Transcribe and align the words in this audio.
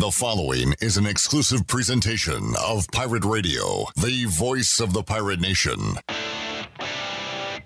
The 0.00 0.10
following 0.10 0.74
is 0.80 0.96
an 0.96 1.04
exclusive 1.04 1.66
presentation 1.66 2.54
of 2.58 2.88
Pirate 2.90 3.26
Radio, 3.26 3.84
the 3.96 4.24
voice 4.24 4.80
of 4.80 4.94
the 4.94 5.02
pirate 5.02 5.40
nation. 5.40 5.98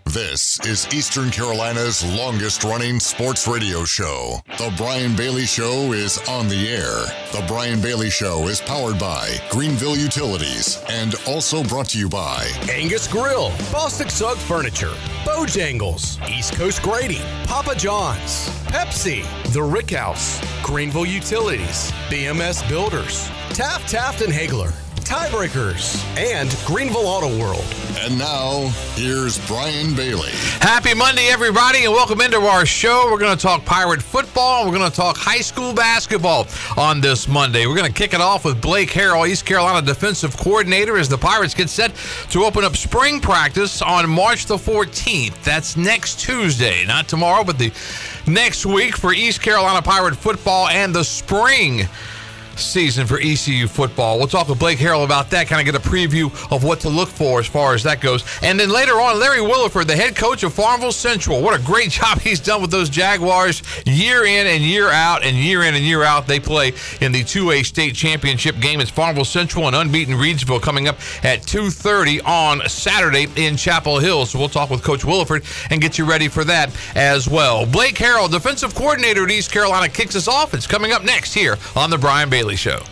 This 0.07 0.59
is 0.65 0.87
Eastern 0.95 1.31
Carolina's 1.31 2.05
longest 2.17 2.63
running 2.63 3.01
sports 3.01 3.49
radio 3.49 3.85
show. 3.85 4.39
The 4.59 4.73
Brian 4.77 5.17
Bailey 5.17 5.45
Show 5.45 5.93
is 5.93 6.19
on 6.29 6.49
the 6.49 6.69
air. 6.69 7.07
The 7.33 7.45
Brian 7.49 7.81
Bailey 7.81 8.11
Show 8.11 8.47
is 8.49 8.61
powered 8.61 8.99
by 8.99 9.37
Greenville 9.51 9.97
Utilities 9.97 10.83
and 10.89 11.15
also 11.27 11.65
brought 11.65 11.89
to 11.91 11.99
you 11.99 12.09
by 12.09 12.49
Angus 12.71 13.09
Grill, 13.09 13.51
Bostic 13.73 14.11
Sugg 14.11 14.37
Furniture, 14.39 14.95
Bojangles, 15.35 16.17
East 16.31 16.55
Coast 16.55 16.81
Grading, 16.81 17.21
Papa 17.45 17.75
John's, 17.75 18.49
Pepsi, 18.67 19.25
The 19.53 19.61
Rick 19.61 19.91
House, 19.91 20.41
Greenville 20.63 21.05
Utilities, 21.05 21.91
BMS 22.09 22.67
Builders, 22.69 23.29
Taft 23.51 23.91
Taft 23.91 24.23
and 24.23 24.33
Haigler, 24.33 24.73
Tiebreakers, 25.05 26.03
and 26.17 26.57
Greenville 26.67 27.07
Auto 27.07 27.29
World. 27.39 27.65
And 27.99 28.19
now, 28.19 28.69
here's 28.95 29.39
Brian 29.47 29.95
Bailey. 29.95 30.31
Happy 30.61 30.95
Monday, 30.95 31.29
everybody, 31.29 31.85
and 31.85 31.93
welcome 31.93 32.23
into 32.23 32.39
our 32.39 32.65
show. 32.65 33.09
We're 33.11 33.19
going 33.19 33.37
to 33.37 33.43
talk 33.43 33.65
pirate 33.67 34.03
football. 34.03 34.65
We're 34.65 34.77
going 34.77 34.91
to 34.91 34.97
talk 34.97 35.19
high 35.19 35.43
school 35.43 35.75
basketball 35.75 36.47
on 36.79 37.03
this 37.03 37.29
Monday. 37.29 37.67
We're 37.67 37.77
going 37.77 37.93
to 37.93 37.93
kick 37.93 38.15
it 38.15 38.21
off 38.23 38.47
with 38.47 38.63
Blake 38.63 38.91
Harrell, 38.91 39.29
East 39.29 39.45
Carolina 39.45 39.85
defensive 39.85 40.37
coordinator, 40.39 40.97
as 40.97 41.09
the 41.09 41.19
Pirates 41.19 41.53
get 41.53 41.69
set 41.69 41.95
to 42.31 42.45
open 42.45 42.65
up 42.65 42.75
spring 42.75 43.21
practice 43.21 43.83
on 43.83 44.09
March 44.09 44.47
the 44.47 44.57
14th. 44.57 45.43
That's 45.45 45.77
next 45.77 46.19
Tuesday, 46.19 46.87
not 46.87 47.09
tomorrow, 47.09 47.45
but 47.45 47.59
the 47.59 47.73
next 48.27 48.65
week 48.65 48.97
for 48.97 49.13
East 49.13 49.43
Carolina 49.43 49.83
Pirate 49.83 50.17
football 50.17 50.69
and 50.69 50.95
the 50.95 51.05
spring 51.05 51.89
season 52.59 53.07
for 53.07 53.19
ECU 53.19 53.67
football. 53.67 54.19
We'll 54.19 54.29
talk 54.29 54.49
with 54.49 54.59
Blake 54.59 54.79
Harrell 54.79 55.05
about 55.05 55.31
that, 55.31 55.47
kind 55.47 55.67
of 55.67 55.73
get 55.73 55.85
a 55.85 55.89
preview 55.89 56.27
of 56.53 56.65
what 56.65 56.81
to 56.81 56.89
look 56.89 57.09
for 57.09 57.41
as 57.41 57.47
far 57.47 57.75
as 57.75 57.83
that 57.85 58.01
goes. 58.01 58.25
And 58.43 58.59
then 58.59 58.71
later 58.71 59.01
on, 59.01 59.19
Larry 59.19 59.39
Williford, 59.39 59.87
the 59.87 59.97
head 59.97 60.17
coach 60.17 60.43
of 60.43 60.53
Farmville 60.55 60.93
Central. 60.93 61.43
What 61.43 61.59
a 61.59 61.63
great 61.63 61.91
job 61.91 62.21
he's 62.21 62.41
done 62.41 62.63
with 62.63 62.71
those 62.71 62.89
Jaguars 62.89 63.63
year 63.87 64.25
in 64.25 64.47
and 64.47 64.63
year 64.63 64.89
out, 64.89 65.25
and 65.25 65.37
year 65.37 65.63
in 65.63 65.75
and 65.75 65.85
year 65.85 66.03
out. 66.03 66.27
They 66.27 66.41
play 66.41 66.73
in 67.01 67.13
the 67.13 67.23
2A 67.23 67.65
state 67.65 67.95
championship 67.95 68.61
game. 68.61 68.81
It's 68.81 68.91
Farmville 68.91 69.25
Central 69.25 69.67
and 69.67 69.77
unbeaten 69.77 70.15
Reidsville 70.15 70.63
coming 70.63 70.89
up 70.89 70.97
at 71.25 71.43
2.30 71.43 72.27
on 72.27 72.69
Saturday 72.69 73.27
in 73.37 73.57
Chapel 73.57 73.99
Hill. 73.99 74.27
So 74.27 74.39
we'll 74.39 74.49
talk 74.49 74.71
with 74.71 74.83
Coach 74.83 75.03
Williford 75.03 75.45
and 75.71 75.81
get 75.81 75.99
you 75.99 76.05
ready 76.05 76.29
for 76.29 76.45
that 76.45 76.71
as 76.95 77.29
well. 77.29 77.67
Blake 77.67 77.97
Harrell, 77.97 78.31
defensive 78.31 78.75
coordinator 78.75 79.25
at 79.25 79.31
East 79.31 79.51
Carolina, 79.51 79.89
kicks 79.89 80.17
us 80.17 80.29
off. 80.29 80.55
It's 80.55 80.67
coming 80.67 80.93
up 80.93 81.05
next 81.05 81.35
here 81.35 81.59
on 81.75 81.91
the 81.91 81.99
Brian 81.99 82.31
Bailey 82.31 82.44
Bailey 82.45 82.57
Show. 82.57 82.83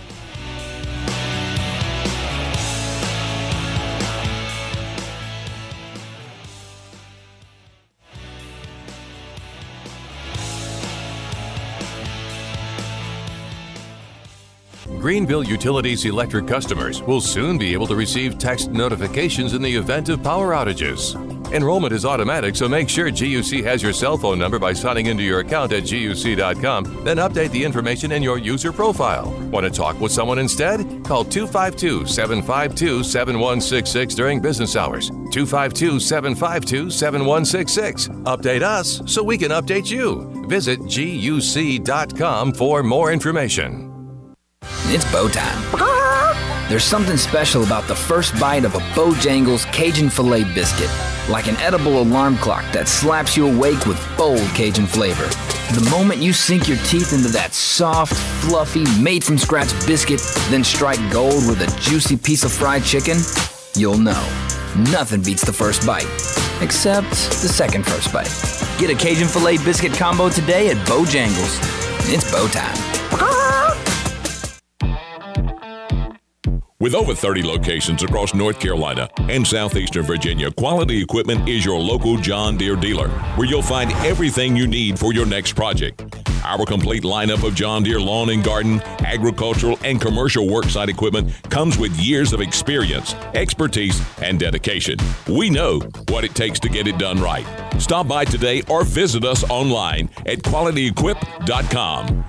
Greenville 14.98 15.44
Utilities 15.44 16.06
electric 16.06 16.46
customers 16.46 17.02
will 17.02 17.20
soon 17.20 17.58
be 17.58 17.74
able 17.74 17.86
to 17.86 17.94
receive 17.94 18.38
text 18.38 18.70
notifications 18.70 19.52
in 19.52 19.60
the 19.60 19.74
event 19.74 20.08
of 20.08 20.22
power 20.22 20.52
outages. 20.52 21.41
Enrollment 21.52 21.92
is 21.92 22.06
automatic, 22.06 22.56
so 22.56 22.66
make 22.66 22.88
sure 22.88 23.10
GUC 23.10 23.62
has 23.62 23.82
your 23.82 23.92
cell 23.92 24.16
phone 24.16 24.38
number 24.38 24.58
by 24.58 24.72
signing 24.72 25.06
into 25.06 25.22
your 25.22 25.40
account 25.40 25.70
at 25.74 25.82
GUC.com, 25.82 27.04
then 27.04 27.18
update 27.18 27.50
the 27.50 27.62
information 27.62 28.12
in 28.12 28.22
your 28.22 28.38
user 28.38 28.72
profile. 28.72 29.30
Want 29.50 29.64
to 29.66 29.70
talk 29.70 30.00
with 30.00 30.12
someone 30.12 30.38
instead? 30.38 31.04
Call 31.04 31.24
252 31.24 32.06
752 32.06 33.04
7166 33.04 34.14
during 34.14 34.40
business 34.40 34.76
hours. 34.76 35.10
252 35.10 36.00
752 36.00 36.90
7166. 36.90 38.08
Update 38.24 38.62
us 38.62 39.02
so 39.04 39.22
we 39.22 39.36
can 39.36 39.50
update 39.50 39.90
you. 39.90 40.46
Visit 40.48 40.80
GUC.com 40.80 42.52
for 42.54 42.82
more 42.82 43.12
information. 43.12 43.90
It's 44.86 45.04
bow 45.12 45.28
time. 45.28 46.02
There's 46.68 46.84
something 46.84 47.18
special 47.18 47.64
about 47.64 47.86
the 47.86 47.94
first 47.94 48.38
bite 48.40 48.64
of 48.64 48.74
a 48.74 48.78
Bojangles 48.94 49.70
Cajun 49.72 50.08
filet 50.08 50.44
biscuit, 50.54 50.88
like 51.32 51.48
an 51.48 51.56
edible 51.56 52.02
alarm 52.02 52.36
clock 52.36 52.62
that 52.72 52.86
slaps 52.86 53.38
you 53.38 53.48
awake 53.48 53.86
with 53.86 53.98
bold 54.18 54.46
Cajun 54.50 54.86
flavor. 54.86 55.24
The 55.74 55.88
moment 55.90 56.20
you 56.20 56.34
sink 56.34 56.68
your 56.68 56.76
teeth 56.84 57.14
into 57.14 57.28
that 57.28 57.54
soft, 57.54 58.12
fluffy, 58.44 58.84
made 59.00 59.24
from 59.24 59.38
scratch 59.38 59.70
biscuit, 59.86 60.20
then 60.50 60.62
strike 60.62 61.00
gold 61.10 61.48
with 61.48 61.62
a 61.62 61.80
juicy 61.80 62.18
piece 62.18 62.44
of 62.44 62.52
fried 62.52 62.84
chicken, 62.84 63.16
you'll 63.74 63.96
know. 63.96 64.22
Nothing 64.90 65.22
beats 65.22 65.44
the 65.44 65.54
first 65.54 65.86
bite, 65.86 66.04
except 66.60 67.10
the 67.10 67.48
second 67.48 67.86
first 67.86 68.12
bite. 68.12 68.30
Get 68.78 68.90
a 68.90 68.94
Cajun 68.94 69.26
filet 69.26 69.56
biscuit 69.56 69.94
combo 69.94 70.28
today 70.28 70.68
at 70.68 70.76
Bojangles. 70.86 71.58
It's 72.12 72.30
bow 72.30 72.46
time. 72.48 72.91
With 76.82 76.96
over 76.96 77.14
30 77.14 77.44
locations 77.44 78.02
across 78.02 78.34
North 78.34 78.58
Carolina 78.58 79.08
and 79.28 79.46
southeastern 79.46 80.02
Virginia, 80.02 80.50
Quality 80.50 81.00
Equipment 81.00 81.48
is 81.48 81.64
your 81.64 81.78
local 81.78 82.16
John 82.16 82.56
Deere 82.56 82.74
dealer, 82.74 83.08
where 83.36 83.46
you'll 83.46 83.62
find 83.62 83.92
everything 84.04 84.56
you 84.56 84.66
need 84.66 84.98
for 84.98 85.12
your 85.12 85.24
next 85.24 85.52
project. 85.52 86.02
Our 86.42 86.66
complete 86.66 87.04
lineup 87.04 87.46
of 87.46 87.54
John 87.54 87.84
Deere 87.84 88.00
lawn 88.00 88.30
and 88.30 88.42
garden, 88.42 88.82
agricultural, 88.98 89.78
and 89.84 90.00
commercial 90.00 90.44
worksite 90.46 90.88
equipment 90.88 91.32
comes 91.50 91.78
with 91.78 91.96
years 92.00 92.32
of 92.32 92.40
experience, 92.40 93.14
expertise, 93.34 94.02
and 94.20 94.40
dedication. 94.40 94.96
We 95.28 95.50
know 95.50 95.78
what 96.08 96.24
it 96.24 96.34
takes 96.34 96.58
to 96.58 96.68
get 96.68 96.88
it 96.88 96.98
done 96.98 97.20
right. 97.20 97.46
Stop 97.80 98.08
by 98.08 98.24
today 98.24 98.64
or 98.68 98.82
visit 98.82 99.24
us 99.24 99.48
online 99.48 100.10
at 100.26 100.38
qualityequip.com. 100.38 102.24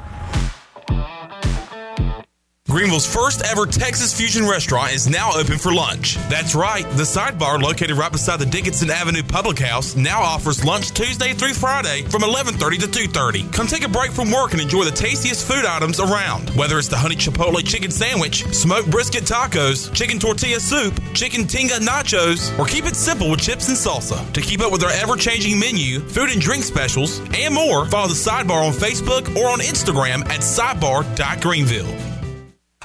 Greenville's 2.69 3.06
first 3.06 3.44
ever 3.44 3.66
Texas 3.66 4.18
Fusion 4.18 4.47
restaurant 4.47 4.94
is 4.94 5.07
now 5.07 5.31
open 5.35 5.57
for 5.57 5.74
lunch. 5.74 6.16
That's 6.29 6.56
right, 6.56 6.90
the 6.91 7.03
Sidebar, 7.03 7.62
located 7.62 7.91
right 7.97 8.12
beside 8.12 8.40
the 8.40 8.46
Dickinson 8.46 8.90
Avenue 8.90 9.22
Public 9.22 9.59
House, 9.59 9.97
now 9.97 10.22
offers 10.22 10.63
lunch 10.63 10.91
Tuesday 10.91 11.34
through 11.34 11.56
Friday 11.56 12.03
from 12.03 12.24
11:30 12.24 12.78
to 12.79 12.88
2:30. 12.88 13.44
Come 13.51 13.68
take 13.68 13.84
a 13.84 13.90
break 13.90 14.12
from 14.12 14.31
work 14.31 14.53
and 14.53 14.62
enjoy 14.62 14.85
the 14.85 14.91
tastiest 14.91 15.46
food 15.46 15.66
items 15.66 16.00
around. 16.00 16.50
Whether 16.51 16.79
it's 16.79 16.88
the 16.88 16.97
honey 16.97 17.18
chipotle 17.18 17.62
chicken 17.68 17.91
sandwich, 17.91 18.46
smoked 18.53 18.90
brisket 18.90 19.25
tacos, 19.25 19.94
chicken 19.94 20.18
tortilla 20.18 20.62
soup, 20.62 21.00
chicken 21.13 21.45
tinga 21.45 21.80
nachos, 21.80 22.57
or 22.57 22.66
keep 22.66 22.85
it 22.85 22.95
simple 22.95 23.30
with 23.30 23.41
chips 23.41 23.68
and 23.68 23.78
salsa. 23.78 24.19
To 24.31 24.41
keep 24.41 24.62
up 24.62 24.72
with 24.72 24.84
our 24.84 24.91
ever-changing 24.91 25.59
menu, 25.59 26.00
food 26.00 26.30
and 26.30 26.40
drink 26.40 26.63
specials, 26.63 27.19
and 27.35 27.53
more, 27.53 27.85
follow 27.88 28.07
the 28.07 28.16
Sidebar 28.16 28.66
on 28.66 28.74
Facebook 28.74 29.35
or 29.35 29.50
on 29.50 29.59
Instagram 29.59 30.22
at 30.30 30.40
sidebar.greenville. 30.40 32.12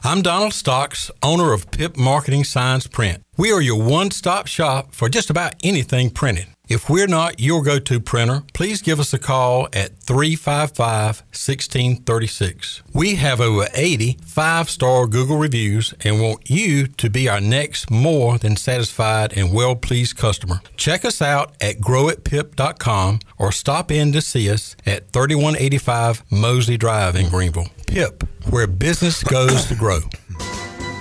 I'm 0.04 0.22
Donald 0.22 0.54
Stocks, 0.54 1.10
owner 1.24 1.52
of 1.52 1.72
Pip 1.72 1.96
Marketing 1.96 2.44
Signs 2.44 2.86
Print. 2.86 3.20
We 3.36 3.50
are 3.52 3.60
your 3.60 3.82
one 3.82 4.12
stop 4.12 4.46
shop 4.46 4.94
for 4.94 5.08
just 5.08 5.28
about 5.28 5.54
anything 5.64 6.10
printed. 6.10 6.46
If 6.68 6.88
we're 6.88 7.08
not 7.08 7.40
your 7.40 7.62
go 7.62 7.78
to 7.80 7.98
printer, 7.98 8.42
please 8.52 8.80
give 8.82 9.00
us 9.00 9.12
a 9.12 9.18
call 9.18 9.68
at 9.72 9.98
355 10.00 11.22
1636. 11.32 12.82
We 12.92 13.16
have 13.16 13.40
over 13.40 13.66
80 13.74 14.18
five 14.24 14.68
star 14.70 15.06
Google 15.06 15.38
reviews 15.38 15.94
and 16.04 16.20
want 16.20 16.48
you 16.48 16.86
to 16.86 17.10
be 17.10 17.28
our 17.28 17.40
next 17.40 17.90
more 17.90 18.38
than 18.38 18.56
satisfied 18.56 19.36
and 19.36 19.52
well 19.52 19.74
pleased 19.74 20.16
customer. 20.16 20.60
Check 20.76 21.04
us 21.04 21.20
out 21.22 21.54
at 21.60 21.78
growitpip.com 21.80 23.20
or 23.38 23.50
stop 23.50 23.90
in 23.90 24.12
to 24.12 24.20
see 24.20 24.50
us 24.50 24.76
at 24.86 25.10
3185 25.10 26.22
Mosley 26.30 26.76
Drive 26.76 27.16
in 27.16 27.30
Greenville. 27.30 27.68
Pip, 27.98 28.22
where 28.50 28.68
business 28.68 29.24
goes 29.24 29.64
to 29.64 29.74
grow. 29.74 29.98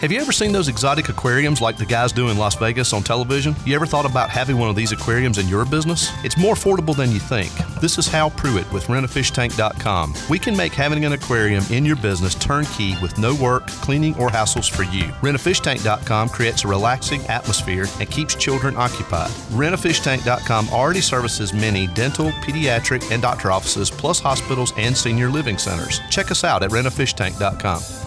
Have 0.02 0.12
you 0.12 0.22
ever 0.22 0.32
seen 0.32 0.52
those 0.52 0.68
exotic 0.68 1.10
aquariums 1.10 1.60
like 1.60 1.76
the 1.76 1.86
guys 1.86 2.12
do 2.12 2.30
in 2.30 2.38
Las 2.38 2.54
Vegas 2.54 2.94
on 2.94 3.02
television? 3.02 3.56
You 3.66 3.74
ever 3.74 3.88
thought 3.88 4.06
about 4.06 4.30
having 4.30 4.60
one 4.60 4.70
of 4.70 4.76
these 4.76 4.92
aquariums 4.92 5.40
in 5.40 5.48
your 5.48 5.66
business? 5.66 6.12
It's 6.24 6.38
more 6.38 6.54
affordable 6.54 6.96
than 6.96 7.12
you 7.12 7.20
think. 7.20 7.52
This 7.82 7.98
is 7.98 8.08
Hal 8.08 8.30
Pruitt 8.30 8.72
with 8.72 8.86
rentafishtank.com. 8.86 10.14
We 10.30 10.38
can 10.38 10.56
make 10.56 10.74
having 10.74 11.04
an 11.04 11.14
aquarium 11.14 11.64
in 11.72 11.84
your 11.84 11.96
business 11.96 12.36
turnkey 12.36 12.96
with 13.02 13.18
no 13.18 13.34
work, 13.34 13.66
cleaning, 13.68 14.16
or 14.18 14.30
hassles 14.30 14.70
for 14.70 14.84
you. 14.84 15.06
Rentafishtank.com 15.24 16.30
creates 16.30 16.64
a 16.64 16.68
relaxing 16.68 17.26
atmosphere 17.26 17.88
and 18.00 18.10
keeps 18.12 18.36
children 18.36 18.78
occupied. 18.78 19.32
Rentafishtank.com 19.50 20.70
already 20.70 21.02
services 21.02 21.54
many 21.54 21.88
dental, 21.88 22.30
pediatric, 22.44 23.12
and 23.12 23.20
doctor 23.20 23.52
offices, 23.52 23.90
plus 23.90 24.20
hospitals 24.20 24.74
and 24.78 24.96
senior 24.96 25.30
living 25.30 25.58
centers. 25.58 26.02
Check 26.12 26.30
us 26.30 26.44
out 26.44 26.62
at 26.62 26.70
rentafishtank.com. 26.70 28.07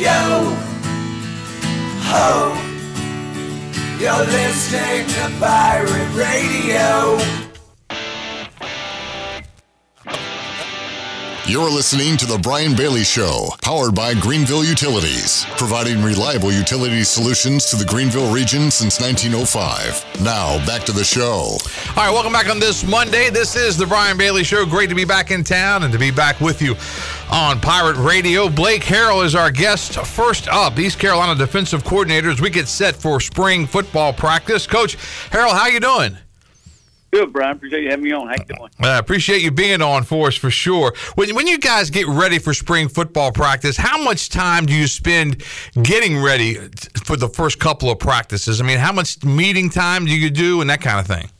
Yo 0.00 0.08
ho, 2.08 2.56
you're 3.98 4.24
listening 4.24 5.06
to 5.06 5.38
Pirate 5.38 6.14
Radio. 6.14 7.18
You're 11.46 11.68
listening 11.68 12.16
to 12.16 12.26
The 12.26 12.38
Brian 12.38 12.76
Bailey 12.76 13.02
Show, 13.02 13.48
powered 13.60 13.94
by 13.94 14.14
Greenville 14.14 14.64
Utilities, 14.64 15.44
providing 15.58 16.02
reliable 16.02 16.52
utility 16.52 17.02
solutions 17.02 17.66
to 17.70 17.76
the 17.76 17.84
Greenville 17.84 18.32
region 18.32 18.70
since 18.70 19.00
1905. 19.00 20.22
Now, 20.22 20.64
back 20.64 20.84
to 20.84 20.92
the 20.92 21.02
show. 21.02 21.58
All 21.96 21.96
right, 21.96 22.12
welcome 22.12 22.32
back 22.32 22.48
on 22.48 22.60
this 22.60 22.86
Monday. 22.86 23.30
This 23.30 23.56
is 23.56 23.76
The 23.76 23.84
Brian 23.84 24.16
Bailey 24.16 24.44
Show. 24.44 24.64
Great 24.64 24.90
to 24.90 24.94
be 24.94 25.04
back 25.04 25.32
in 25.32 25.42
town 25.42 25.82
and 25.82 25.92
to 25.92 25.98
be 25.98 26.12
back 26.12 26.40
with 26.40 26.62
you 26.62 26.76
on 27.30 27.60
Pirate 27.60 27.96
Radio. 27.96 28.48
Blake 28.48 28.82
Harrell 28.82 29.24
is 29.24 29.34
our 29.34 29.50
guest. 29.50 29.94
First 30.06 30.48
up, 30.48 30.78
East 30.78 30.98
Carolina 30.98 31.34
defensive 31.34 31.84
coordinators. 31.84 32.40
We 32.40 32.50
get 32.50 32.68
set 32.68 32.96
for 32.96 33.20
spring 33.20 33.66
football 33.66 34.12
practice. 34.12 34.66
Coach 34.66 34.96
Harrell, 35.30 35.52
how 35.52 35.66
you 35.68 35.80
doing? 35.80 36.16
Good, 37.12 37.32
Brian. 37.32 37.56
Appreciate 37.56 37.82
you 37.82 37.90
having 37.90 38.04
me 38.04 38.12
on. 38.12 38.28
How 38.28 38.34
you 38.34 38.56
doing? 38.56 38.70
Uh, 38.82 38.86
I 38.86 38.98
appreciate 38.98 39.42
you 39.42 39.50
being 39.50 39.82
on 39.82 40.04
for 40.04 40.28
us 40.28 40.36
for 40.36 40.50
sure. 40.50 40.94
When, 41.16 41.34
when 41.34 41.46
you 41.46 41.58
guys 41.58 41.90
get 41.90 42.06
ready 42.06 42.38
for 42.38 42.54
spring 42.54 42.88
football 42.88 43.32
practice, 43.32 43.76
how 43.76 44.02
much 44.02 44.28
time 44.28 44.66
do 44.66 44.72
you 44.72 44.86
spend 44.86 45.42
getting 45.82 46.22
ready 46.22 46.54
for 47.04 47.16
the 47.16 47.28
first 47.28 47.58
couple 47.58 47.90
of 47.90 47.98
practices? 47.98 48.60
I 48.60 48.64
mean, 48.64 48.78
how 48.78 48.92
much 48.92 49.24
meeting 49.24 49.70
time 49.70 50.04
do 50.04 50.16
you 50.16 50.30
do 50.30 50.60
and 50.60 50.70
that 50.70 50.80
kind 50.80 51.00
of 51.00 51.06
thing? 51.06 51.30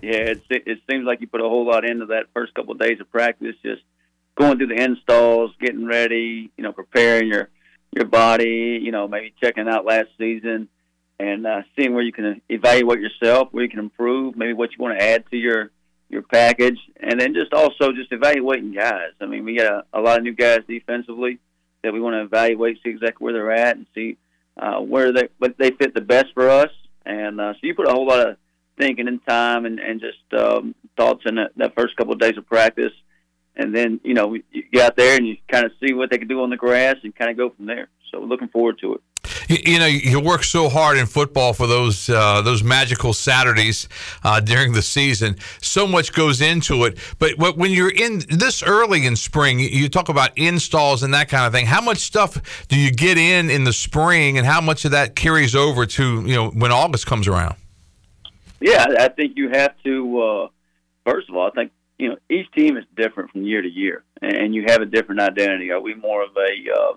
Yeah, 0.00 0.12
it, 0.12 0.42
it 0.48 0.78
seems 0.88 1.04
like 1.04 1.20
you 1.20 1.26
put 1.26 1.40
a 1.40 1.48
whole 1.48 1.66
lot 1.66 1.84
into 1.84 2.06
that 2.06 2.26
first 2.32 2.54
couple 2.54 2.72
of 2.72 2.78
days 2.78 3.00
of 3.00 3.10
practice, 3.10 3.54
just 3.62 3.82
going 4.36 4.58
through 4.58 4.68
the 4.68 4.82
installs, 4.82 5.50
getting 5.60 5.86
ready, 5.86 6.50
you 6.56 6.62
know, 6.62 6.72
preparing 6.72 7.28
your 7.28 7.48
your 7.92 8.04
body, 8.04 8.78
you 8.82 8.92
know, 8.92 9.08
maybe 9.08 9.34
checking 9.42 9.68
out 9.68 9.86
last 9.86 10.08
season 10.18 10.68
and 11.18 11.46
uh, 11.46 11.62
seeing 11.76 11.94
where 11.94 12.02
you 12.02 12.12
can 12.12 12.42
evaluate 12.48 13.00
yourself, 13.00 13.48
where 13.50 13.64
you 13.64 13.70
can 13.70 13.78
improve, 13.78 14.36
maybe 14.36 14.52
what 14.52 14.70
you 14.72 14.76
want 14.78 14.98
to 14.98 15.04
add 15.04 15.24
to 15.30 15.36
your 15.36 15.70
your 16.08 16.22
package, 16.22 16.78
and 17.00 17.20
then 17.20 17.34
just 17.34 17.52
also 17.52 17.90
just 17.92 18.12
evaluating 18.12 18.72
guys. 18.72 19.10
I 19.20 19.26
mean, 19.26 19.44
we 19.44 19.56
got 19.56 19.72
a, 19.72 19.98
a 19.98 20.00
lot 20.00 20.18
of 20.18 20.24
new 20.24 20.34
guys 20.34 20.60
defensively 20.68 21.40
that 21.82 21.92
we 21.92 22.00
want 22.00 22.14
to 22.14 22.22
evaluate, 22.22 22.78
see 22.82 22.90
exactly 22.90 23.24
where 23.24 23.32
they're 23.32 23.50
at, 23.50 23.76
and 23.76 23.86
see 23.94 24.16
uh, 24.56 24.78
where 24.78 25.12
they 25.12 25.28
what 25.38 25.56
they 25.58 25.70
fit 25.70 25.94
the 25.94 26.00
best 26.00 26.26
for 26.34 26.48
us. 26.48 26.70
And 27.04 27.40
uh, 27.40 27.54
so 27.54 27.58
you 27.62 27.74
put 27.74 27.88
a 27.88 27.92
whole 27.92 28.06
lot 28.06 28.28
of 28.28 28.36
thinking 28.78 29.08
and 29.08 29.24
time 29.26 29.64
and, 29.64 29.80
and 29.80 30.00
just 30.00 30.40
um, 30.40 30.74
thoughts 30.96 31.22
in 31.24 31.36
that, 31.36 31.52
that 31.56 31.74
first 31.74 31.96
couple 31.96 32.12
of 32.12 32.18
days 32.18 32.36
of 32.36 32.46
practice. 32.46 32.92
And 33.56 33.74
then, 33.74 34.00
you 34.04 34.14
know, 34.14 34.34
you 34.34 34.62
get 34.70 34.82
out 34.82 34.96
there 34.96 35.16
and 35.16 35.26
you 35.26 35.36
kind 35.48 35.64
of 35.64 35.72
see 35.80 35.94
what 35.94 36.10
they 36.10 36.18
can 36.18 36.28
do 36.28 36.42
on 36.42 36.50
the 36.50 36.56
grass 36.56 36.96
and 37.02 37.14
kind 37.14 37.30
of 37.30 37.36
go 37.36 37.50
from 37.50 37.66
there. 37.66 37.88
So 38.10 38.20
looking 38.20 38.48
forward 38.48 38.78
to 38.80 38.94
it. 38.94 39.00
You, 39.48 39.72
you, 39.72 39.78
know, 39.78 39.86
you 39.86 40.20
work 40.20 40.44
so 40.44 40.68
hard 40.68 40.98
in 40.98 41.06
football 41.06 41.52
for 41.52 41.66
those 41.66 42.08
uh, 42.08 42.42
those 42.42 42.62
magical 42.62 43.12
Saturdays 43.12 43.88
uh, 44.22 44.40
during 44.40 44.72
the 44.72 44.82
season. 44.82 45.36
So 45.60 45.86
much 45.86 46.12
goes 46.12 46.40
into 46.40 46.84
it. 46.84 46.98
But 47.18 47.38
when 47.38 47.70
you're 47.70 47.90
in 47.90 48.22
this 48.28 48.62
early 48.62 49.06
in 49.06 49.16
spring, 49.16 49.58
you 49.58 49.88
talk 49.88 50.08
about 50.08 50.36
installs 50.36 51.02
and 51.02 51.12
that 51.14 51.28
kind 51.28 51.46
of 51.46 51.52
thing. 51.52 51.66
How 51.66 51.80
much 51.80 51.98
stuff 51.98 52.66
do 52.68 52.78
you 52.78 52.90
get 52.90 53.18
in 53.18 53.50
in 53.50 53.64
the 53.64 53.72
spring, 53.72 54.38
and 54.38 54.46
how 54.46 54.60
much 54.60 54.84
of 54.84 54.92
that 54.92 55.16
carries 55.16 55.54
over 55.54 55.86
to 55.86 56.22
you 56.22 56.34
know 56.34 56.50
when 56.50 56.72
August 56.72 57.06
comes 57.06 57.26
around? 57.26 57.56
Yeah, 58.60 58.86
I 58.98 59.08
think 59.08 59.36
you 59.36 59.48
have 59.50 59.74
to. 59.84 60.20
Uh, 60.20 60.48
first 61.04 61.28
of 61.28 61.36
all, 61.36 61.46
I 61.46 61.50
think 61.50 61.72
you 61.98 62.08
know 62.10 62.16
each 62.30 62.50
team 62.52 62.76
is 62.76 62.84
different 62.96 63.30
from 63.30 63.42
year 63.42 63.62
to 63.62 63.68
year, 63.68 64.04
and 64.20 64.54
you 64.54 64.64
have 64.68 64.82
a 64.82 64.86
different 64.86 65.20
identity. 65.20 65.70
Are 65.70 65.80
we 65.80 65.94
more 65.94 66.22
of 66.22 66.30
a 66.36 66.72
uh, 66.78 66.96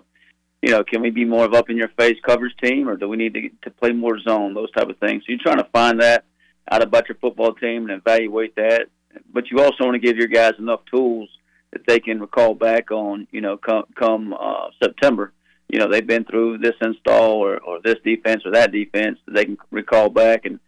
you 0.62 0.70
know, 0.70 0.84
can 0.84 1.00
we 1.00 1.10
be 1.10 1.24
more 1.24 1.44
of 1.44 1.54
up 1.54 1.70
in 1.70 1.76
your 1.76 1.88
face 1.98 2.18
coverage 2.26 2.54
team, 2.62 2.88
or 2.88 2.96
do 2.96 3.08
we 3.08 3.16
need 3.16 3.34
to 3.34 3.48
to 3.62 3.70
play 3.70 3.92
more 3.92 4.18
zone? 4.18 4.54
Those 4.54 4.70
type 4.72 4.88
of 4.88 4.98
things. 4.98 5.22
So 5.22 5.32
you're 5.32 5.38
trying 5.42 5.58
to 5.58 5.70
find 5.72 6.00
that 6.00 6.24
out 6.70 6.82
about 6.82 7.08
your 7.08 7.16
football 7.16 7.54
team 7.54 7.88
and 7.88 8.00
evaluate 8.00 8.54
that. 8.56 8.88
But 9.32 9.50
you 9.50 9.60
also 9.60 9.84
want 9.84 9.94
to 9.94 10.06
give 10.06 10.16
your 10.16 10.28
guys 10.28 10.52
enough 10.58 10.80
tools 10.92 11.28
that 11.72 11.86
they 11.86 11.98
can 11.98 12.20
recall 12.20 12.54
back 12.54 12.90
on. 12.90 13.26
You 13.30 13.40
know, 13.40 13.56
come 13.56 13.84
come 13.94 14.34
uh, 14.38 14.68
September. 14.82 15.32
You 15.68 15.78
know, 15.78 15.88
they've 15.88 16.06
been 16.06 16.24
through 16.24 16.58
this 16.58 16.74
install 16.82 17.36
or, 17.36 17.58
or 17.58 17.80
this 17.82 17.96
defense 18.04 18.42
or 18.44 18.50
that 18.52 18.72
defense 18.72 19.18
that 19.26 19.34
they 19.34 19.44
can 19.44 19.56
recall 19.70 20.10
back, 20.10 20.44
and 20.44 20.58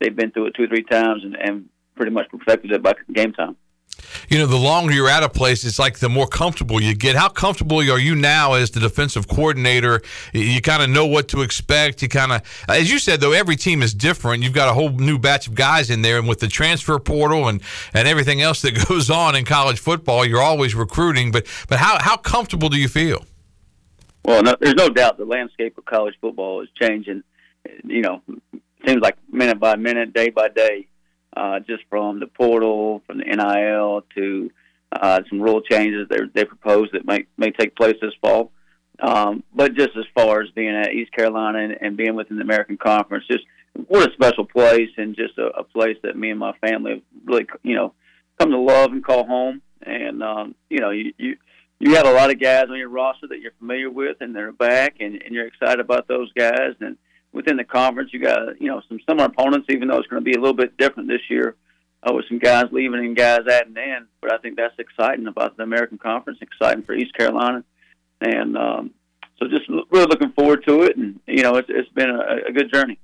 they've 0.00 0.14
been 0.14 0.30
through 0.30 0.46
it 0.46 0.54
two 0.54 0.64
or 0.64 0.68
three 0.68 0.84
times 0.84 1.24
and, 1.24 1.36
and 1.36 1.68
pretty 1.96 2.12
much 2.12 2.28
perfected 2.30 2.72
it 2.72 2.82
by 2.82 2.94
game 3.12 3.32
time 3.32 3.56
you 4.28 4.38
know, 4.38 4.46
the 4.46 4.56
longer 4.56 4.92
you're 4.92 5.08
at 5.08 5.22
a 5.22 5.28
place, 5.28 5.64
it's 5.64 5.78
like 5.78 5.98
the 5.98 6.08
more 6.08 6.26
comfortable 6.26 6.80
you 6.80 6.94
get. 6.94 7.16
How 7.16 7.28
comfortable 7.28 7.78
are 7.78 7.98
you 7.98 8.14
now 8.14 8.54
as 8.54 8.70
the 8.70 8.80
defensive 8.80 9.28
coordinator? 9.28 10.02
You 10.32 10.60
kind 10.60 10.82
of 10.82 10.90
know 10.90 11.06
what 11.06 11.28
to 11.28 11.42
expect. 11.42 12.02
You 12.02 12.08
kind 12.08 12.32
of, 12.32 12.42
as 12.68 12.90
you 12.90 12.98
said, 12.98 13.20
though, 13.20 13.32
every 13.32 13.56
team 13.56 13.82
is 13.82 13.94
different. 13.94 14.42
You've 14.42 14.52
got 14.52 14.68
a 14.68 14.74
whole 14.74 14.90
new 14.90 15.18
batch 15.18 15.48
of 15.48 15.54
guys 15.54 15.90
in 15.90 16.02
there, 16.02 16.18
and 16.18 16.28
with 16.28 16.40
the 16.40 16.48
transfer 16.48 16.98
portal 16.98 17.48
and, 17.48 17.62
and 17.94 18.08
everything 18.08 18.40
else 18.40 18.62
that 18.62 18.72
goes 18.88 19.10
on 19.10 19.34
in 19.34 19.44
college 19.44 19.78
football, 19.78 20.24
you're 20.24 20.42
always 20.42 20.74
recruiting. 20.74 21.32
But 21.32 21.46
but 21.68 21.78
how 21.78 21.98
how 22.00 22.16
comfortable 22.16 22.68
do 22.68 22.78
you 22.78 22.88
feel? 22.88 23.24
Well, 24.24 24.42
no, 24.42 24.56
there's 24.60 24.74
no 24.74 24.88
doubt 24.88 25.18
the 25.18 25.24
landscape 25.24 25.76
of 25.78 25.84
college 25.84 26.14
football 26.20 26.62
is 26.62 26.68
changing. 26.80 27.22
You 27.84 28.02
know, 28.02 28.22
seems 28.86 29.00
like 29.00 29.16
minute 29.30 29.58
by 29.58 29.76
minute, 29.76 30.12
day 30.12 30.30
by 30.30 30.48
day 30.48 30.86
uh, 31.36 31.60
just 31.60 31.82
from 31.88 32.20
the 32.20 32.26
portal, 32.26 33.02
from 33.06 33.18
the 33.18 33.24
NIL 33.24 34.04
to 34.14 34.50
uh, 34.92 35.20
some 35.28 35.40
rule 35.40 35.62
changes 35.62 36.06
they 36.10 36.18
they 36.34 36.44
propose 36.44 36.88
that 36.92 37.06
may 37.06 37.24
may 37.36 37.50
take 37.50 37.74
place 37.76 37.96
this 38.00 38.14
fall. 38.20 38.52
Um, 39.00 39.42
but 39.54 39.74
just 39.74 39.96
as 39.96 40.04
far 40.14 40.42
as 40.42 40.50
being 40.50 40.76
at 40.76 40.92
East 40.92 41.12
Carolina 41.12 41.58
and, 41.60 41.76
and 41.80 41.96
being 41.96 42.14
within 42.14 42.36
the 42.36 42.42
American 42.42 42.76
Conference, 42.76 43.24
just 43.26 43.44
what 43.88 44.08
a 44.08 44.12
special 44.12 44.44
place 44.44 44.90
and 44.96 45.16
just 45.16 45.38
a, 45.38 45.46
a 45.58 45.64
place 45.64 45.96
that 46.02 46.16
me 46.16 46.30
and 46.30 46.38
my 46.38 46.52
family 46.58 46.92
have 46.92 47.02
really, 47.24 47.46
you 47.62 47.74
know, 47.74 47.94
come 48.38 48.50
to 48.50 48.58
love 48.58 48.92
and 48.92 49.04
call 49.04 49.26
home. 49.26 49.62
And 49.84 50.22
um, 50.22 50.54
you 50.68 50.78
know, 50.78 50.90
you, 50.90 51.12
you 51.18 51.36
you 51.80 51.96
have 51.96 52.06
a 52.06 52.12
lot 52.12 52.30
of 52.30 52.38
guys 52.38 52.66
on 52.70 52.78
your 52.78 52.88
roster 52.88 53.26
that 53.28 53.40
you're 53.40 53.52
familiar 53.58 53.90
with, 53.90 54.18
and 54.20 54.36
they're 54.36 54.52
back, 54.52 54.96
and, 55.00 55.20
and 55.20 55.34
you're 55.34 55.48
excited 55.48 55.80
about 55.80 56.06
those 56.06 56.32
guys. 56.34 56.74
And 56.80 56.96
within 57.32 57.56
the 57.56 57.64
conference. 57.64 58.12
You 58.12 58.20
got 58.20 58.60
you 58.60 58.68
know 58.68 58.82
some 58.88 59.00
similar 59.08 59.26
opponents, 59.26 59.66
even 59.70 59.88
though 59.88 59.98
it's 59.98 60.08
going 60.08 60.22
to 60.22 60.30
be 60.30 60.36
a 60.36 60.40
little 60.40 60.56
bit 60.56 60.76
different 60.76 61.08
this 61.08 61.28
year 61.28 61.56
uh, 62.02 62.12
with 62.12 62.26
some 62.28 62.38
guys 62.38 62.66
leaving 62.72 63.04
and 63.04 63.16
guys 63.16 63.40
adding 63.50 63.76
in. 63.76 64.06
But 64.20 64.32
I 64.32 64.38
think 64.38 64.56
that's 64.56 64.78
exciting 64.78 65.26
about 65.26 65.56
the 65.56 65.62
American 65.62 65.98
Conference, 65.98 66.38
exciting 66.40 66.82
for 66.82 66.94
East 66.94 67.16
Carolina, 67.16 67.64
and 68.20 68.56
um, 68.56 68.90
so 69.38 69.48
just 69.48 69.68
really 69.68 70.06
looking 70.06 70.32
forward 70.32 70.64
to 70.66 70.82
it. 70.82 70.96
And 70.96 71.20
you 71.26 71.42
know, 71.42 71.56
it's 71.56 71.68
it's 71.70 71.88
been 71.90 72.10
a, 72.10 72.48
a 72.48 72.52
good 72.52 72.72
journey. 72.72 72.98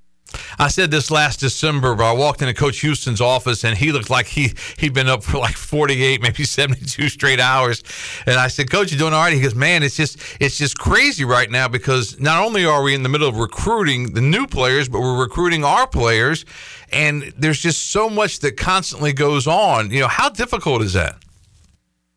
I 0.57 0.67
said 0.67 0.91
this 0.91 1.09
last 1.09 1.39
December, 1.39 1.95
but 1.95 2.09
I 2.09 2.13
walked 2.13 2.41
into 2.41 2.53
Coach 2.53 2.79
Houston's 2.81 3.21
office 3.21 3.63
and 3.63 3.77
he 3.77 3.91
looked 3.91 4.09
like 4.09 4.27
he 4.27 4.53
he'd 4.77 4.93
been 4.93 5.07
up 5.07 5.23
for 5.23 5.37
like 5.37 5.55
48, 5.57 6.21
maybe 6.21 6.43
72 6.45 7.09
straight 7.09 7.39
hours. 7.39 7.83
And 8.25 8.35
I 8.35 8.47
said, 8.47 8.69
Coach, 8.69 8.91
you're 8.91 8.99
doing 8.99 9.13
all 9.13 9.21
right? 9.21 9.33
He 9.33 9.41
goes, 9.41 9.55
Man, 9.55 9.83
it's 9.83 9.95
just 9.95 10.17
it's 10.39 10.57
just 10.57 10.77
crazy 10.77 11.25
right 11.25 11.49
now 11.49 11.67
because 11.67 12.19
not 12.19 12.43
only 12.43 12.65
are 12.65 12.83
we 12.83 12.93
in 12.93 13.03
the 13.03 13.09
middle 13.09 13.27
of 13.27 13.37
recruiting 13.37 14.13
the 14.13 14.21
new 14.21 14.47
players, 14.47 14.89
but 14.89 15.01
we're 15.01 15.19
recruiting 15.19 15.63
our 15.63 15.87
players, 15.87 16.45
and 16.91 17.33
there's 17.37 17.59
just 17.59 17.91
so 17.91 18.09
much 18.09 18.39
that 18.39 18.57
constantly 18.57 19.13
goes 19.13 19.47
on. 19.47 19.91
You 19.91 20.01
know, 20.01 20.07
how 20.07 20.29
difficult 20.29 20.81
is 20.81 20.93
that? 20.93 21.17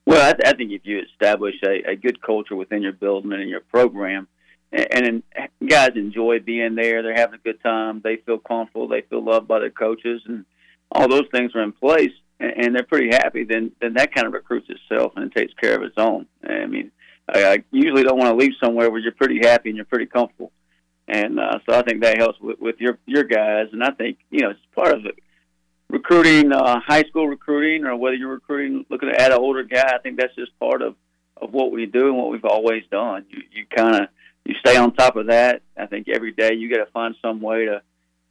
Well, 0.04 0.20
I, 0.20 0.48
I 0.48 0.52
think 0.54 0.72
if 0.72 0.82
you 0.84 1.00
establish 1.00 1.54
a, 1.64 1.90
a 1.90 1.96
good 1.96 2.20
culture 2.20 2.56
within 2.56 2.82
your 2.82 2.92
building 2.92 3.32
and 3.32 3.42
in 3.42 3.48
your 3.48 3.60
program 3.60 4.26
and, 4.72 5.06
and 5.06 5.22
guys 5.68 5.90
enjoy 5.96 6.40
being 6.40 6.74
there. 6.74 7.02
They're 7.02 7.14
having 7.14 7.34
a 7.34 7.42
good 7.42 7.62
time. 7.62 8.00
They 8.02 8.16
feel 8.16 8.38
comfortable. 8.38 8.88
They 8.88 9.02
feel 9.02 9.22
loved 9.22 9.48
by 9.48 9.60
their 9.60 9.70
coaches, 9.70 10.22
and 10.26 10.44
all 10.90 11.08
those 11.08 11.28
things 11.32 11.54
are 11.54 11.62
in 11.62 11.72
place. 11.72 12.12
And, 12.40 12.52
and 12.56 12.74
they're 12.74 12.82
pretty 12.82 13.10
happy. 13.10 13.44
Then, 13.44 13.72
then 13.80 13.94
that 13.94 14.14
kind 14.14 14.26
of 14.26 14.32
recruits 14.32 14.68
itself 14.68 15.12
and 15.16 15.24
it 15.26 15.34
takes 15.34 15.54
care 15.54 15.76
of 15.76 15.82
its 15.82 15.94
own. 15.96 16.26
I 16.44 16.66
mean, 16.66 16.90
I, 17.32 17.44
I 17.44 17.64
usually 17.70 18.02
don't 18.02 18.18
want 18.18 18.30
to 18.30 18.44
leave 18.44 18.54
somewhere 18.62 18.90
where 18.90 19.00
you're 19.00 19.12
pretty 19.12 19.40
happy 19.42 19.70
and 19.70 19.76
you're 19.76 19.84
pretty 19.84 20.06
comfortable. 20.06 20.52
And 21.08 21.38
uh, 21.38 21.58
so 21.68 21.76
I 21.76 21.82
think 21.82 22.02
that 22.02 22.18
helps 22.18 22.40
with, 22.40 22.60
with 22.60 22.76
your 22.78 22.98
your 23.06 23.24
guys. 23.24 23.66
And 23.72 23.82
I 23.82 23.90
think 23.90 24.18
you 24.30 24.40
know 24.40 24.50
it's 24.50 24.60
part 24.74 24.94
of 24.94 25.04
it. 25.04 25.16
Recruiting, 25.88 26.52
uh, 26.52 26.80
high 26.80 27.02
school 27.02 27.28
recruiting, 27.28 27.84
or 27.84 27.96
whether 27.96 28.14
you're 28.14 28.30
recruiting 28.30 28.86
looking 28.88 29.10
add 29.10 29.32
an 29.32 29.38
older 29.38 29.64
guy, 29.64 29.92
I 29.94 29.98
think 29.98 30.18
that's 30.18 30.34
just 30.36 30.58
part 30.58 30.80
of 30.80 30.94
of 31.36 31.52
what 31.52 31.72
we 31.72 31.86
do 31.86 32.06
and 32.08 32.16
what 32.16 32.30
we've 32.30 32.44
always 32.44 32.84
done. 32.90 33.26
You 33.28 33.42
you 33.52 33.66
kind 33.76 33.96
of 33.96 34.08
you 34.44 34.54
stay 34.58 34.76
on 34.76 34.94
top 34.94 35.16
of 35.16 35.26
that. 35.26 35.62
I 35.76 35.86
think 35.86 36.08
every 36.08 36.32
day 36.32 36.54
you 36.54 36.70
got 36.70 36.84
to 36.84 36.90
find 36.90 37.14
some 37.22 37.40
way 37.40 37.66
to 37.66 37.82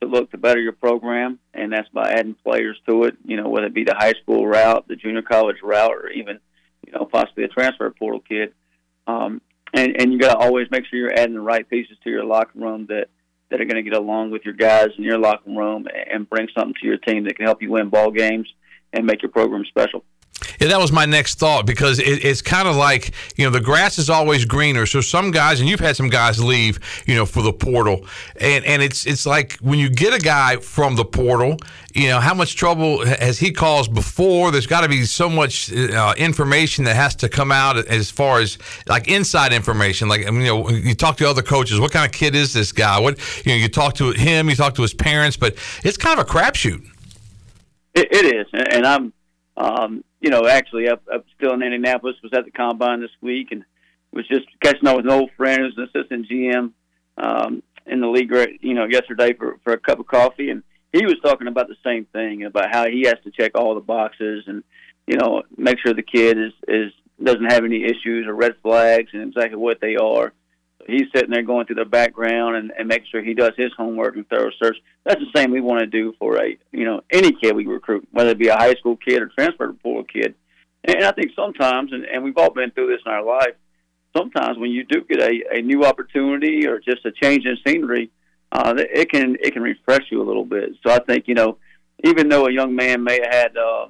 to 0.01 0.07
look 0.07 0.31
to 0.31 0.37
better 0.37 0.59
your 0.59 0.73
program, 0.73 1.39
and 1.53 1.71
that's 1.71 1.87
by 1.89 2.11
adding 2.11 2.35
players 2.43 2.77
to 2.87 3.03
it. 3.03 3.17
You 3.23 3.37
know, 3.37 3.49
whether 3.49 3.67
it 3.67 3.73
be 3.73 3.83
the 3.83 3.95
high 3.95 4.13
school 4.21 4.47
route, 4.47 4.87
the 4.87 4.95
junior 4.95 5.21
college 5.21 5.57
route, 5.63 5.91
or 5.91 6.09
even 6.09 6.39
you 6.85 6.93
know 6.93 7.05
possibly 7.05 7.43
a 7.43 7.47
transfer 7.47 7.89
portal 7.91 8.19
kid. 8.19 8.53
Um, 9.07 9.41
and 9.73 9.95
and 9.99 10.11
you 10.11 10.19
got 10.19 10.33
to 10.33 10.37
always 10.37 10.67
make 10.71 10.85
sure 10.85 10.99
you're 10.99 11.17
adding 11.17 11.35
the 11.35 11.41
right 11.41 11.67
pieces 11.69 11.97
to 12.03 12.09
your 12.09 12.25
locker 12.25 12.59
room 12.59 12.87
that 12.87 13.07
that 13.49 13.61
are 13.61 13.65
going 13.65 13.83
to 13.83 13.89
get 13.89 13.97
along 13.97 14.31
with 14.31 14.43
your 14.43 14.53
guys 14.53 14.89
in 14.97 15.03
your 15.03 15.19
locker 15.19 15.49
room 15.49 15.85
and 16.09 16.29
bring 16.29 16.47
something 16.57 16.75
to 16.81 16.87
your 16.87 16.97
team 16.97 17.25
that 17.25 17.35
can 17.35 17.45
help 17.45 17.61
you 17.61 17.69
win 17.69 17.89
ball 17.89 18.09
games 18.09 18.47
and 18.93 19.05
make 19.05 19.21
your 19.21 19.31
program 19.31 19.65
special. 19.65 20.03
Yeah, 20.59 20.69
that 20.69 20.79
was 20.79 20.91
my 20.91 21.05
next 21.05 21.37
thought 21.37 21.65
because 21.65 21.99
it, 21.99 22.25
it's 22.25 22.41
kind 22.41 22.67
of 22.67 22.75
like 22.75 23.13
you 23.35 23.45
know 23.45 23.51
the 23.51 23.61
grass 23.61 23.97
is 23.97 24.09
always 24.09 24.45
greener. 24.45 24.85
So 24.85 25.01
some 25.01 25.31
guys, 25.31 25.59
and 25.59 25.69
you've 25.69 25.79
had 25.79 25.95
some 25.95 26.09
guys 26.09 26.43
leave, 26.43 26.79
you 27.05 27.15
know, 27.15 27.25
for 27.25 27.41
the 27.41 27.53
portal, 27.53 28.05
and 28.37 28.65
and 28.65 28.81
it's 28.81 29.05
it's 29.05 29.25
like 29.25 29.57
when 29.57 29.77
you 29.77 29.89
get 29.89 30.13
a 30.13 30.19
guy 30.19 30.57
from 30.57 30.95
the 30.95 31.05
portal, 31.05 31.57
you 31.93 32.09
know, 32.09 32.19
how 32.19 32.33
much 32.33 32.55
trouble 32.55 33.05
has 33.05 33.37
he 33.37 33.51
caused 33.51 33.93
before? 33.93 34.51
There's 34.51 34.67
got 34.67 34.81
to 34.81 34.89
be 34.89 35.03
so 35.05 35.29
much 35.29 35.71
uh, 35.71 36.13
information 36.17 36.85
that 36.85 36.95
has 36.95 37.15
to 37.17 37.29
come 37.29 37.51
out 37.51 37.77
as 37.77 38.09
far 38.09 38.39
as 38.39 38.57
like 38.87 39.07
inside 39.07 39.53
information. 39.53 40.09
Like 40.09 40.25
you 40.25 40.31
know, 40.31 40.69
you 40.69 40.95
talk 40.95 41.17
to 41.17 41.29
other 41.29 41.43
coaches, 41.43 41.79
what 41.79 41.91
kind 41.91 42.05
of 42.05 42.11
kid 42.11 42.33
is 42.33 42.53
this 42.53 42.71
guy? 42.71 42.99
What 42.99 43.19
you 43.45 43.51
know, 43.51 43.57
you 43.57 43.69
talk 43.69 43.93
to 43.95 44.11
him, 44.11 44.49
you 44.49 44.55
talk 44.55 44.73
to 44.75 44.81
his 44.81 44.93
parents, 44.93 45.37
but 45.37 45.55
it's 45.83 45.97
kind 45.97 46.19
of 46.19 46.27
a 46.27 46.29
crapshoot. 46.29 46.83
it, 47.93 48.07
it 48.11 48.35
is, 48.35 48.47
and 48.53 48.87
I'm. 48.87 49.13
Um, 49.57 50.03
you 50.19 50.29
know, 50.29 50.47
actually 50.47 50.87
up, 50.87 51.03
up 51.13 51.25
still 51.35 51.53
in 51.53 51.63
Indianapolis, 51.63 52.15
was 52.23 52.31
at 52.33 52.45
the 52.45 52.51
combine 52.51 53.01
this 53.01 53.11
week 53.21 53.49
and 53.51 53.63
was 54.11 54.27
just 54.27 54.45
catching 54.61 54.87
up 54.87 54.97
with 54.97 55.05
an 55.05 55.11
old 55.11 55.31
friend 55.37 55.61
who's 55.61 55.77
an 55.77 55.89
assistant 55.93 56.27
GM 56.29 56.71
um, 57.17 57.63
in 57.85 58.01
the 58.01 58.07
league, 58.07 58.31
you 58.61 58.73
know, 58.73 58.85
yesterday 58.85 59.33
for, 59.33 59.57
for 59.63 59.73
a 59.73 59.79
cup 59.79 59.99
of 59.99 60.07
coffee. 60.07 60.49
And 60.49 60.63
he 60.93 61.05
was 61.05 61.17
talking 61.23 61.47
about 61.47 61.67
the 61.67 61.75
same 61.83 62.05
thing 62.05 62.43
about 62.43 62.73
how 62.73 62.87
he 62.87 63.03
has 63.05 63.17
to 63.23 63.31
check 63.31 63.51
all 63.55 63.75
the 63.75 63.81
boxes 63.81 64.43
and, 64.47 64.63
you 65.07 65.17
know, 65.17 65.43
make 65.57 65.79
sure 65.79 65.93
the 65.93 66.03
kid 66.03 66.37
is, 66.37 66.53
is 66.67 66.91
doesn't 67.23 67.51
have 67.51 67.63
any 67.63 67.83
issues 67.83 68.25
or 68.25 68.33
red 68.33 68.53
flags 68.63 69.09
and 69.13 69.21
exactly 69.23 69.57
what 69.57 69.79
they 69.79 69.95
are 69.95 70.33
he's 70.87 71.07
sitting 71.13 71.31
there 71.31 71.43
going 71.43 71.65
through 71.65 71.75
the 71.75 71.85
background 71.85 72.55
and, 72.55 72.71
and 72.77 72.87
making 72.87 73.07
sure 73.11 73.23
he 73.23 73.33
does 73.33 73.51
his 73.57 73.71
homework 73.77 74.15
and 74.15 74.27
thorough 74.29 74.51
search. 74.61 74.77
That's 75.05 75.19
the 75.19 75.39
same 75.39 75.51
we 75.51 75.61
want 75.61 75.79
to 75.81 75.87
do 75.87 76.13
for 76.19 76.37
a 76.37 76.57
you 76.71 76.85
know 76.85 77.01
any 77.11 77.31
kid 77.31 77.55
we 77.55 77.65
recruit, 77.65 78.07
whether 78.11 78.31
it 78.31 78.39
be 78.39 78.47
a 78.47 78.57
high 78.57 78.75
school 78.75 78.97
kid 78.97 79.21
or 79.21 79.27
transfer 79.27 79.73
portal 79.73 80.03
kid. 80.03 80.35
And 80.83 81.03
I 81.03 81.11
think 81.11 81.31
sometimes, 81.35 81.93
and, 81.93 82.05
and 82.05 82.23
we've 82.23 82.37
all 82.37 82.51
been 82.51 82.71
through 82.71 82.87
this 82.87 83.01
in 83.05 83.11
our 83.11 83.23
life. 83.23 83.55
Sometimes 84.17 84.57
when 84.57 84.71
you 84.71 84.83
do 84.83 85.03
get 85.07 85.21
a, 85.21 85.57
a 85.57 85.61
new 85.61 85.85
opportunity 85.85 86.67
or 86.67 86.79
just 86.79 87.05
a 87.05 87.11
change 87.11 87.45
in 87.45 87.57
scenery, 87.65 88.09
uh, 88.51 88.73
it 88.77 89.09
can 89.11 89.37
it 89.39 89.53
can 89.53 89.61
refresh 89.61 90.05
you 90.11 90.21
a 90.21 90.25
little 90.25 90.45
bit. 90.45 90.71
So 90.85 90.91
I 90.91 90.99
think 90.99 91.27
you 91.27 91.35
know, 91.35 91.57
even 92.03 92.29
though 92.29 92.47
a 92.47 92.51
young 92.51 92.75
man 92.75 93.03
may 93.03 93.19
have 93.21 93.33
had 93.33 93.57
uh, 93.57 93.87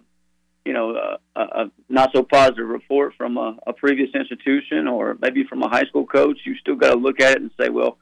you 0.65 0.73
know, 0.73 1.17
a, 1.35 1.41
a 1.41 1.71
not 1.89 2.11
so 2.13 2.23
positive 2.23 2.67
report 2.67 3.13
from 3.17 3.37
a, 3.37 3.57
a 3.65 3.73
previous 3.73 4.09
institution 4.13 4.87
or 4.87 5.17
maybe 5.19 5.43
from 5.43 5.63
a 5.63 5.69
high 5.69 5.85
school 5.85 6.05
coach, 6.05 6.37
you 6.45 6.55
still 6.57 6.75
got 6.75 6.91
to 6.91 6.99
look 6.99 7.19
at 7.19 7.37
it 7.37 7.41
and 7.41 7.51
say, 7.59 7.69
well, 7.69 7.97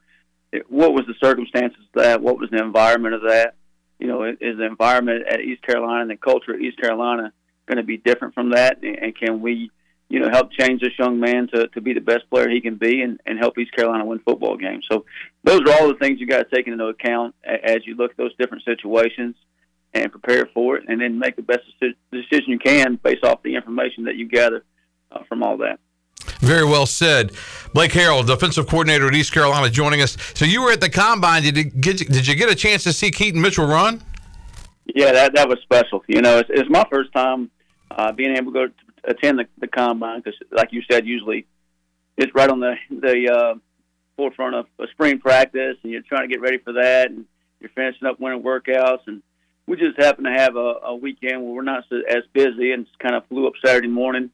it, 0.51 0.69
what 0.69 0.93
was 0.93 1.05
the 1.07 1.13
circumstances 1.23 1.79
of 1.79 2.03
that? 2.03 2.21
What 2.21 2.37
was 2.37 2.49
the 2.49 2.61
environment 2.61 3.15
of 3.15 3.21
that? 3.21 3.55
You 3.97 4.07
know, 4.07 4.23
is 4.23 4.57
the 4.57 4.65
environment 4.65 5.25
at 5.29 5.41
East 5.41 5.61
Carolina 5.61 6.01
and 6.01 6.11
the 6.11 6.17
culture 6.17 6.53
at 6.53 6.61
East 6.61 6.79
Carolina 6.79 7.31
going 7.65 7.77
to 7.77 7.83
be 7.83 7.97
different 7.97 8.33
from 8.33 8.51
that? 8.51 8.79
And 8.83 9.15
can 9.15 9.41
we, 9.41 9.71
you 10.09 10.19
know, 10.19 10.29
help 10.29 10.51
change 10.51 10.81
this 10.81 10.97
young 10.97 11.19
man 11.19 11.47
to, 11.53 11.67
to 11.69 11.81
be 11.81 11.93
the 11.93 12.01
best 12.01 12.29
player 12.29 12.49
he 12.49 12.61
can 12.61 12.75
be 12.75 13.01
and, 13.01 13.19
and 13.25 13.37
help 13.37 13.57
East 13.57 13.73
Carolina 13.73 14.05
win 14.05 14.19
football 14.19 14.57
games? 14.57 14.85
So 14.91 15.05
those 15.43 15.61
are 15.61 15.71
all 15.73 15.87
the 15.87 15.99
things 15.99 16.19
you 16.19 16.27
got 16.27 16.49
to 16.49 16.55
take 16.55 16.67
into 16.67 16.85
account 16.85 17.35
as 17.45 17.85
you 17.85 17.95
look 17.95 18.11
at 18.11 18.17
those 18.17 18.35
different 18.37 18.63
situations 18.63 19.35
and 19.93 20.11
prepare 20.11 20.47
for 20.53 20.77
it, 20.77 20.83
and 20.87 21.01
then 21.01 21.17
make 21.17 21.35
the 21.35 21.41
best 21.41 21.61
decision 22.11 22.45
you 22.47 22.59
can 22.59 22.99
based 23.03 23.23
off 23.23 23.41
the 23.43 23.55
information 23.55 24.03
that 24.05 24.15
you 24.15 24.27
gather 24.27 24.63
uh, 25.11 25.23
from 25.27 25.43
all 25.43 25.57
that. 25.57 25.79
Very 26.39 26.65
well 26.65 26.85
said. 26.85 27.31
Blake 27.73 27.91
Harrell, 27.91 28.25
defensive 28.25 28.67
coordinator 28.67 29.07
at 29.07 29.15
East 29.15 29.33
Carolina, 29.33 29.69
joining 29.69 30.01
us. 30.01 30.17
So 30.35 30.45
you 30.45 30.61
were 30.61 30.71
at 30.71 30.81
the 30.81 30.89
combine. 30.89 31.43
Did 31.43 31.57
you 31.57 31.63
get, 31.63 31.97
did 31.97 32.27
you 32.27 32.35
get 32.35 32.49
a 32.49 32.55
chance 32.55 32.83
to 32.83 32.93
see 32.93 33.09
Keaton 33.09 33.41
Mitchell 33.41 33.65
run? 33.65 34.01
Yeah, 34.95 35.11
that 35.11 35.35
that 35.35 35.47
was 35.47 35.59
special. 35.61 36.03
You 36.07 36.21
know, 36.21 36.39
it's, 36.39 36.49
it's 36.51 36.69
my 36.69 36.85
first 36.91 37.11
time 37.13 37.51
uh, 37.91 38.11
being 38.11 38.35
able 38.35 38.51
to 38.51 38.53
go 38.53 38.67
to 38.67 38.73
attend 39.03 39.39
the, 39.39 39.45
the 39.59 39.67
combine 39.67 40.21
because, 40.21 40.37
like 40.51 40.71
you 40.71 40.81
said, 40.89 41.05
usually 41.05 41.45
it's 42.17 42.33
right 42.33 42.49
on 42.49 42.59
the 42.59 42.75
the 42.89 43.31
uh, 43.31 43.59
forefront 44.17 44.55
of 44.55 44.65
a 44.79 44.87
spring 44.91 45.19
practice, 45.19 45.77
and 45.83 45.91
you're 45.91 46.01
trying 46.01 46.27
to 46.27 46.27
get 46.27 46.41
ready 46.41 46.57
for 46.57 46.73
that, 46.73 47.11
and 47.11 47.25
you're 47.59 47.69
finishing 47.75 48.07
up 48.07 48.19
winter 48.19 48.39
workouts, 48.39 49.01
and 49.07 49.21
we 49.69 49.77
just 49.77 49.99
happened 49.99 50.25
to 50.25 50.33
have 50.33 50.55
a, 50.55 50.73
a 50.83 50.95
weekend 50.95 51.43
where 51.43 51.53
we're 51.53 51.61
not 51.61 51.83
as 52.09 52.23
busy 52.33 52.71
and 52.71 52.87
kind 52.97 53.13
of 53.13 53.27
flew 53.27 53.45
up 53.45 53.53
Saturday 53.63 53.87
morning 53.87 54.31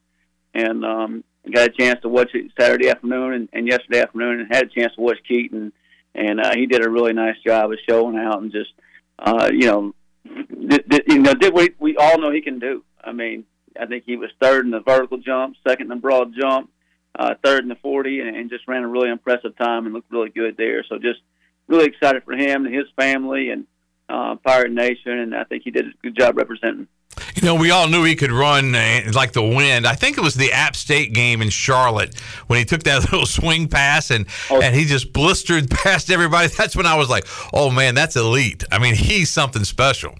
and 0.53 0.85
um, 0.85 1.23
got 1.51 1.67
a 1.67 1.71
chance 1.71 1.99
to 2.01 2.09
watch 2.09 2.29
it 2.33 2.51
Saturday 2.57 2.89
afternoon 2.89 3.33
and, 3.33 3.49
and 3.51 3.67
yesterday 3.67 3.99
afternoon 3.99 4.39
and 4.39 4.55
had 4.55 4.63
a 4.63 4.69
chance 4.69 4.95
to 4.95 5.01
watch 5.01 5.17
Keaton. 5.27 5.73
And 6.15 6.39
uh, 6.39 6.55
he 6.55 6.67
did 6.67 6.85
a 6.85 6.89
really 6.89 7.11
nice 7.11 7.35
job 7.45 7.69
of 7.69 7.77
showing 7.87 8.17
out 8.17 8.41
and 8.41 8.49
just, 8.49 8.71
uh, 9.19 9.49
you 9.51 9.67
know, 9.67 9.93
did, 10.23 10.87
did, 10.87 11.03
you 11.07 11.19
know, 11.19 11.33
did 11.33 11.53
what 11.53 11.71
we 11.79 11.97
all 11.97 12.17
know 12.17 12.31
he 12.31 12.39
can 12.39 12.59
do. 12.59 12.85
I 13.03 13.11
mean, 13.11 13.43
I 13.77 13.87
think 13.87 14.05
he 14.05 14.15
was 14.15 14.29
third 14.41 14.63
in 14.63 14.71
the 14.71 14.79
vertical 14.79 15.17
jump, 15.17 15.57
second 15.67 15.91
in 15.91 15.97
the 15.97 16.01
broad 16.01 16.33
jump, 16.33 16.71
uh, 17.19 17.35
third 17.43 17.63
in 17.63 17.69
the 17.69 17.75
40, 17.75 18.21
and, 18.21 18.37
and 18.37 18.49
just 18.49 18.69
ran 18.69 18.83
a 18.83 18.87
really 18.87 19.09
impressive 19.09 19.57
time 19.57 19.85
and 19.85 19.93
looked 19.93 20.13
really 20.13 20.29
good 20.29 20.55
there. 20.55 20.85
So 20.87 20.97
just 20.97 21.19
really 21.67 21.87
excited 21.87 22.23
for 22.23 22.33
him 22.33 22.65
and 22.65 22.73
his 22.73 22.85
family 22.95 23.49
and 23.49 23.67
uh, 24.09 24.35
Pirate 24.45 24.71
Nation, 24.71 25.11
and 25.11 25.35
I 25.35 25.43
think 25.43 25.63
he 25.63 25.71
did 25.71 25.85
a 25.85 25.91
good 26.03 26.17
job 26.17 26.37
representing. 26.37 26.87
You 27.35 27.43
know, 27.43 27.55
we 27.55 27.71
all 27.71 27.87
knew 27.87 28.03
he 28.03 28.15
could 28.15 28.31
run 28.31 28.75
uh, 28.75 29.01
like 29.13 29.31
the 29.31 29.43
wind. 29.43 29.87
I 29.87 29.95
think 29.95 30.17
it 30.17 30.21
was 30.21 30.35
the 30.35 30.51
App 30.51 30.75
State 30.75 31.13
game 31.13 31.41
in 31.41 31.49
Charlotte 31.49 32.17
when 32.47 32.59
he 32.59 32.65
took 32.65 32.83
that 32.83 33.01
little 33.11 33.25
swing 33.25 33.67
pass 33.67 34.11
and 34.11 34.25
oh. 34.49 34.61
and 34.61 34.75
he 34.75 34.85
just 34.85 35.13
blistered 35.13 35.69
past 35.83 36.11
everybody. 36.11 36.47
That's 36.47 36.75
when 36.75 36.85
I 36.85 36.95
was 36.95 37.09
like, 37.09 37.25
"Oh 37.53 37.71
man, 37.71 37.95
that's 37.95 38.15
elite." 38.15 38.63
I 38.71 38.79
mean, 38.79 38.95
he's 38.95 39.29
something 39.29 39.63
special. 39.63 40.15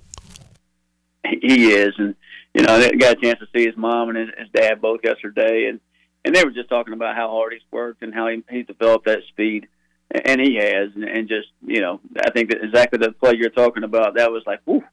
He 1.41 1.71
is, 1.71 1.93
and 1.97 2.15
you 2.53 2.61
know, 2.61 2.75
I 2.75 2.91
got 2.91 3.17
a 3.17 3.21
chance 3.21 3.39
to 3.39 3.47
see 3.55 3.65
his 3.65 3.75
mom 3.75 4.09
and 4.09 4.17
his, 4.17 4.29
his 4.37 4.49
dad 4.53 4.81
both 4.81 5.01
yesterday, 5.03 5.67
and 5.67 5.79
and 6.23 6.33
they 6.33 6.43
were 6.43 6.51
just 6.51 6.69
talking 6.69 6.93
about 6.93 7.15
how 7.15 7.29
hard 7.29 7.53
he's 7.53 7.61
worked 7.71 8.03
and 8.03 8.13
how 8.13 8.27
he, 8.27 8.43
he's 8.49 8.65
developed 8.65 9.05
that 9.05 9.19
speed 9.29 9.67
and 10.11 10.39
he 10.39 10.55
has, 10.55 10.89
and 10.95 11.27
just 11.27 11.47
you 11.65 11.81
know, 11.81 11.99
I 12.19 12.31
think 12.31 12.49
that 12.49 12.63
exactly 12.63 12.99
the 12.99 13.11
play 13.11 13.33
you're 13.35 13.49
talking 13.49 13.83
about. 13.83 14.15
That 14.15 14.31
was 14.31 14.43
like, 14.45 14.61
whoo. 14.65 14.83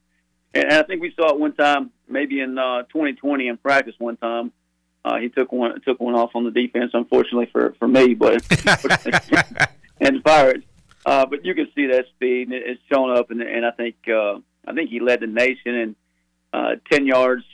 And 0.54 0.70
I 0.70 0.82
think 0.82 1.00
we 1.00 1.14
saw 1.14 1.32
it 1.32 1.40
one 1.40 1.54
time, 1.54 1.90
maybe 2.08 2.40
in 2.40 2.58
uh, 2.58 2.82
2020 2.82 3.48
in 3.48 3.56
practice. 3.56 3.94
One 3.98 4.18
time, 4.18 4.52
uh, 5.04 5.18
he 5.18 5.28
took 5.28 5.50
one 5.50 5.80
took 5.82 6.00
one 6.00 6.14
off 6.14 6.30
on 6.34 6.44
the 6.44 6.50
defense, 6.50 6.90
unfortunately 6.94 7.48
for 7.52 7.74
for 7.78 7.88
me, 7.88 8.14
but 8.14 8.34
and 10.00 10.16
the 10.16 10.22
Pirates. 10.24 10.66
Uh, 11.04 11.26
but 11.26 11.44
you 11.44 11.54
can 11.54 11.66
see 11.74 11.88
that 11.88 12.06
speed, 12.14 12.48
and 12.48 12.54
it's 12.54 12.80
shown 12.92 13.16
up, 13.16 13.30
and, 13.30 13.42
and 13.42 13.66
I 13.66 13.72
think 13.72 13.96
uh, 14.08 14.38
I 14.66 14.72
think 14.74 14.90
he 14.90 15.00
led 15.00 15.20
the 15.20 15.26
nation 15.26 15.74
in 15.74 15.96
uh, 16.52 16.76
10 16.90 17.06
yards, 17.06 17.44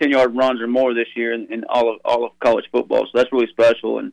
10 0.00 0.10
yard 0.10 0.34
runs 0.34 0.60
or 0.60 0.66
more 0.66 0.94
this 0.94 1.08
year 1.14 1.34
in, 1.34 1.52
in 1.52 1.64
all 1.68 1.92
of 1.92 2.00
all 2.04 2.24
of 2.24 2.38
college 2.40 2.64
football. 2.72 3.04
So 3.04 3.18
that's 3.18 3.32
really 3.32 3.48
special, 3.48 3.98
and 3.98 4.12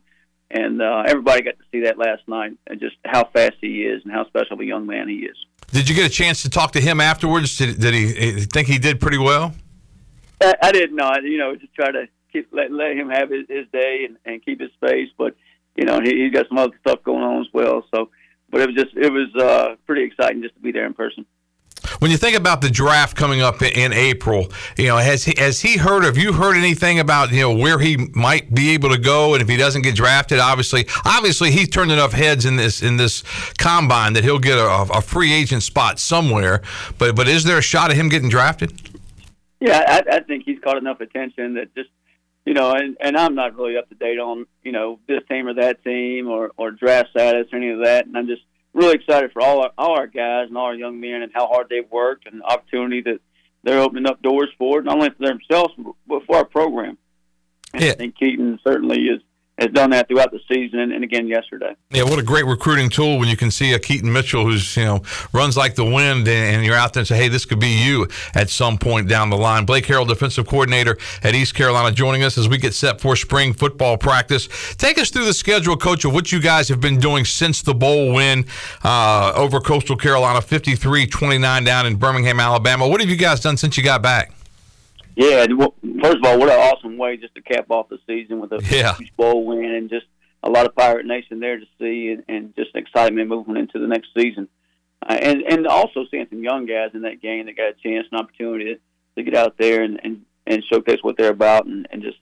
and 0.52 0.82
uh, 0.82 1.04
everybody 1.06 1.42
got 1.42 1.58
to 1.58 1.64
see 1.72 1.80
that 1.80 1.98
last 1.98 2.22
night 2.28 2.52
and 2.66 2.78
just 2.78 2.96
how 3.04 3.24
fast 3.24 3.54
he 3.60 3.82
is 3.82 4.02
and 4.04 4.12
how 4.12 4.26
special 4.26 4.54
of 4.54 4.60
a 4.60 4.64
young 4.64 4.86
man 4.86 5.08
he 5.08 5.16
is. 5.16 5.36
Did 5.70 5.88
you 5.88 5.94
get 5.94 6.04
a 6.04 6.10
chance 6.10 6.42
to 6.42 6.50
talk 6.50 6.72
to 6.72 6.80
him 6.80 7.00
afterwards? 7.00 7.56
Did, 7.56 7.80
did 7.80 7.94
he 7.94 8.44
think 8.44 8.68
he 8.68 8.78
did 8.78 9.00
pretty 9.00 9.18
well? 9.18 9.54
I, 10.42 10.54
I 10.62 10.72
didn't 10.72 10.96
know. 10.96 11.10
You 11.22 11.38
know, 11.38 11.56
just 11.56 11.74
try 11.74 11.90
to 11.90 12.06
keep 12.30 12.48
let, 12.52 12.70
let 12.70 12.96
him 12.96 13.08
have 13.08 13.30
his, 13.30 13.46
his 13.48 13.66
day 13.72 14.04
and, 14.06 14.18
and 14.26 14.44
keep 14.44 14.60
his 14.60 14.70
space. 14.72 15.08
But 15.16 15.34
you 15.74 15.86
know, 15.86 16.00
he, 16.00 16.24
he's 16.24 16.32
got 16.32 16.48
some 16.48 16.58
other 16.58 16.78
stuff 16.86 17.02
going 17.02 17.22
on 17.22 17.40
as 17.40 17.48
well. 17.54 17.84
So, 17.94 18.10
but 18.50 18.60
it 18.60 18.66
was 18.68 18.76
just 18.76 18.96
it 18.96 19.10
was 19.10 19.34
uh, 19.34 19.76
pretty 19.86 20.02
exciting 20.02 20.42
just 20.42 20.54
to 20.54 20.60
be 20.60 20.72
there 20.72 20.84
in 20.84 20.92
person. 20.92 21.24
When 22.02 22.10
you 22.10 22.16
think 22.16 22.36
about 22.36 22.60
the 22.62 22.68
draft 22.68 23.16
coming 23.16 23.42
up 23.42 23.62
in 23.62 23.92
April, 23.92 24.50
you 24.76 24.88
know, 24.88 24.96
has 24.96 25.22
he, 25.22 25.34
has 25.38 25.60
he 25.60 25.76
heard? 25.76 26.02
Have 26.02 26.18
you 26.18 26.32
heard 26.32 26.56
anything 26.56 26.98
about 26.98 27.30
you 27.30 27.42
know 27.42 27.54
where 27.54 27.78
he 27.78 27.96
might 28.12 28.52
be 28.52 28.70
able 28.70 28.88
to 28.88 28.98
go? 28.98 29.34
And 29.34 29.40
if 29.40 29.48
he 29.48 29.56
doesn't 29.56 29.82
get 29.82 29.94
drafted, 29.94 30.40
obviously, 30.40 30.86
obviously 31.04 31.52
he's 31.52 31.68
turned 31.68 31.92
enough 31.92 32.12
heads 32.12 32.44
in 32.44 32.56
this 32.56 32.82
in 32.82 32.96
this 32.96 33.22
combine 33.56 34.14
that 34.14 34.24
he'll 34.24 34.40
get 34.40 34.58
a, 34.58 34.66
a 34.92 35.00
free 35.00 35.32
agent 35.32 35.62
spot 35.62 36.00
somewhere. 36.00 36.60
But 36.98 37.14
but 37.14 37.28
is 37.28 37.44
there 37.44 37.56
a 37.56 37.62
shot 37.62 37.92
of 37.92 37.96
him 37.96 38.08
getting 38.08 38.28
drafted? 38.28 38.72
Yeah, 39.60 39.84
I, 39.86 40.16
I 40.16 40.20
think 40.22 40.42
he's 40.44 40.58
caught 40.58 40.78
enough 40.78 41.00
attention 41.00 41.54
that 41.54 41.72
just 41.76 41.90
you 42.44 42.54
know, 42.54 42.72
and, 42.72 42.96
and 43.00 43.16
I'm 43.16 43.36
not 43.36 43.56
really 43.56 43.76
up 43.76 43.88
to 43.90 43.94
date 43.94 44.18
on, 44.18 44.46
you 44.64 44.72
know, 44.72 44.98
this 45.06 45.20
team 45.30 45.46
or 45.46 45.54
that 45.54 45.84
team 45.84 46.26
or, 46.26 46.50
or 46.56 46.72
draft 46.72 47.10
status 47.10 47.46
or 47.52 47.58
any 47.58 47.70
of 47.70 47.84
that. 47.84 48.06
And 48.06 48.18
I'm 48.18 48.26
just, 48.26 48.42
really 48.74 48.94
excited 48.94 49.32
for 49.32 49.42
all 49.42 49.62
our, 49.62 49.72
all 49.76 49.98
our 49.98 50.06
guys 50.06 50.48
and 50.48 50.56
all 50.56 50.66
our 50.66 50.74
young 50.74 51.00
men 51.00 51.22
and 51.22 51.32
how 51.34 51.46
hard 51.46 51.68
they've 51.68 51.90
worked 51.90 52.26
and 52.26 52.40
the 52.40 52.44
opportunity 52.44 53.02
that 53.02 53.20
they're 53.62 53.80
opening 53.80 54.06
up 54.06 54.22
doors 54.22 54.48
for, 54.58 54.82
not 54.82 54.96
only 54.96 55.10
for 55.10 55.26
themselves 55.26 55.74
but 56.06 56.24
for 56.26 56.36
our 56.36 56.44
program. 56.44 56.98
And 57.74 57.82
yeah. 57.82 57.90
I 57.90 57.94
think 57.94 58.16
Keaton 58.16 58.58
certainly 58.64 59.02
is 59.02 59.20
has 59.58 59.70
done 59.70 59.90
that 59.90 60.08
throughout 60.08 60.30
the 60.30 60.40
season 60.48 60.92
and 60.92 61.04
again 61.04 61.26
yesterday. 61.26 61.74
Yeah, 61.90 62.04
what 62.04 62.18
a 62.18 62.22
great 62.22 62.46
recruiting 62.46 62.88
tool 62.88 63.18
when 63.18 63.28
you 63.28 63.36
can 63.36 63.50
see 63.50 63.72
a 63.74 63.78
Keaton 63.78 64.12
Mitchell 64.12 64.44
who's 64.44 64.76
you 64.76 64.84
know 64.84 65.02
runs 65.32 65.56
like 65.56 65.74
the 65.74 65.84
wind, 65.84 66.26
and 66.26 66.64
you're 66.64 66.74
out 66.74 66.94
there 66.94 67.02
and 67.02 67.08
say, 67.08 67.16
hey, 67.16 67.28
this 67.28 67.44
could 67.44 67.60
be 67.60 67.84
you 67.84 68.08
at 68.34 68.50
some 68.50 68.78
point 68.78 69.08
down 69.08 69.30
the 69.30 69.36
line. 69.36 69.64
Blake 69.64 69.84
Harrell, 69.84 70.06
defensive 70.06 70.46
coordinator 70.46 70.96
at 71.22 71.34
East 71.34 71.54
Carolina, 71.54 71.92
joining 71.92 72.22
us 72.22 72.38
as 72.38 72.48
we 72.48 72.58
get 72.58 72.74
set 72.74 73.00
for 73.00 73.14
spring 73.14 73.52
football 73.52 73.96
practice. 73.96 74.48
Take 74.76 74.98
us 74.98 75.10
through 75.10 75.26
the 75.26 75.34
schedule, 75.34 75.76
coach, 75.76 76.04
of 76.04 76.14
what 76.14 76.32
you 76.32 76.40
guys 76.40 76.68
have 76.68 76.80
been 76.80 76.98
doing 76.98 77.24
since 77.24 77.62
the 77.62 77.74
bowl 77.74 78.12
win 78.12 78.46
uh, 78.82 79.32
over 79.36 79.60
Coastal 79.60 79.96
Carolina, 79.96 80.40
53-29 80.40 81.64
down 81.64 81.86
in 81.86 81.96
Birmingham, 81.96 82.40
Alabama. 82.40 82.88
What 82.88 83.00
have 83.00 83.10
you 83.10 83.16
guys 83.16 83.40
done 83.40 83.56
since 83.56 83.76
you 83.76 83.84
got 83.84 84.02
back? 84.02 84.32
Yeah, 85.16 85.46
well, 85.54 85.74
first 86.00 86.16
of 86.16 86.24
all, 86.24 86.38
what 86.38 86.48
an 86.48 86.58
awesome 86.58 86.96
way 86.96 87.16
just 87.16 87.34
to 87.34 87.42
cap 87.42 87.66
off 87.70 87.88
the 87.88 87.98
season 88.06 88.40
with 88.40 88.52
a 88.52 88.60
Yeah. 88.70 88.94
huge 88.94 89.14
bowl 89.16 89.44
win 89.44 89.64
and 89.64 89.90
just 89.90 90.06
a 90.42 90.50
lot 90.50 90.66
of 90.66 90.74
Pirate 90.74 91.06
Nation 91.06 91.38
there 91.40 91.58
to 91.58 91.66
see 91.78 92.08
and, 92.10 92.24
and 92.28 92.56
just 92.56 92.74
excitement 92.74 93.28
moving 93.28 93.56
into 93.56 93.78
the 93.78 93.86
next 93.86 94.08
season. 94.16 94.48
Uh, 95.06 95.14
and 95.20 95.42
and 95.42 95.66
also 95.66 96.04
seeing 96.10 96.26
some 96.30 96.42
young 96.42 96.64
guys 96.66 96.90
in 96.94 97.02
that 97.02 97.20
game 97.20 97.46
that 97.46 97.56
got 97.56 97.70
a 97.70 97.74
chance 97.74 98.06
and 98.10 98.20
opportunity 98.20 98.64
to, 98.74 98.80
to 99.16 99.22
get 99.22 99.34
out 99.36 99.56
there 99.58 99.82
and, 99.82 100.00
and, 100.02 100.22
and 100.46 100.62
showcase 100.72 100.98
what 101.02 101.16
they're 101.16 101.30
about 101.30 101.66
and, 101.66 101.86
and 101.90 102.02
just 102.02 102.18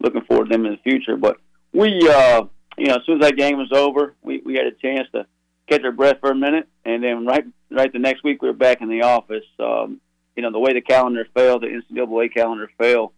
looking 0.00 0.22
forward 0.22 0.44
to 0.46 0.50
them 0.56 0.64
in 0.66 0.72
the 0.72 0.78
future. 0.78 1.16
But 1.16 1.36
we, 1.72 2.08
uh, 2.08 2.44
you 2.78 2.86
know, 2.86 2.94
as 2.96 3.02
soon 3.04 3.20
as 3.20 3.28
that 3.28 3.36
game 3.36 3.58
was 3.58 3.70
over, 3.72 4.14
we, 4.22 4.40
we 4.44 4.54
had 4.54 4.66
a 4.66 4.72
chance 4.72 5.06
to 5.12 5.26
catch 5.68 5.82
our 5.84 5.92
breath 5.92 6.16
for 6.20 6.30
a 6.30 6.34
minute, 6.34 6.68
and 6.84 7.02
then 7.04 7.26
right 7.26 7.44
right 7.70 7.92
the 7.92 7.98
next 7.98 8.24
week 8.24 8.42
we 8.42 8.48
were 8.48 8.54
back 8.54 8.80
in 8.80 8.88
the 8.88 9.02
office. 9.02 9.44
Um, 9.58 10.00
you 10.36 10.42
know, 10.42 10.52
the 10.52 10.58
way 10.58 10.72
the 10.72 10.80
calendar 10.80 11.26
fell, 11.34 11.58
the 11.58 11.66
NCAA 11.66 12.32
calendar 12.32 12.70
fell, 12.78 13.12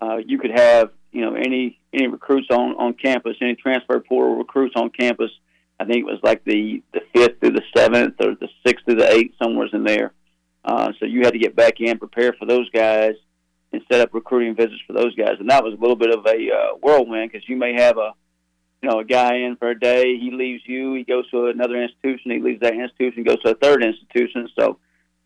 uh, 0.00 0.16
you 0.16 0.38
could 0.38 0.50
have 0.50 0.90
you 1.12 1.22
know 1.22 1.34
any 1.34 1.78
any 1.92 2.06
recruits 2.06 2.48
on 2.50 2.74
on 2.76 2.94
campus, 2.94 3.36
any 3.40 3.56
transfer 3.56 4.00
portal 4.00 4.36
recruits 4.36 4.74
on 4.76 4.90
campus. 4.90 5.30
I 5.78 5.84
think 5.84 5.98
it 5.98 6.04
was 6.04 6.20
like 6.22 6.44
the 6.44 6.82
the 6.92 7.00
fifth 7.14 7.40
through 7.40 7.52
the 7.52 7.62
seventh 7.76 8.14
or 8.20 8.34
the 8.34 8.48
sixth 8.66 8.84
through 8.84 8.96
the 8.96 9.10
eighth, 9.12 9.34
somewhere's 9.42 9.72
in 9.72 9.84
there. 9.84 10.12
Uh, 10.64 10.92
so 10.98 11.06
you 11.06 11.20
had 11.22 11.32
to 11.32 11.38
get 11.38 11.56
back 11.56 11.80
in, 11.80 11.98
prepare 11.98 12.34
for 12.34 12.46
those 12.46 12.68
guys, 12.70 13.14
and 13.72 13.82
set 13.90 14.00
up 14.00 14.12
recruiting 14.12 14.54
visits 14.54 14.80
for 14.86 14.92
those 14.92 15.14
guys. 15.16 15.36
And 15.38 15.48
that 15.48 15.64
was 15.64 15.74
a 15.74 15.80
little 15.80 15.96
bit 15.96 16.10
of 16.10 16.26
a 16.26 16.50
uh, 16.52 16.76
whirlwind 16.82 17.32
because 17.32 17.48
you 17.48 17.56
may 17.56 17.74
have 17.80 17.96
a 17.96 18.12
you 18.82 18.88
know, 18.88 19.00
a 19.00 19.04
guy 19.04 19.36
in 19.36 19.56
for 19.56 19.70
a 19.70 19.78
day, 19.78 20.16
he 20.18 20.30
leaves 20.30 20.62
you, 20.66 20.94
he 20.94 21.04
goes 21.04 21.28
to 21.30 21.46
another 21.46 21.82
institution, 21.82 22.30
he 22.30 22.40
leaves 22.40 22.60
that 22.60 22.74
institution, 22.74 23.24
goes 23.24 23.40
to 23.42 23.50
a 23.50 23.54
third 23.54 23.84
institution. 23.84 24.48
So 24.58 24.78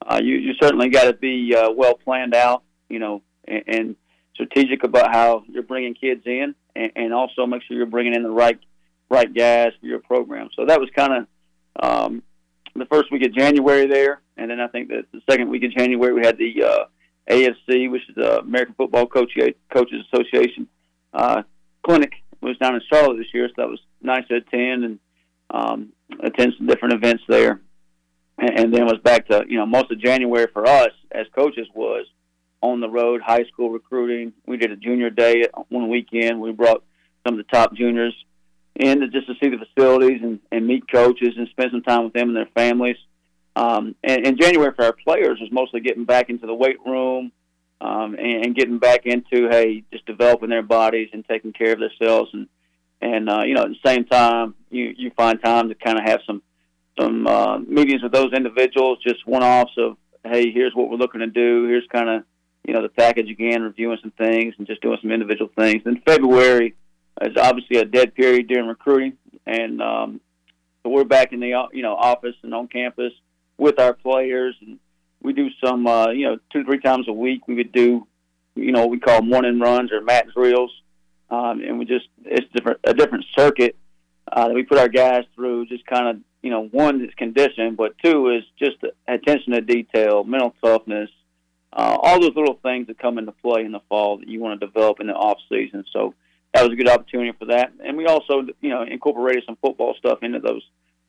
uh, 0.06 0.20
you, 0.22 0.36
you 0.36 0.52
certainly 0.60 0.88
got 0.88 1.04
to 1.04 1.12
be 1.12 1.54
uh, 1.54 1.70
well 1.70 1.94
planned 1.94 2.34
out, 2.34 2.62
you 2.88 2.98
know, 2.98 3.22
and, 3.46 3.64
and 3.66 3.96
strategic 4.34 4.84
about 4.84 5.12
how 5.12 5.44
you're 5.48 5.62
bringing 5.62 5.94
kids 5.94 6.22
in, 6.26 6.54
and, 6.76 6.92
and 6.96 7.14
also 7.14 7.46
make 7.46 7.62
sure 7.62 7.76
you're 7.76 7.86
bringing 7.86 8.14
in 8.14 8.22
the 8.22 8.30
right 8.30 8.58
right 9.10 9.32
guys 9.34 9.72
for 9.80 9.86
your 9.86 10.00
program. 10.00 10.48
So 10.56 10.66
that 10.66 10.80
was 10.80 10.88
kind 10.96 11.12
of 11.12 11.26
um, 11.82 12.22
the 12.74 12.86
first 12.86 13.12
week 13.12 13.24
of 13.24 13.34
January 13.34 13.86
there, 13.86 14.20
and 14.36 14.50
then 14.50 14.60
I 14.60 14.68
think 14.68 14.88
that 14.88 15.04
the 15.12 15.20
second 15.30 15.50
week 15.50 15.64
of 15.64 15.72
January 15.72 16.12
we 16.12 16.24
had 16.24 16.38
the 16.38 16.64
uh, 16.64 16.84
AFC, 17.30 17.90
which 17.90 18.02
is 18.08 18.14
the 18.16 18.40
American 18.40 18.74
Football 18.74 19.06
Coach 19.06 19.32
Coaches 19.72 20.04
Association 20.12 20.68
uh, 21.12 21.42
clinic 21.84 22.12
was 22.40 22.58
down 22.58 22.74
in 22.74 22.80
Charlotte 22.92 23.18
this 23.18 23.32
year, 23.32 23.48
so 23.48 23.54
that 23.56 23.68
was 23.68 23.80
nice 24.02 24.26
to 24.28 24.36
attend 24.36 24.84
and 24.84 24.98
um, 25.50 25.92
attend 26.20 26.54
some 26.58 26.66
different 26.66 26.94
events 26.94 27.22
there. 27.28 27.60
And, 28.38 28.58
and 28.58 28.74
then 28.74 28.86
was 28.86 28.98
back 29.02 29.28
to 29.28 29.44
you 29.48 29.58
know 29.58 29.66
most 29.66 29.90
of 29.90 30.00
January 30.00 30.46
for 30.52 30.66
us 30.66 30.90
as 31.12 31.26
coaches 31.34 31.68
was 31.74 32.06
on 32.60 32.80
the 32.80 32.88
road, 32.88 33.20
high 33.20 33.44
school 33.44 33.70
recruiting. 33.70 34.32
We 34.46 34.56
did 34.56 34.72
a 34.72 34.76
junior 34.76 35.10
day 35.10 35.46
one 35.68 35.88
weekend. 35.88 36.40
We 36.40 36.52
brought 36.52 36.82
some 37.26 37.38
of 37.38 37.44
the 37.44 37.52
top 37.52 37.74
juniors 37.74 38.14
in 38.76 39.00
to 39.00 39.08
just 39.08 39.26
to 39.26 39.34
see 39.40 39.50
the 39.50 39.64
facilities 39.64 40.20
and, 40.22 40.40
and 40.50 40.66
meet 40.66 40.90
coaches 40.90 41.34
and 41.36 41.48
spend 41.48 41.70
some 41.70 41.82
time 41.82 42.04
with 42.04 42.12
them 42.12 42.28
and 42.28 42.36
their 42.36 42.48
families. 42.54 42.96
Um, 43.56 43.94
and, 44.02 44.26
and 44.26 44.40
January 44.40 44.72
for 44.74 44.84
our 44.84 44.92
players 45.04 45.38
was 45.40 45.50
mostly 45.52 45.80
getting 45.80 46.04
back 46.04 46.28
into 46.28 46.46
the 46.46 46.54
weight 46.54 46.78
room, 46.84 47.30
um, 47.80 48.14
and, 48.14 48.46
and 48.46 48.56
getting 48.56 48.78
back 48.78 49.06
into 49.06 49.48
hey, 49.48 49.84
just 49.92 50.06
developing 50.06 50.48
their 50.48 50.62
bodies 50.62 51.10
and 51.12 51.24
taking 51.28 51.52
care 51.52 51.72
of 51.72 51.78
themselves, 51.78 52.30
and 52.32 52.48
and 53.00 53.28
uh, 53.28 53.42
you 53.44 53.54
know 53.54 53.62
at 53.62 53.68
the 53.68 53.88
same 53.88 54.04
time 54.06 54.54
you 54.70 54.92
you 54.96 55.10
find 55.16 55.40
time 55.42 55.68
to 55.68 55.74
kind 55.74 55.98
of 55.98 56.04
have 56.04 56.20
some 56.26 56.42
some 56.98 57.26
uh, 57.26 57.58
meetings 57.58 58.02
with 58.02 58.12
those 58.12 58.32
individuals, 58.32 58.98
just 59.02 59.26
one 59.26 59.42
offs 59.42 59.72
of 59.78 59.96
hey, 60.24 60.50
here's 60.50 60.74
what 60.74 60.88
we're 60.88 60.96
looking 60.96 61.20
to 61.20 61.26
do, 61.26 61.66
here's 61.66 61.86
kind 61.92 62.08
of 62.08 62.24
you 62.66 62.74
know 62.74 62.82
the 62.82 62.88
package 62.88 63.30
again, 63.30 63.62
reviewing 63.62 63.98
some 64.00 64.12
things 64.12 64.54
and 64.58 64.66
just 64.66 64.80
doing 64.80 64.98
some 65.00 65.12
individual 65.12 65.50
things. 65.56 65.82
Then 65.84 66.02
February 66.06 66.74
is 67.20 67.36
obviously 67.36 67.78
a 67.78 67.84
dead 67.84 68.14
period 68.14 68.48
during 68.48 68.66
recruiting, 68.66 69.16
and 69.46 69.80
um, 69.82 70.20
so 70.82 70.90
we're 70.90 71.04
back 71.04 71.32
in 71.32 71.40
the 71.40 71.68
you 71.72 71.82
know 71.82 71.94
office 71.94 72.36
and 72.42 72.54
on 72.54 72.68
campus 72.68 73.12
with 73.58 73.78
our 73.78 73.92
players 73.92 74.56
and 74.60 74.78
we 75.24 75.32
do 75.32 75.48
some, 75.64 75.86
uh, 75.86 76.10
you 76.10 76.26
know, 76.26 76.38
two 76.52 76.62
three 76.64 76.78
times 76.78 77.08
a 77.08 77.12
week. 77.12 77.48
We 77.48 77.54
would 77.54 77.72
do, 77.72 78.06
you 78.54 78.70
know, 78.70 78.82
what 78.82 78.90
we 78.90 79.00
call 79.00 79.22
morning 79.22 79.58
runs 79.58 79.90
or 79.90 80.02
mat 80.02 80.26
drills, 80.32 80.70
um, 81.30 81.62
and 81.62 81.78
we 81.78 81.86
just 81.86 82.06
it's 82.24 82.46
different 82.52 82.78
a 82.84 82.94
different 82.94 83.24
circuit 83.36 83.74
uh, 84.30 84.48
that 84.48 84.54
we 84.54 84.62
put 84.62 84.78
our 84.78 84.88
guys 84.88 85.24
through. 85.34 85.66
Just 85.66 85.86
kind 85.86 86.08
of, 86.08 86.16
you 86.44 86.50
know, 86.50 86.66
one 86.66 87.02
is 87.02 87.14
condition, 87.14 87.74
but 87.74 87.96
two 88.04 88.28
is 88.28 88.44
just 88.58 88.76
attention 89.08 89.54
to 89.54 89.62
detail, 89.62 90.24
mental 90.24 90.54
toughness, 90.62 91.08
uh, 91.72 91.96
all 92.02 92.20
those 92.20 92.36
little 92.36 92.58
things 92.62 92.86
that 92.88 92.98
come 92.98 93.16
into 93.16 93.32
play 93.32 93.64
in 93.64 93.72
the 93.72 93.80
fall 93.88 94.18
that 94.18 94.28
you 94.28 94.40
want 94.40 94.60
to 94.60 94.66
develop 94.66 95.00
in 95.00 95.06
the 95.06 95.14
off 95.14 95.38
season. 95.48 95.84
So 95.90 96.12
that 96.52 96.62
was 96.62 96.72
a 96.72 96.76
good 96.76 96.88
opportunity 96.88 97.32
for 97.38 97.46
that, 97.46 97.72
and 97.82 97.96
we 97.96 98.04
also, 98.04 98.42
you 98.60 98.68
know, 98.68 98.82
incorporated 98.82 99.44
some 99.46 99.56
football 99.56 99.94
stuff 99.98 100.18
into 100.22 100.38
those 100.38 100.62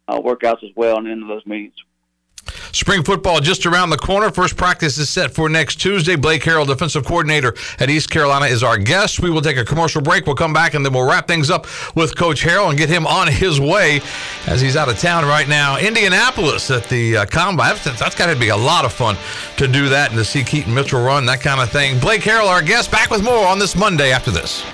uh, 0.08 0.22
workouts 0.22 0.64
as 0.64 0.72
well 0.74 0.98
and 0.98 1.08
into 1.08 1.28
those 1.28 1.46
meetings. 1.46 1.76
Spring 2.76 3.04
football 3.04 3.40
just 3.40 3.66
around 3.66 3.90
the 3.90 3.98
corner. 3.98 4.30
First 4.30 4.58
practice 4.58 4.98
is 4.98 5.10
set 5.10 5.34
for 5.34 5.48
next 5.48 5.78
Tuesday. 5.78 6.18
Blake 6.18 6.42
Harrell, 6.44 6.68
defensive 6.68 7.06
coordinator 7.06 7.56
at 7.80 7.90
East 7.90 8.10
Carolina, 8.10 8.48
is 8.48 8.64
our 8.64 8.78
guest. 8.78 9.22
We 9.22 9.30
will 9.30 9.42
take 9.42 9.56
a 9.56 9.64
commercial 9.64 10.02
break. 10.02 10.26
We'll 10.26 10.36
come 10.36 10.52
back 10.52 10.74
and 10.74 10.86
then 10.86 10.92
we'll 10.92 11.08
wrap 11.08 11.26
things 11.26 11.50
up 11.50 11.68
with 11.96 12.18
Coach 12.18 12.44
Harrell 12.44 12.68
and 12.68 12.78
get 12.78 12.90
him 12.90 13.08
on 13.08 13.32
his 13.32 13.62
way 13.62 14.02
as 14.46 14.60
he's 14.60 14.76
out 14.76 14.90
of 14.90 15.00
town 15.00 15.24
right 15.24 15.48
now. 15.48 15.78
Indianapolis 15.78 16.70
at 16.70 16.84
the 16.90 17.16
uh, 17.16 17.26
Combine. 17.28 17.78
That's, 17.86 18.14
got 18.14 18.26
to 18.26 18.38
be 18.38 18.50
a 18.50 18.58
lot 18.58 18.84
of 18.84 18.92
fun 18.92 19.16
to 19.56 19.70
do 19.70 19.88
that 19.88 20.10
and 20.10 20.18
to 20.18 20.26
see 20.26 20.44
Keaton 20.44 20.74
Mitchell 20.74 21.02
run, 21.02 21.26
that 21.28 21.40
kind 21.40 21.62
of 21.62 21.70
thing. 21.70 21.98
Blake 22.00 22.24
Harrell, 22.24 22.50
our 22.50 22.62
guest, 22.62 22.92
back 22.92 23.10
with 23.10 23.24
more 23.24 23.48
on 23.48 23.58
this 23.58 23.78
Monday 23.78 24.12
after 24.12 24.32
this. 24.32 24.66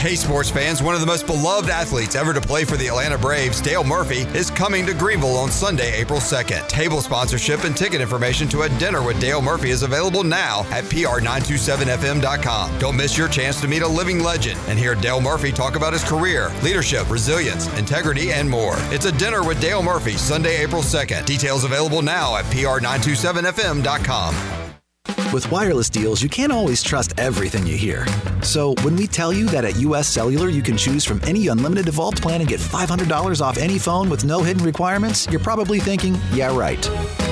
Hey, 0.00 0.14
sports 0.14 0.48
fans, 0.48 0.82
one 0.82 0.94
of 0.94 1.02
the 1.02 1.06
most 1.06 1.26
beloved 1.26 1.68
athletes 1.68 2.14
ever 2.14 2.32
to 2.32 2.40
play 2.40 2.64
for 2.64 2.78
the 2.78 2.86
Atlanta 2.86 3.18
Braves, 3.18 3.60
Dale 3.60 3.84
Murphy, 3.84 4.22
is 4.34 4.50
coming 4.50 4.86
to 4.86 4.94
Greenville 4.94 5.36
on 5.36 5.50
Sunday, 5.50 5.92
April 5.92 6.20
2nd. 6.20 6.66
Table 6.68 7.02
sponsorship 7.02 7.64
and 7.64 7.76
ticket 7.76 8.00
information 8.00 8.48
to 8.48 8.62
a 8.62 8.70
dinner 8.78 9.02
with 9.02 9.20
Dale 9.20 9.42
Murphy 9.42 9.68
is 9.68 9.82
available 9.82 10.24
now 10.24 10.60
at 10.70 10.84
pr927fm.com. 10.84 12.78
Don't 12.78 12.96
miss 12.96 13.18
your 13.18 13.28
chance 13.28 13.60
to 13.60 13.68
meet 13.68 13.82
a 13.82 13.86
living 13.86 14.20
legend 14.20 14.58
and 14.68 14.78
hear 14.78 14.94
Dale 14.94 15.20
Murphy 15.20 15.52
talk 15.52 15.76
about 15.76 15.92
his 15.92 16.02
career, 16.02 16.50
leadership, 16.62 17.10
resilience, 17.10 17.66
integrity, 17.78 18.32
and 18.32 18.48
more. 18.48 18.76
It's 18.90 19.04
a 19.04 19.12
dinner 19.12 19.44
with 19.44 19.60
Dale 19.60 19.82
Murphy, 19.82 20.12
Sunday, 20.12 20.62
April 20.62 20.80
2nd. 20.80 21.26
Details 21.26 21.64
available 21.64 22.00
now 22.00 22.36
at 22.36 22.46
pr927fm.com. 22.46 24.69
With 25.32 25.50
wireless 25.50 25.88
deals, 25.90 26.22
you 26.22 26.28
can't 26.28 26.52
always 26.52 26.82
trust 26.82 27.12
everything 27.18 27.66
you 27.66 27.76
hear. 27.76 28.06
So, 28.42 28.74
when 28.82 28.96
we 28.96 29.06
tell 29.06 29.32
you 29.32 29.46
that 29.46 29.64
at 29.64 29.76
US 29.76 30.08
Cellular 30.08 30.48
you 30.48 30.62
can 30.62 30.76
choose 30.76 31.04
from 31.04 31.20
any 31.24 31.48
unlimited 31.48 31.88
evolved 31.88 32.22
plan 32.22 32.40
and 32.40 32.48
get 32.48 32.60
$500 32.60 33.40
off 33.40 33.58
any 33.58 33.78
phone 33.78 34.08
with 34.08 34.24
no 34.24 34.42
hidden 34.42 34.64
requirements, 34.64 35.26
you're 35.30 35.40
probably 35.40 35.78
thinking, 35.78 36.16
yeah, 36.32 36.56
right. 36.56 36.82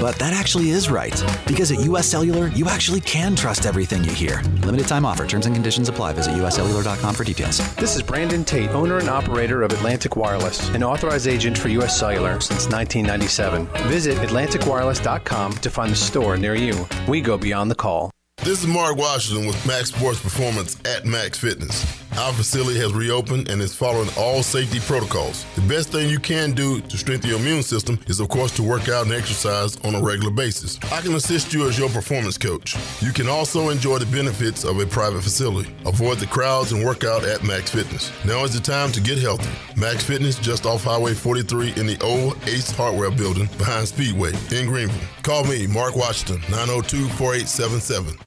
But 0.01 0.17
that 0.17 0.33
actually 0.33 0.71
is 0.71 0.91
right. 0.91 1.23
Because 1.47 1.73
at 1.73 1.81
US 1.81 2.07
Cellular, 2.07 2.49
you 2.49 2.69
actually 2.69 3.01
can 3.01 3.35
trust 3.35 3.67
everything 3.67 4.05
you 4.05 4.13
hear. 4.13 4.43
Limited 4.63 4.87
time 4.87 5.05
offer. 5.05 5.27
Terms 5.27 5.47
and 5.47 5.55
conditions 5.55 5.89
apply. 5.89 6.13
Visit 6.13 6.33
uscellular.com 6.35 7.15
for 7.15 7.25
details. 7.25 7.59
This 7.77 7.97
is 7.97 8.03
Brandon 8.03 8.45
Tate, 8.45 8.71
owner 8.71 8.99
and 8.99 9.09
operator 9.09 9.63
of 9.63 9.73
Atlantic 9.73 10.15
Wireless, 10.15 10.69
an 10.71 10.83
authorized 10.83 11.27
agent 11.27 11.57
for 11.57 11.69
US 11.69 11.99
Cellular 11.99 12.41
since 12.41 12.69
1997. 12.69 13.67
Visit 13.89 14.19
AtlanticWireless.com 14.19 15.53
to 15.55 15.71
find 15.71 15.93
a 15.93 15.97
store 15.97 16.37
near 16.37 16.55
you. 16.55 16.87
We 17.09 17.21
go 17.21 17.39
beyond 17.39 17.68
the 17.69 17.75
call. 17.75 18.11
This 18.45 18.61
is 18.61 18.67
Mark 18.67 18.97
Washington 18.97 19.47
with 19.47 19.67
Max 19.67 19.91
Sports 19.91 20.21
Performance 20.21 20.77
at 20.85 21.05
Max 21.05 21.39
Fitness. 21.39 21.85
Our 22.19 22.33
facility 22.33 22.81
has 22.81 22.93
reopened 22.95 23.49
and 23.49 23.63
is 23.63 23.73
following 23.73 24.09
all 24.19 24.43
safety 24.43 24.81
protocols. 24.81 25.47
The 25.55 25.61
best 25.61 25.91
thing 25.91 26.11
you 26.11 26.19
can 26.19 26.51
do 26.51 26.81
to 26.81 26.99
strengthen 26.99 27.31
your 27.31 27.39
immune 27.39 27.63
system 27.63 27.97
is, 28.09 28.19
of 28.19 28.29
course, 28.29 28.51
to 28.57 28.63
work 28.65 28.89
out 28.89 29.07
and 29.07 29.15
exercise 29.15 29.77
on 29.85 29.95
a 29.95 30.03
regular 30.03 30.33
basis. 30.33 30.81
I 30.91 31.01
can 31.01 31.15
assist 31.15 31.53
you 31.53 31.69
as 31.69 31.79
your 31.79 31.89
performance 31.89 32.37
coach. 32.37 32.75
You 33.01 33.13
can 33.13 33.29
also 33.29 33.69
enjoy 33.69 33.99
the 33.99 34.07
benefits 34.07 34.65
of 34.65 34.81
a 34.81 34.87
private 34.87 35.23
facility. 35.23 35.73
Avoid 35.87 36.19
the 36.19 36.27
crowds 36.27 36.73
and 36.73 36.85
work 36.85 37.05
out 37.05 37.25
at 37.25 37.45
Max 37.45 37.71
Fitness. 37.71 38.11
Now 38.25 38.43
is 38.43 38.53
the 38.53 38.61
time 38.61 38.91
to 38.93 39.01
get 39.01 39.19
healthy. 39.19 39.49
Max 39.77 40.03
Fitness, 40.03 40.41
just 40.41 40.67
off 40.67 40.83
Highway 40.83 41.15
43 41.15 41.75
in 41.77 41.87
the 41.87 41.99
old 42.03 42.37
Ace 42.49 42.73
Hardware 42.73 43.13
building 43.13 43.49
behind 43.59 43.87
Speedway 43.87 44.33
in 44.51 44.67
Greenville. 44.67 45.09
Call 45.23 45.45
me, 45.45 45.69
Mark 45.69 45.95
Washington, 45.95 46.41
902 46.51 47.09
4877. 47.11 48.19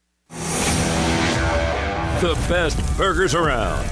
The 2.21 2.35
best 2.47 2.77
burgers 2.97 3.33
around. 3.33 3.83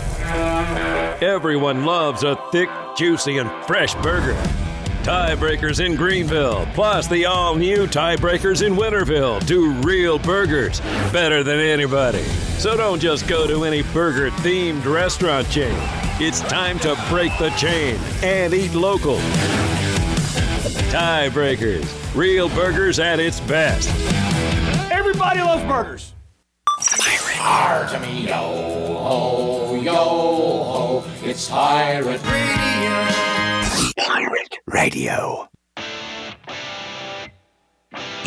Everyone 1.20 1.84
loves 1.84 2.22
a 2.22 2.36
thick, 2.52 2.70
juicy, 2.96 3.40
and 3.40 3.50
fresh 3.66 3.96
burger. 3.96 4.36
Tiebreakers 5.02 5.84
in 5.84 5.96
Greenville, 5.96 6.68
plus 6.76 7.08
the 7.08 7.26
all 7.26 7.56
new 7.56 7.88
tiebreakers 7.88 8.64
in 8.64 8.76
Winterville. 8.76 9.44
Do 9.48 9.72
real 9.82 10.20
burgers 10.20 10.80
better 11.12 11.42
than 11.42 11.60
anybody. 11.60 12.22
So 12.60 12.78
don't 12.78 13.00
just 13.00 13.28
go 13.28 13.48
to 13.48 13.64
any 13.64 13.82
burger 13.82 14.30
themed 14.30 14.86
restaurant 14.86 15.50
chain. 15.50 15.76
It's 16.20 16.42
time 16.42 16.78
to 16.82 16.96
break 17.10 17.36
the 17.40 17.50
chain 17.58 18.00
and 18.22 18.54
eat 18.54 18.76
local. 18.76 19.18
Tiebreakers, 20.92 22.16
real 22.16 22.48
burgers 22.50 23.00
at 23.00 23.20
its 23.20 23.40
best. 23.40 23.90
Everybody 24.92 25.42
loves 25.42 25.64
burgers. 25.64 26.14
Pirate. 27.40 27.90
to 27.92 28.00
me, 28.02 28.28
yo 28.28 28.36
ho, 28.36 29.76
yo 29.76 29.94
ho. 29.94 31.04
It's 31.24 31.48
Pirate 31.48 32.22
Radio. 32.24 33.08
Pirate 33.98 34.60
Radio. 34.68 35.48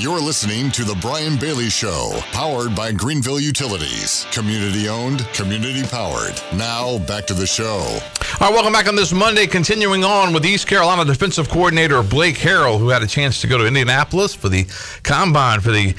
You're 0.03 0.19
listening 0.19 0.73
to 0.73 0.83
The 0.83 0.97
Brian 0.97 1.37
Bailey 1.37 1.71
Show, 1.71 2.11
powered 2.33 2.75
by 2.75 2.91
Greenville 2.91 3.39
Utilities. 3.39 4.27
Community 4.33 4.89
owned, 4.89 5.21
community 5.33 5.85
powered. 5.85 6.35
Now, 6.53 6.99
back 7.07 7.25
to 7.29 7.35
the 7.35 7.47
show. 7.47 8.01
All 8.41 8.49
right, 8.49 8.53
welcome 8.53 8.73
back 8.73 8.89
on 8.89 8.97
this 8.97 9.13
Monday. 9.13 9.47
Continuing 9.47 10.03
on 10.03 10.33
with 10.33 10.45
East 10.45 10.67
Carolina 10.67 11.05
defensive 11.05 11.49
coordinator 11.49 12.03
Blake 12.03 12.35
Harrell, 12.35 12.81
who 12.81 12.89
had 12.89 13.05
a 13.05 13.07
chance 13.07 13.41
to 13.43 13.47
go 13.47 13.59
to 13.59 13.65
Indianapolis 13.65 14.35
for 14.35 14.49
the 14.49 14.67
combine 15.05 15.61
for 15.61 15.71
the 15.71 15.93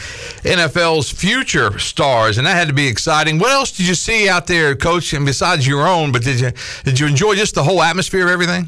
NFL's 0.44 1.10
future 1.10 1.80
stars, 1.80 2.38
and 2.38 2.46
that 2.46 2.58
had 2.58 2.68
to 2.68 2.74
be 2.74 2.88
exciting. 2.88 3.40
What 3.40 3.52
else 3.52 3.72
did 3.72 3.88
you 3.88 3.96
see 3.96 4.28
out 4.28 4.48
there, 4.48 4.76
Coach? 4.76 5.14
And 5.14 5.26
besides 5.26 5.66
your 5.66 5.88
own, 5.88 6.12
but 6.12 6.24
did 6.24 6.42
you 6.42 6.52
did 6.84 7.00
you 7.00 7.08
enjoy 7.08 7.36
just 7.36 7.56
the 7.56 7.64
whole 7.64 7.82
atmosphere 7.82 8.26
of 8.26 8.32
everything? 8.32 8.68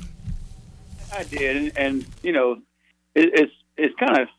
I 1.12 1.24
did, 1.24 1.58
and, 1.58 1.78
and 1.78 2.06
you 2.24 2.32
know, 2.32 2.54
it, 3.16 3.32
it's 3.34 3.54
it's 3.76 3.96
kind 4.00 4.18
of 4.18 4.30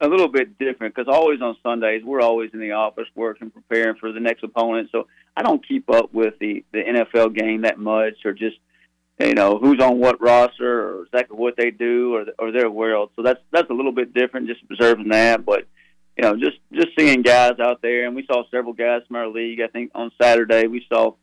a 0.00 0.08
little 0.08 0.28
bit 0.28 0.58
different 0.58 0.94
because 0.94 1.12
always 1.12 1.40
on 1.42 1.56
Sundays 1.62 2.02
we're 2.04 2.22
always 2.22 2.50
in 2.52 2.60
the 2.60 2.72
office 2.72 3.06
working, 3.14 3.50
preparing 3.50 3.96
for 3.96 4.12
the 4.12 4.20
next 4.20 4.42
opponent. 4.42 4.88
So 4.92 5.06
I 5.36 5.42
don't 5.42 5.66
keep 5.66 5.90
up 5.90 6.12
with 6.12 6.34
the 6.38 6.64
the 6.72 6.82
NFL 6.82 7.34
game 7.36 7.62
that 7.62 7.78
much, 7.78 8.14
or 8.24 8.32
just 8.32 8.56
you 9.18 9.34
know 9.34 9.58
who's 9.58 9.80
on 9.80 9.98
what 9.98 10.20
roster, 10.20 10.88
or 10.88 11.04
exactly 11.04 11.36
what 11.36 11.56
they 11.56 11.70
do, 11.70 12.14
or 12.14 12.26
or 12.38 12.52
their 12.52 12.70
world. 12.70 13.10
So 13.16 13.22
that's 13.22 13.40
that's 13.52 13.70
a 13.70 13.74
little 13.74 13.92
bit 13.92 14.14
different, 14.14 14.48
just 14.48 14.62
observing 14.70 15.08
that. 15.10 15.44
But 15.44 15.66
you 16.16 16.22
know, 16.22 16.36
just 16.36 16.58
just 16.72 16.88
seeing 16.98 17.22
guys 17.22 17.60
out 17.60 17.82
there, 17.82 18.06
and 18.06 18.16
we 18.16 18.26
saw 18.26 18.44
several 18.50 18.72
guys 18.72 19.02
from 19.06 19.16
our 19.16 19.28
league. 19.28 19.60
I 19.60 19.68
think 19.68 19.92
on 19.94 20.10
Saturday 20.20 20.66
we 20.66 20.84
saw. 20.92 21.14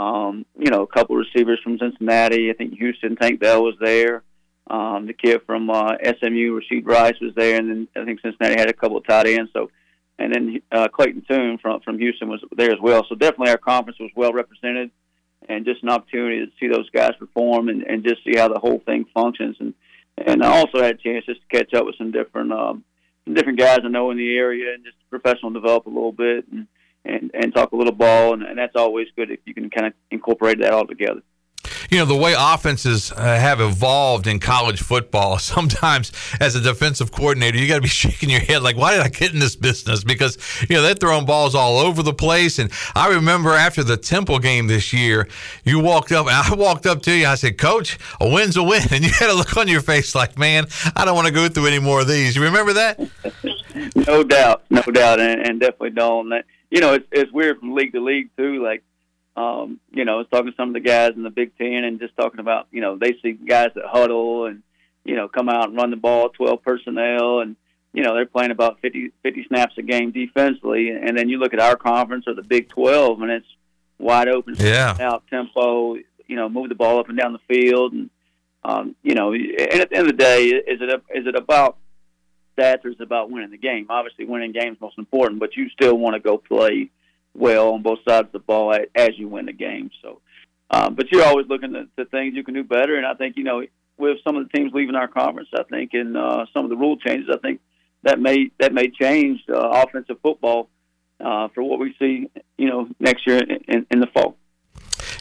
Um, 0.00 0.46
you 0.56 0.70
know, 0.70 0.82
a 0.82 0.86
couple 0.86 1.16
receivers 1.16 1.58
from 1.64 1.76
Cincinnati. 1.76 2.50
I 2.50 2.52
think 2.52 2.74
Houston 2.74 3.16
Tank 3.16 3.40
Dell 3.40 3.64
was 3.64 3.74
there. 3.80 4.22
Um, 4.68 5.06
the 5.06 5.14
kid 5.14 5.40
from 5.46 5.70
uh, 5.70 5.94
SMU, 6.02 6.60
Rashee 6.60 6.84
Rice, 6.84 7.18
was 7.20 7.34
there, 7.34 7.58
and 7.58 7.70
then 7.70 7.88
I 7.96 8.04
think 8.04 8.20
Cincinnati 8.20 8.60
had 8.60 8.68
a 8.68 8.74
couple 8.74 8.98
of 8.98 9.06
tight 9.06 9.26
ends. 9.26 9.50
So, 9.54 9.70
and 10.18 10.34
then 10.34 10.60
uh, 10.70 10.88
Clayton 10.88 11.24
Tune 11.28 11.58
from 11.58 11.80
from 11.80 11.98
Houston 11.98 12.28
was 12.28 12.44
there 12.54 12.70
as 12.70 12.80
well. 12.80 13.06
So 13.08 13.14
definitely 13.14 13.50
our 13.50 13.58
conference 13.58 13.98
was 13.98 14.10
well 14.14 14.32
represented, 14.32 14.90
and 15.48 15.64
just 15.64 15.82
an 15.82 15.88
opportunity 15.88 16.44
to 16.44 16.52
see 16.60 16.68
those 16.68 16.90
guys 16.90 17.12
perform 17.18 17.70
and, 17.70 17.82
and 17.82 18.04
just 18.04 18.22
see 18.24 18.36
how 18.36 18.48
the 18.48 18.58
whole 18.58 18.80
thing 18.84 19.06
functions. 19.14 19.56
And 19.58 19.72
and 20.18 20.42
I 20.42 20.58
also 20.58 20.82
had 20.82 20.96
a 20.96 20.98
chance 20.98 21.24
just 21.24 21.40
to 21.40 21.56
catch 21.56 21.72
up 21.72 21.86
with 21.86 21.96
some 21.96 22.10
different 22.10 22.52
um, 22.52 22.84
some 23.24 23.32
different 23.34 23.58
guys 23.58 23.80
I 23.82 23.88
know 23.88 24.10
in 24.10 24.18
the 24.18 24.36
area 24.36 24.74
and 24.74 24.84
just 24.84 24.96
professional 25.08 25.50
develop 25.50 25.86
a 25.86 25.90
little 25.90 26.12
bit 26.12 26.46
and 26.52 26.66
and, 27.06 27.30
and 27.32 27.54
talk 27.54 27.72
a 27.72 27.76
little 27.76 27.94
ball. 27.94 28.34
And, 28.34 28.42
and 28.42 28.58
that's 28.58 28.76
always 28.76 29.06
good 29.16 29.30
if 29.30 29.40
you 29.46 29.54
can 29.54 29.70
kind 29.70 29.86
of 29.86 29.94
incorporate 30.10 30.60
that 30.60 30.74
all 30.74 30.86
together 30.86 31.22
you 31.90 31.98
know 31.98 32.04
the 32.04 32.16
way 32.16 32.34
offenses 32.36 33.12
uh, 33.12 33.22
have 33.22 33.60
evolved 33.60 34.26
in 34.26 34.38
college 34.38 34.80
football 34.80 35.38
sometimes 35.38 36.12
as 36.40 36.54
a 36.54 36.60
defensive 36.60 37.12
coordinator 37.12 37.58
you 37.58 37.68
got 37.68 37.76
to 37.76 37.80
be 37.80 37.88
shaking 38.04 38.30
your 38.30 38.40
head 38.40 38.62
like 38.62 38.76
why 38.76 38.92
did 38.92 39.00
i 39.00 39.08
get 39.08 39.32
in 39.32 39.38
this 39.38 39.56
business? 39.56 40.04
Because 40.04 40.38
you 40.68 40.76
know 40.76 40.82
they're 40.82 40.94
throwing 40.94 41.26
balls 41.26 41.54
all 41.54 41.78
over 41.78 42.02
the 42.02 42.12
place 42.12 42.58
and 42.58 42.70
i 42.94 43.08
remember 43.08 43.50
after 43.50 43.82
the 43.82 43.96
temple 43.96 44.38
game 44.38 44.66
this 44.66 44.92
year 44.92 45.28
you 45.64 45.78
walked 45.80 46.12
up 46.12 46.26
and 46.26 46.34
i 46.34 46.54
walked 46.54 46.86
up 46.86 47.02
to 47.02 47.12
you 47.12 47.26
i 47.26 47.34
said 47.34 47.58
coach 47.58 47.98
a 48.20 48.28
win's 48.28 48.56
a 48.56 48.62
win 48.62 48.82
and 48.90 49.04
you 49.04 49.10
had 49.10 49.30
a 49.30 49.34
look 49.34 49.56
on 49.56 49.68
your 49.68 49.80
face 49.80 50.14
like 50.14 50.38
man 50.38 50.66
i 50.96 51.04
don't 51.04 51.14
want 51.14 51.26
to 51.26 51.32
go 51.32 51.48
through 51.48 51.66
any 51.66 51.78
more 51.78 52.00
of 52.00 52.08
these. 52.08 52.36
You 52.36 52.42
remember 52.42 52.72
that? 52.74 52.98
No 54.06 54.22
doubt 54.22 54.64
no 54.70 54.82
doubt 54.82 55.20
and, 55.20 55.40
and 55.46 55.60
definitely 55.60 55.90
don't 55.90 56.32
you 56.70 56.80
know 56.80 56.94
it's, 56.94 57.06
it's 57.12 57.32
weird 57.32 57.58
from 57.58 57.74
league 57.74 57.92
to 57.92 58.00
league 58.00 58.30
too 58.36 58.62
like 58.62 58.82
um, 59.38 59.78
you 59.92 60.04
know, 60.04 60.14
I 60.14 60.16
was 60.16 60.26
talking 60.32 60.50
to 60.50 60.56
some 60.56 60.70
of 60.70 60.74
the 60.74 60.80
guys 60.80 61.12
in 61.14 61.22
the 61.22 61.30
Big 61.30 61.56
Ten 61.56 61.84
and 61.84 62.00
just 62.00 62.16
talking 62.16 62.40
about, 62.40 62.66
you 62.72 62.80
know, 62.80 62.98
they 62.98 63.14
see 63.22 63.34
guys 63.34 63.70
that 63.76 63.84
huddle 63.86 64.46
and, 64.46 64.64
you 65.04 65.14
know, 65.14 65.28
come 65.28 65.48
out 65.48 65.68
and 65.68 65.76
run 65.76 65.90
the 65.90 65.96
ball, 65.96 66.30
12 66.30 66.60
personnel, 66.60 67.38
and, 67.38 67.54
you 67.92 68.02
know, 68.02 68.14
they're 68.14 68.26
playing 68.26 68.50
about 68.50 68.80
50, 68.80 69.12
50 69.22 69.44
snaps 69.46 69.78
a 69.78 69.82
game 69.82 70.10
defensively. 70.10 70.90
And 70.90 71.16
then 71.16 71.28
you 71.28 71.38
look 71.38 71.54
at 71.54 71.60
our 71.60 71.76
conference 71.76 72.24
or 72.26 72.34
the 72.34 72.42
Big 72.42 72.68
12, 72.68 73.22
and 73.22 73.30
it's 73.30 73.46
wide 74.00 74.28
open, 74.28 74.56
yeah. 74.58 74.96
out 74.98 75.22
tempo, 75.30 75.94
you 75.94 76.34
know, 76.34 76.48
move 76.48 76.68
the 76.68 76.74
ball 76.74 76.98
up 76.98 77.08
and 77.08 77.16
down 77.16 77.32
the 77.32 77.54
field. 77.54 77.92
And, 77.92 78.10
um, 78.64 78.96
you 79.04 79.14
know, 79.14 79.32
and 79.34 79.80
at 79.80 79.90
the 79.90 79.96
end 79.96 80.10
of 80.10 80.16
the 80.16 80.20
day, 80.20 80.46
is 80.46 80.80
it, 80.80 81.02
is 81.14 81.28
it 81.28 81.36
about 81.36 81.76
stats 82.58 82.84
or 82.84 82.88
is 82.88 82.96
it 82.98 83.04
about 83.04 83.30
winning 83.30 83.52
the 83.52 83.56
game? 83.56 83.86
Obviously, 83.88 84.24
winning 84.24 84.50
games 84.50 84.78
most 84.80 84.98
important, 84.98 85.38
but 85.38 85.56
you 85.56 85.68
still 85.68 85.96
want 85.96 86.14
to 86.14 86.20
go 86.20 86.38
play 86.38 86.90
well 87.38 87.72
on 87.72 87.82
both 87.82 88.00
sides 88.06 88.26
of 88.26 88.32
the 88.32 88.38
ball 88.38 88.74
as 88.94 89.10
you 89.16 89.28
win 89.28 89.46
the 89.46 89.52
game. 89.52 89.90
So, 90.02 90.20
um, 90.70 90.94
but 90.94 91.10
you're 91.10 91.24
always 91.24 91.46
looking 91.48 91.74
at 91.76 91.86
the 91.96 92.04
things 92.04 92.34
you 92.34 92.44
can 92.44 92.54
do 92.54 92.64
better. 92.64 92.96
And 92.96 93.06
I 93.06 93.14
think 93.14 93.36
you 93.36 93.44
know, 93.44 93.64
with 93.96 94.18
some 94.24 94.36
of 94.36 94.48
the 94.48 94.56
teams 94.56 94.72
leaving 94.72 94.94
our 94.94 95.08
conference, 95.08 95.48
I 95.54 95.62
think, 95.64 95.94
and 95.94 96.16
uh, 96.16 96.46
some 96.52 96.64
of 96.64 96.70
the 96.70 96.76
rule 96.76 96.96
changes, 96.96 97.28
I 97.32 97.38
think 97.38 97.60
that 98.02 98.20
may 98.20 98.50
that 98.58 98.72
may 98.72 98.88
change 98.90 99.40
uh, 99.48 99.56
offensive 99.56 100.18
football 100.22 100.68
uh, 101.20 101.48
for 101.54 101.62
what 101.62 101.78
we 101.78 101.94
see, 101.98 102.30
you 102.56 102.68
know, 102.68 102.88
next 103.00 103.26
year 103.26 103.38
in, 103.38 103.50
in, 103.68 103.86
in 103.90 104.00
the 104.00 104.06
fall. 104.06 104.36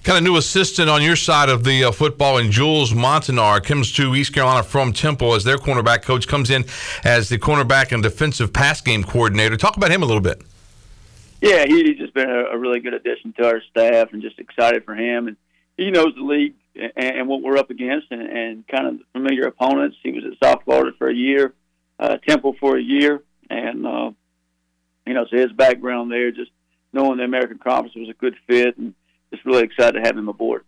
Got 0.04 0.20
a 0.20 0.22
new 0.22 0.38
assistant 0.38 0.90
on 0.90 1.02
your 1.02 1.16
side 1.16 1.50
of 1.50 1.64
the 1.64 1.86
uh, 1.86 1.92
football, 1.92 2.38
and 2.38 2.50
Jules 2.50 2.94
Montinar 2.94 3.62
comes 3.62 3.92
to 3.94 4.16
East 4.16 4.34
Carolina 4.34 4.64
from 4.64 4.94
Temple 4.94 5.34
as 5.34 5.44
their 5.44 5.58
cornerback 5.58 6.04
coach. 6.04 6.28
Comes 6.28 6.50
in 6.50 6.66
as 7.04 7.28
the 7.30 7.38
cornerback 7.38 7.92
and 7.92 8.02
defensive 8.02 8.54
pass 8.54 8.80
game 8.80 9.04
coordinator. 9.04 9.58
Talk 9.58 9.76
about 9.76 9.92
him 9.92 10.04
a 10.04 10.06
little 10.06 10.22
bit. 10.22 10.42
Yeah, 11.42 11.66
he's 11.68 11.98
just 11.98 12.14
been 12.14 12.30
a, 12.30 12.46
a 12.46 12.58
really 12.58 12.80
good 12.80 12.94
addition 12.94 13.34
to 13.34 13.48
our 13.48 13.62
staff, 13.70 14.12
and 14.12 14.22
just 14.22 14.40
excited 14.40 14.86
for 14.86 14.96
him. 14.96 15.28
And 15.28 15.38
he 15.78 15.92
knows 15.92 16.14
the 16.16 16.24
league 16.24 16.56
and, 16.76 16.92
and 16.96 17.28
what 17.28 17.42
we're 17.42 17.58
up 17.58 17.70
against, 17.70 18.08
and, 18.12 18.22
and 18.22 18.68
kind 18.68 18.88
of 18.88 19.00
familiar 19.14 19.48
opponents. 19.48 19.98
He 20.02 20.12
was 20.12 20.24
at 20.26 20.44
South 20.44 20.64
Florida 20.66 20.92
for 20.98 21.10
a 21.10 21.16
year, 21.16 21.54
uh, 22.00 22.18
Temple 22.28 22.56
for 22.60 22.78
a 22.78 22.82
year, 22.82 23.24
and 23.50 23.86
uh, 23.86 24.12
you 25.06 25.14
know, 25.14 25.26
so 25.30 25.38
his 25.38 25.52
background 25.52 26.12
there, 26.12 26.32
just 26.32 26.52
knowing 26.92 27.18
the 27.18 27.24
American 27.24 27.60
Conference 27.60 27.96
was 27.96 28.10
a 28.10 28.14
good 28.14 28.36
fit, 28.48 28.78
and 28.78 28.94
just 29.32 29.46
really 29.46 29.64
excited 29.64 29.94
to 29.94 30.02
have 30.02 30.18
him 30.18 30.30
aboard. 30.30 30.64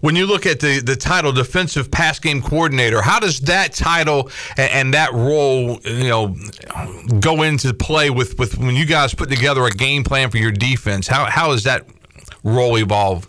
When 0.00 0.14
you 0.14 0.26
look 0.26 0.46
at 0.46 0.60
the, 0.60 0.80
the 0.80 0.94
title 0.94 1.32
defensive 1.32 1.90
pass 1.90 2.18
game 2.20 2.40
coordinator, 2.40 3.02
how 3.02 3.18
does 3.18 3.40
that 3.40 3.72
title 3.72 4.30
and, 4.56 4.70
and, 4.70 4.94
that 4.94 5.12
role, 5.12 5.80
you 5.82 6.08
know, 6.08 6.36
go 7.20 7.42
into 7.42 7.74
play 7.74 8.10
with, 8.10 8.38
with 8.38 8.58
when 8.58 8.76
you 8.76 8.86
guys 8.86 9.14
put 9.14 9.28
together 9.28 9.64
a 9.64 9.70
game 9.70 10.04
plan 10.04 10.30
for 10.30 10.36
your 10.36 10.52
defense? 10.52 11.08
How 11.08 11.24
how 11.24 11.48
does 11.48 11.64
that 11.64 11.86
role 12.44 12.76
evolve? 12.78 13.26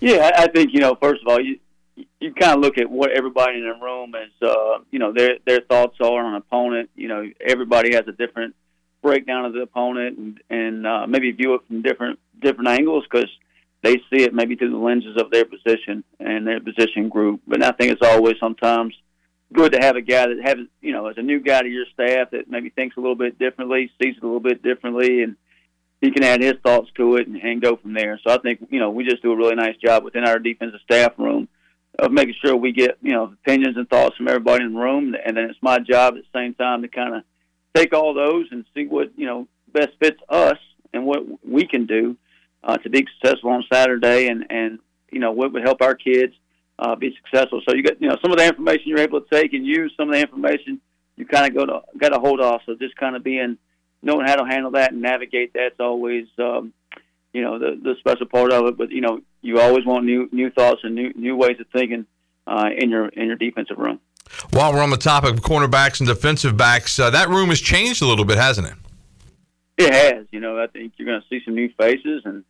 Yeah, 0.00 0.30
I 0.34 0.48
think 0.48 0.72
you 0.72 0.80
know. 0.80 0.96
First 1.00 1.22
of 1.22 1.28
all, 1.28 1.40
you 1.40 1.58
you 2.20 2.32
kind 2.34 2.54
of 2.54 2.60
look 2.60 2.78
at 2.78 2.90
what 2.90 3.10
everybody 3.10 3.58
in 3.58 3.64
the 3.64 3.84
room 3.84 4.14
is, 4.14 4.30
uh, 4.42 4.78
you 4.90 4.98
know, 4.98 5.12
their 5.12 5.36
their 5.46 5.60
thoughts 5.60 5.96
are 6.00 6.24
on 6.24 6.34
an 6.34 6.36
opponent. 6.36 6.90
You 6.94 7.08
know, 7.08 7.30
everybody 7.40 7.94
has 7.94 8.04
a 8.08 8.12
different 8.12 8.54
breakdown 9.02 9.44
of 9.44 9.52
the 9.52 9.60
opponent, 9.62 10.18
and, 10.18 10.40
and 10.50 10.86
uh, 10.86 11.06
maybe 11.06 11.32
view 11.32 11.54
it 11.54 11.62
from 11.66 11.82
different 11.82 12.18
different 12.40 12.68
angles 12.68 13.04
because 13.10 13.30
they 13.82 13.94
see 13.94 14.22
it 14.22 14.34
maybe 14.34 14.56
through 14.56 14.70
the 14.70 14.76
lenses 14.76 15.16
of 15.16 15.30
their 15.30 15.44
position 15.44 16.04
and 16.18 16.46
their 16.46 16.60
position 16.60 17.08
group. 17.08 17.40
But 17.46 17.62
I 17.62 17.72
think 17.72 17.92
it's 17.92 18.06
always 18.06 18.36
sometimes 18.38 18.94
good 19.52 19.72
to 19.72 19.80
have 19.80 19.96
a 19.96 20.02
guy 20.02 20.26
that 20.26 20.40
has, 20.44 20.58
you 20.80 20.92
know, 20.92 21.06
as 21.06 21.16
a 21.16 21.22
new 21.22 21.40
guy 21.40 21.62
to 21.62 21.68
your 21.68 21.86
staff 21.92 22.30
that 22.30 22.48
maybe 22.48 22.70
thinks 22.70 22.96
a 22.96 23.00
little 23.00 23.16
bit 23.16 23.38
differently, 23.38 23.90
sees 24.00 24.16
it 24.16 24.22
a 24.22 24.26
little 24.26 24.40
bit 24.40 24.62
differently, 24.62 25.22
and 25.22 25.36
he 26.00 26.10
can 26.10 26.22
add 26.22 26.42
his 26.42 26.54
thoughts 26.62 26.90
to 26.96 27.16
it 27.16 27.26
and, 27.26 27.36
and 27.36 27.62
go 27.62 27.76
from 27.76 27.94
there. 27.94 28.20
So 28.24 28.32
I 28.32 28.38
think, 28.38 28.66
you 28.70 28.78
know, 28.78 28.90
we 28.90 29.04
just 29.04 29.22
do 29.22 29.32
a 29.32 29.36
really 29.36 29.56
nice 29.56 29.76
job 29.76 30.04
within 30.04 30.24
our 30.24 30.38
defensive 30.38 30.80
staff 30.84 31.12
room 31.18 31.48
of 31.98 32.12
making 32.12 32.36
sure 32.42 32.56
we 32.56 32.72
get, 32.72 32.98
you 33.02 33.12
know, 33.12 33.34
opinions 33.44 33.76
and 33.76 33.88
thoughts 33.88 34.16
from 34.16 34.28
everybody 34.28 34.64
in 34.64 34.74
the 34.74 34.80
room. 34.80 35.14
And 35.24 35.36
then 35.36 35.44
it's 35.44 35.58
my 35.62 35.78
job 35.78 36.14
at 36.16 36.22
the 36.22 36.38
same 36.38 36.54
time 36.54 36.82
to 36.82 36.88
kind 36.88 37.16
of 37.16 37.22
take 37.74 37.92
all 37.92 38.14
those 38.14 38.46
and 38.50 38.64
see 38.74 38.86
what, 38.86 39.10
you 39.16 39.26
know, 39.26 39.48
best 39.72 39.90
fits 40.00 40.20
us 40.28 40.58
and 40.92 41.04
what 41.04 41.22
we 41.46 41.66
can 41.66 41.86
do 41.86 42.16
uh, 42.62 42.76
to 42.78 42.90
be 42.90 43.06
successful 43.20 43.50
on 43.50 43.64
Saturday, 43.72 44.28
and 44.28 44.46
and 44.50 44.78
you 45.10 45.18
know 45.18 45.32
what 45.32 45.52
would 45.52 45.62
help 45.62 45.82
our 45.82 45.94
kids 45.94 46.34
uh, 46.78 46.96
be 46.96 47.14
successful. 47.22 47.60
So 47.68 47.74
you 47.74 47.82
got 47.82 48.00
you 48.00 48.08
know 48.08 48.16
some 48.22 48.32
of 48.32 48.38
the 48.38 48.46
information 48.46 48.84
you're 48.86 48.98
able 48.98 49.20
to 49.20 49.28
take 49.30 49.52
and 49.52 49.66
use, 49.66 49.92
some 49.96 50.08
of 50.08 50.14
the 50.14 50.20
information 50.20 50.80
you 51.16 51.26
kind 51.26 51.46
of 51.46 51.54
go 51.54 51.66
to 51.66 51.80
got 51.98 52.10
to 52.10 52.18
hold 52.18 52.40
off. 52.40 52.62
So 52.66 52.74
just 52.74 52.96
kind 52.96 53.16
of 53.16 53.22
being 53.22 53.58
knowing 54.02 54.26
how 54.26 54.36
to 54.36 54.44
handle 54.44 54.70
that 54.72 54.92
and 54.92 55.02
navigate 55.02 55.52
that's 55.54 55.78
always 55.78 56.26
um, 56.38 56.72
you 57.32 57.42
know 57.42 57.58
the 57.58 57.78
the 57.82 57.94
special 58.00 58.26
part 58.26 58.52
of 58.52 58.66
it. 58.66 58.78
But 58.78 58.90
you 58.90 59.00
know 59.00 59.20
you 59.42 59.60
always 59.60 59.84
want 59.84 60.04
new 60.04 60.28
new 60.32 60.50
thoughts 60.50 60.80
and 60.82 60.94
new 60.94 61.12
new 61.14 61.36
ways 61.36 61.56
of 61.60 61.66
thinking 61.72 62.06
uh, 62.46 62.70
in 62.76 62.90
your 62.90 63.08
in 63.08 63.26
your 63.26 63.36
defensive 63.36 63.78
room. 63.78 64.00
While 64.50 64.72
we're 64.72 64.82
on 64.82 64.90
the 64.90 64.96
topic 64.96 65.34
of 65.34 65.40
cornerbacks 65.40 66.00
and 66.00 66.08
defensive 66.08 66.56
backs, 66.56 66.98
uh, 66.98 67.10
that 67.10 67.28
room 67.28 67.48
has 67.48 67.60
changed 67.60 68.00
a 68.00 68.06
little 68.06 68.24
bit, 68.24 68.38
hasn't 68.38 68.68
it? 68.68 68.74
It 69.80 69.94
has. 69.94 70.26
You 70.30 70.40
know, 70.40 70.62
I 70.62 70.66
think 70.66 70.92
you're 70.96 71.06
going 71.06 71.20
to 71.20 71.28
see 71.28 71.42
some 71.44 71.54
new 71.54 71.70
faces, 71.78 72.22
and 72.24 72.44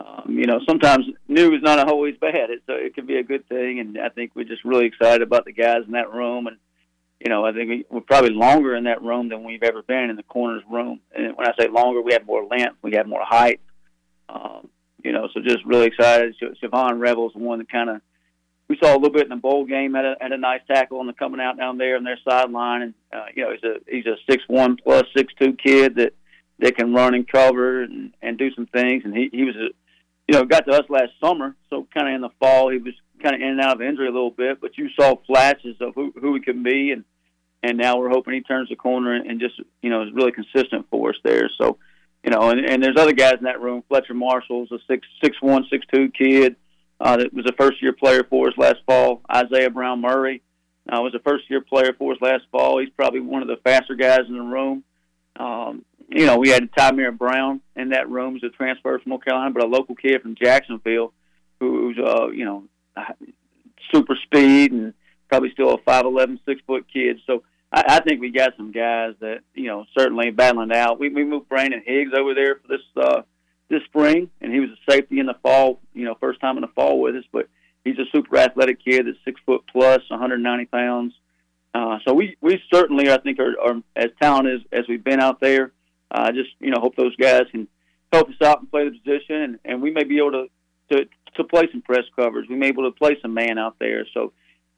um, 0.00 0.36
you 0.38 0.46
know, 0.46 0.60
sometimes 0.68 1.06
new 1.28 1.54
is 1.54 1.62
not 1.62 1.78
always 1.88 2.16
bad. 2.16 2.50
It's 2.50 2.68
a, 2.68 2.74
it 2.74 2.94
can 2.94 3.06
be 3.06 3.16
a 3.16 3.22
good 3.22 3.48
thing, 3.48 3.78
and 3.78 3.98
I 3.98 4.08
think 4.08 4.32
we're 4.34 4.44
just 4.44 4.64
really 4.64 4.86
excited 4.86 5.22
about 5.22 5.44
the 5.44 5.52
guys 5.52 5.82
in 5.86 5.92
that 5.92 6.12
room. 6.12 6.46
And 6.46 6.56
you 7.20 7.30
know, 7.30 7.44
I 7.44 7.52
think 7.52 7.68
we, 7.68 7.84
we're 7.88 8.00
probably 8.00 8.30
longer 8.30 8.74
in 8.74 8.84
that 8.84 9.02
room 9.02 9.28
than 9.28 9.44
we've 9.44 9.62
ever 9.62 9.82
been 9.82 10.10
in 10.10 10.16
the 10.16 10.24
corners 10.24 10.62
room. 10.68 11.00
And 11.14 11.36
when 11.36 11.46
I 11.46 11.52
say 11.58 11.68
longer, 11.68 12.02
we 12.02 12.14
have 12.14 12.26
more 12.26 12.44
length, 12.44 12.76
we 12.82 12.94
have 12.96 13.06
more 13.06 13.24
height. 13.24 13.60
Um, 14.28 14.68
you 15.04 15.12
know, 15.12 15.28
so 15.32 15.40
just 15.40 15.64
really 15.64 15.86
excited. 15.86 16.34
Shavon 16.62 17.00
Revel's 17.00 17.34
one 17.34 17.58
that 17.58 17.70
kind 17.70 17.90
of 17.90 18.00
we 18.68 18.78
saw 18.82 18.94
a 18.94 18.96
little 18.96 19.12
bit 19.12 19.24
in 19.24 19.28
the 19.28 19.36
bowl 19.36 19.66
game. 19.66 19.94
Had 19.94 20.04
a, 20.04 20.16
had 20.20 20.32
a 20.32 20.38
nice 20.38 20.62
tackle 20.66 20.98
on 21.00 21.06
the 21.06 21.12
coming 21.12 21.40
out 21.40 21.58
down 21.58 21.78
there 21.78 21.96
on 21.96 22.04
their 22.04 22.18
sideline, 22.26 22.82
and 22.82 22.94
uh, 23.12 23.26
you 23.34 23.44
know 23.44 23.52
he's 23.52 23.62
a 23.62 23.74
he's 23.86 24.06
a 24.06 24.16
six 24.28 24.42
one 24.48 24.76
plus 24.76 25.04
six 25.14 25.32
two 25.38 25.52
kid 25.54 25.96
that 25.96 26.14
that 26.62 26.76
can 26.76 26.94
run 26.94 27.14
and 27.14 27.28
cover 27.28 27.82
and, 27.82 28.14
and 28.22 28.38
do 28.38 28.52
some 28.54 28.66
things. 28.66 29.02
And 29.04 29.14
he 29.14 29.28
he 29.32 29.44
was 29.44 29.56
a 29.56 29.68
you 30.28 30.38
know 30.38 30.44
got 30.44 30.66
to 30.66 30.72
us 30.72 30.88
last 30.88 31.12
summer, 31.20 31.56
so 31.68 31.86
kind 31.92 32.08
of 32.08 32.14
in 32.14 32.20
the 32.22 32.30
fall 32.40 32.70
he 32.70 32.78
was 32.78 32.94
kind 33.22 33.34
of 33.34 33.40
in 33.40 33.48
and 33.48 33.60
out 33.60 33.76
of 33.76 33.82
injury 33.82 34.08
a 34.08 34.12
little 34.12 34.30
bit, 34.30 34.60
but 34.60 34.76
you 34.76 34.88
saw 34.98 35.16
flashes 35.26 35.76
of 35.80 35.94
who 35.94 36.12
who 36.20 36.34
he 36.34 36.40
can 36.40 36.62
be, 36.62 36.92
and 36.92 37.04
and 37.62 37.78
now 37.78 37.98
we're 37.98 38.10
hoping 38.10 38.34
he 38.34 38.40
turns 38.40 38.68
the 38.68 38.76
corner 38.76 39.14
and, 39.14 39.40
just 39.40 39.60
you 39.82 39.90
know 39.90 40.02
is 40.02 40.12
really 40.12 40.32
consistent 40.32 40.86
for 40.90 41.10
us 41.10 41.16
there. 41.24 41.50
So 41.60 41.78
you 42.24 42.30
know, 42.30 42.50
and, 42.50 42.64
and 42.64 42.82
there's 42.82 42.96
other 42.96 43.12
guys 43.12 43.34
in 43.38 43.44
that 43.44 43.60
room. 43.60 43.82
Fletcher 43.88 44.14
Marshall's 44.14 44.70
a 44.70 44.78
six 44.88 45.06
six 45.22 45.36
one 45.40 45.66
six 45.70 45.84
two 45.92 46.10
kid 46.10 46.56
uh, 47.00 47.16
that 47.16 47.34
was 47.34 47.46
a 47.46 47.52
first 47.56 47.82
year 47.82 47.92
player 47.92 48.24
for 48.28 48.48
us 48.48 48.54
last 48.56 48.78
fall. 48.86 49.22
Isaiah 49.34 49.70
Brown 49.70 50.00
Murray 50.00 50.42
uh, 50.88 51.00
was 51.00 51.14
a 51.14 51.20
first 51.20 51.50
year 51.50 51.60
player 51.60 51.94
for 51.98 52.12
us 52.12 52.18
last 52.20 52.44
fall. 52.50 52.78
He's 52.78 52.90
probably 52.90 53.20
one 53.20 53.42
of 53.42 53.48
the 53.48 53.56
faster 53.64 53.94
guys 53.94 54.20
in 54.28 54.34
the 54.34 54.42
room. 54.42 54.84
Um, 55.36 55.84
you 56.14 56.26
know, 56.26 56.38
we 56.38 56.50
had 56.50 56.70
Tymir 56.72 57.16
Brown 57.16 57.60
in 57.76 57.90
that 57.90 58.08
room 58.08 58.36
as 58.36 58.42
a 58.42 58.50
transfer 58.50 58.98
from 58.98 59.10
North 59.10 59.24
Carolina, 59.24 59.50
but 59.52 59.64
a 59.64 59.66
local 59.66 59.94
kid 59.94 60.20
from 60.22 60.34
Jacksonville 60.34 61.12
who's 61.60 61.96
uh, 61.98 62.28
you 62.28 62.44
know 62.44 62.64
super 63.92 64.16
speed 64.24 64.72
and 64.72 64.94
probably 65.28 65.50
still 65.52 65.74
a 65.74 65.78
five 65.78 66.04
eleven 66.04 66.40
six 66.46 66.60
foot 66.66 66.86
kid. 66.92 67.18
So 67.26 67.42
I, 67.72 67.84
I 67.88 68.00
think 68.00 68.20
we 68.20 68.30
got 68.30 68.56
some 68.56 68.72
guys 68.72 69.14
that 69.20 69.40
you 69.54 69.66
know 69.66 69.84
certainly 69.96 70.30
battling 70.30 70.72
out. 70.72 70.98
We 70.98 71.08
we 71.08 71.24
moved 71.24 71.48
Brandon 71.48 71.82
Higgs 71.84 72.12
over 72.16 72.34
there 72.34 72.56
for 72.56 72.68
this 72.68 72.86
uh, 72.96 73.22
this 73.68 73.82
spring, 73.84 74.30
and 74.40 74.52
he 74.52 74.60
was 74.60 74.70
a 74.70 74.90
safety 74.90 75.18
in 75.18 75.26
the 75.26 75.36
fall. 75.42 75.80
You 75.94 76.04
know, 76.04 76.16
first 76.20 76.40
time 76.40 76.56
in 76.56 76.62
the 76.62 76.68
fall 76.68 77.00
with 77.00 77.16
us, 77.16 77.24
but 77.32 77.48
he's 77.84 77.98
a 77.98 78.10
super 78.12 78.36
athletic 78.38 78.84
kid 78.84 79.06
that's 79.06 79.18
six 79.24 79.40
foot 79.46 79.62
plus, 79.70 80.00
190 80.08 80.66
pounds. 80.66 81.14
Uh, 81.74 81.98
so 82.06 82.12
we 82.12 82.36
we 82.40 82.60
certainly 82.72 83.10
I 83.10 83.18
think 83.18 83.38
are, 83.38 83.54
are 83.60 83.76
as 83.96 84.10
talented 84.20 84.60
as, 84.60 84.80
as 84.80 84.88
we've 84.88 85.04
been 85.04 85.20
out 85.20 85.40
there. 85.40 85.72
I 86.12 86.28
uh, 86.28 86.32
just 86.32 86.50
you 86.60 86.70
know 86.70 86.78
hope 86.80 86.94
those 86.94 87.16
guys 87.16 87.44
can 87.50 87.66
help 88.12 88.28
us 88.28 88.34
out 88.44 88.60
and 88.60 88.70
play 88.70 88.84
the 88.84 88.98
position, 88.98 89.36
and, 89.36 89.58
and 89.64 89.82
we 89.82 89.90
may 89.90 90.04
be 90.04 90.18
able 90.18 90.32
to, 90.32 90.46
to 90.90 91.06
to 91.36 91.44
play 91.44 91.66
some 91.72 91.80
press 91.80 92.04
covers. 92.14 92.46
We 92.48 92.56
may 92.56 92.70
be 92.70 92.80
able 92.80 92.92
to 92.92 92.98
play 92.98 93.16
some 93.22 93.32
man 93.32 93.58
out 93.58 93.76
there. 93.80 94.06
So 94.12 94.32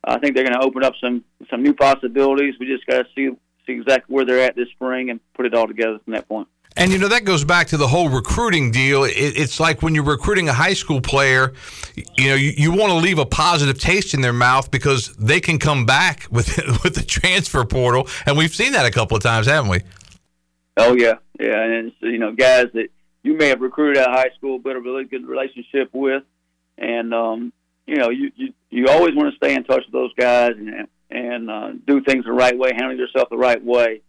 I 0.04 0.18
think 0.18 0.36
they're 0.36 0.44
going 0.44 0.58
to 0.58 0.64
open 0.64 0.84
up 0.84 0.94
some 1.00 1.24
some 1.50 1.62
new 1.62 1.74
possibilities. 1.74 2.54
We 2.60 2.66
just 2.66 2.86
got 2.86 2.98
to 2.98 3.06
see 3.16 3.36
see 3.66 3.72
exactly 3.72 4.14
where 4.14 4.24
they're 4.24 4.40
at 4.40 4.54
this 4.54 4.68
spring 4.70 5.10
and 5.10 5.18
put 5.34 5.46
it 5.46 5.54
all 5.54 5.66
together 5.66 5.98
from 6.04 6.12
that 6.12 6.28
point. 6.28 6.48
And 6.76 6.90
you 6.90 6.98
know 6.98 7.08
that 7.08 7.24
goes 7.24 7.44
back 7.44 7.68
to 7.68 7.76
the 7.76 7.86
whole 7.86 8.08
recruiting 8.08 8.72
deal. 8.72 9.04
It, 9.04 9.12
it's 9.16 9.60
like 9.60 9.82
when 9.82 9.94
you're 9.94 10.04
recruiting 10.04 10.48
a 10.48 10.52
high 10.52 10.74
school 10.74 11.00
player, 11.00 11.52
you 12.16 12.28
know, 12.28 12.34
you, 12.34 12.52
you 12.56 12.72
want 12.72 12.90
to 12.90 12.98
leave 12.98 13.18
a 13.18 13.26
positive 13.26 13.78
taste 13.78 14.12
in 14.12 14.20
their 14.20 14.32
mouth 14.32 14.70
because 14.70 15.14
they 15.16 15.40
can 15.40 15.58
come 15.58 15.86
back 15.86 16.26
with 16.30 16.56
with 16.84 16.94
the 16.94 17.04
transfer 17.04 17.64
portal, 17.64 18.08
and 18.26 18.36
we've 18.36 18.54
seen 18.54 18.72
that 18.72 18.86
a 18.86 18.90
couple 18.90 19.16
of 19.16 19.22
times, 19.22 19.46
haven't 19.46 19.70
we? 19.70 19.80
Oh 20.76 20.94
yeah, 20.94 21.14
yeah, 21.38 21.62
and 21.62 21.88
it's, 21.88 21.96
you 22.00 22.18
know, 22.18 22.32
guys 22.32 22.66
that 22.74 22.88
you 23.22 23.36
may 23.36 23.48
have 23.48 23.60
recruited 23.60 24.02
of 24.02 24.12
high 24.12 24.30
school, 24.36 24.58
but 24.58 24.76
a 24.76 24.80
really 24.80 25.04
good 25.04 25.26
relationship 25.26 25.90
with, 25.92 26.24
and 26.78 27.14
um, 27.14 27.52
you 27.86 27.96
know, 27.96 28.10
you, 28.10 28.32
you 28.34 28.52
you 28.70 28.86
always 28.88 29.14
want 29.14 29.30
to 29.30 29.36
stay 29.36 29.54
in 29.54 29.64
touch 29.64 29.84
with 29.86 29.92
those 29.92 30.12
guys 30.14 30.52
and 30.58 30.88
and 31.10 31.50
uh, 31.50 31.70
do 31.86 32.02
things 32.02 32.24
the 32.24 32.32
right 32.32 32.58
way, 32.58 32.72
handle 32.74 32.96
yourself 32.96 33.28
the 33.30 33.36
right 33.36 33.64
way. 33.64 34.02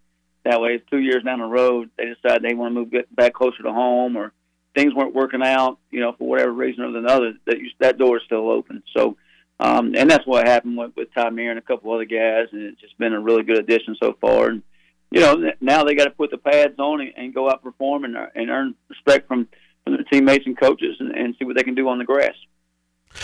That 0.44 0.60
way, 0.62 0.76
it's 0.76 0.90
two 0.90 1.00
years 1.00 1.24
down 1.24 1.40
the 1.40 1.46
road, 1.46 1.90
they 1.98 2.06
decide 2.06 2.42
they 2.42 2.54
want 2.54 2.74
to 2.74 2.80
move 2.80 2.92
get 2.92 3.16
back 3.16 3.34
closer 3.34 3.62
to 3.64 3.72
home, 3.72 4.16
or 4.16 4.32
things 4.76 4.94
weren't 4.94 5.16
working 5.16 5.44
out, 5.44 5.78
you 5.92 6.00
know, 6.00 6.14
for 6.14 6.28
whatever 6.28 6.52
reason 6.52 6.84
or 6.84 6.98
another. 6.98 7.34
That 7.46 7.60
you, 7.60 7.70
that 7.80 7.98
door 7.98 8.18
is 8.18 8.24
still 8.26 8.50
open. 8.50 8.84
So, 8.96 9.18
um, 9.60 9.94
and 9.96 10.10
that's 10.10 10.26
what 10.26 10.48
happened 10.48 10.78
with, 10.78 10.96
with 10.96 11.14
Tymir 11.14 11.50
and 11.50 11.60
a 11.60 11.64
couple 11.64 11.94
other 11.94 12.06
guys, 12.06 12.48
and 12.52 12.64
it's 12.64 12.82
just 12.82 12.98
been 12.98 13.14
a 13.14 13.20
really 13.20 13.44
good 13.44 13.58
addition 13.58 13.96
so 14.02 14.18
far. 14.20 14.50
And 14.50 14.64
you 15.12 15.22
know, 15.22 15.52
now 15.62 15.84
they 15.84 15.96
got 15.96 16.06
to 16.06 16.12
put 16.12 16.32
the 16.32 16.38
pads 16.38 16.78
on 16.80 17.02
and, 17.02 17.14
and 17.16 17.34
go 17.34 17.50
out 17.50 17.64
perform 17.64 18.04
and, 18.04 18.16
and 18.36 18.50
earn 18.50 18.76
respect 18.90 19.28
from, 19.28 19.48
from 19.84 19.94
their 19.94 20.04
teammates 20.04 20.46
and 20.46 20.60
coaches, 20.60 20.98
and, 21.00 21.12
and 21.12 21.36
see 21.38 21.46
what 21.46 21.56
they 21.56 21.64
can 21.64 21.76
do 21.76 21.88
on 21.88 21.98
the 21.98 22.06
grass. 22.06 22.36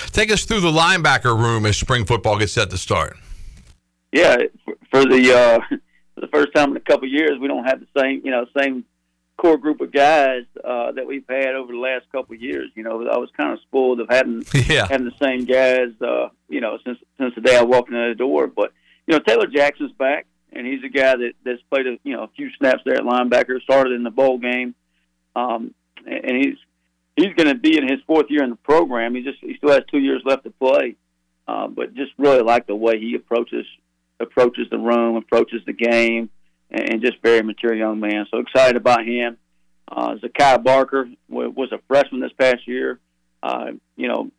Take 0.08 0.32
us 0.32 0.46
through 0.46 0.62
the 0.62 0.72
linebacker 0.72 1.38
room 1.38 1.66
as 1.66 1.78
spring 1.78 2.06
football 2.06 2.38
gets 2.38 2.54
set 2.54 2.70
to 2.70 2.78
start. 2.78 3.18
Yeah, 4.12 4.38
for 4.90 5.06
the 5.06 5.34
uh, 5.34 5.76
for 6.16 6.22
the 6.22 6.28
first 6.28 6.54
time 6.54 6.72
in 6.72 6.78
a 6.78 6.82
couple 6.82 7.06
of 7.06 7.12
years, 7.12 7.40
we 7.40 7.48
don't 7.48 7.66
have 7.66 7.80
the 7.80 8.00
same 8.00 8.22
you 8.24 8.32
know 8.32 8.46
same 8.58 8.86
core 9.38 9.58
group 9.58 9.82
of 9.82 9.92
guys 9.92 10.44
uh, 10.64 10.92
that 10.92 11.08
we've 11.08 11.26
had 11.28 11.56
over 11.56 11.72
the 11.72 11.80
last 11.80 12.06
couple 12.12 12.36
of 12.36 12.42
years. 12.42 12.70
You 12.76 12.84
know, 12.84 13.08
I 13.10 13.18
was 13.18 13.30
kind 13.36 13.52
of 13.52 13.60
spoiled 13.62 14.00
of 14.00 14.08
having 14.10 14.44
yeah. 14.54 14.88
having 14.88 15.08
the 15.08 15.26
same 15.26 15.46
guys. 15.46 15.90
Uh, 16.02 16.30
you 16.48 16.62
know, 16.62 16.78
since 16.86 17.00
since 17.18 17.34
the 17.36 17.42
day 17.42 17.58
I 17.58 17.64
walked 17.64 17.90
in 17.90 17.96
the 17.96 18.16
door. 18.16 18.48
But 18.48 18.72
you 19.08 19.14
know, 19.14 19.20
Taylor 19.20 19.48
Jackson's 19.48 19.92
back, 19.94 20.28
and 20.52 20.68
he's 20.68 20.84
a 20.84 20.90
guy 20.90 21.16
that 21.16 21.34
that's 21.44 21.62
played 21.70 21.88
a 21.88 21.98
you 22.04 22.16
know 22.16 22.24
a 22.24 22.30
few 22.36 22.50
snaps 22.58 22.82
there 22.86 22.96
at 22.96 23.04
linebacker. 23.04 23.62
Started 23.62 23.94
in 23.94 24.04
the 24.04 24.10
bowl 24.10 24.38
game, 24.38 24.76
um, 25.36 25.74
and 26.06 26.38
he's 26.38 26.58
he's 27.16 27.34
going 27.36 27.48
to 27.48 27.56
be 27.56 27.78
in 27.78 27.88
his 27.88 28.00
fourth 28.08 28.28
year 28.30 28.44
in 28.44 28.50
the 28.50 28.56
program. 28.58 29.16
He 29.16 29.24
just 29.24 29.40
he 29.42 29.56
still 29.58 29.72
has 29.72 29.84
two 29.90 30.00
years 30.00 30.22
left 30.26 30.44
to 30.44 30.52
play, 30.52 30.96
uh, 31.48 31.68
but 31.68 31.94
just 31.94 32.12
really 32.18 32.42
like 32.42 32.68
the 32.68 32.76
way 32.76 33.00
he 33.00 33.16
approaches 33.16 33.66
approaches 34.20 34.68
the 34.70 34.78
room, 34.78 35.16
approaches 35.16 35.62
the 35.66 35.74
game, 35.74 36.30
and, 36.70 36.94
and 36.94 37.02
just 37.02 37.22
very 37.22 37.42
mature 37.42 37.74
young 37.74 38.00
man. 38.00 38.26
So 38.32 38.40
excited 38.40 38.76
about 38.76 39.06
him. 39.06 39.38
Uh, 39.92 40.16
Zakai 40.16 40.64
Barker 40.64 41.10
w- 41.30 41.50
was 41.50 41.72
a 41.72 41.80
freshman 41.88 42.22
this 42.22 42.32
past 42.38 42.68
year. 42.68 43.00
Uh, 43.44 43.72
you 43.98 44.08
know, 44.08 44.32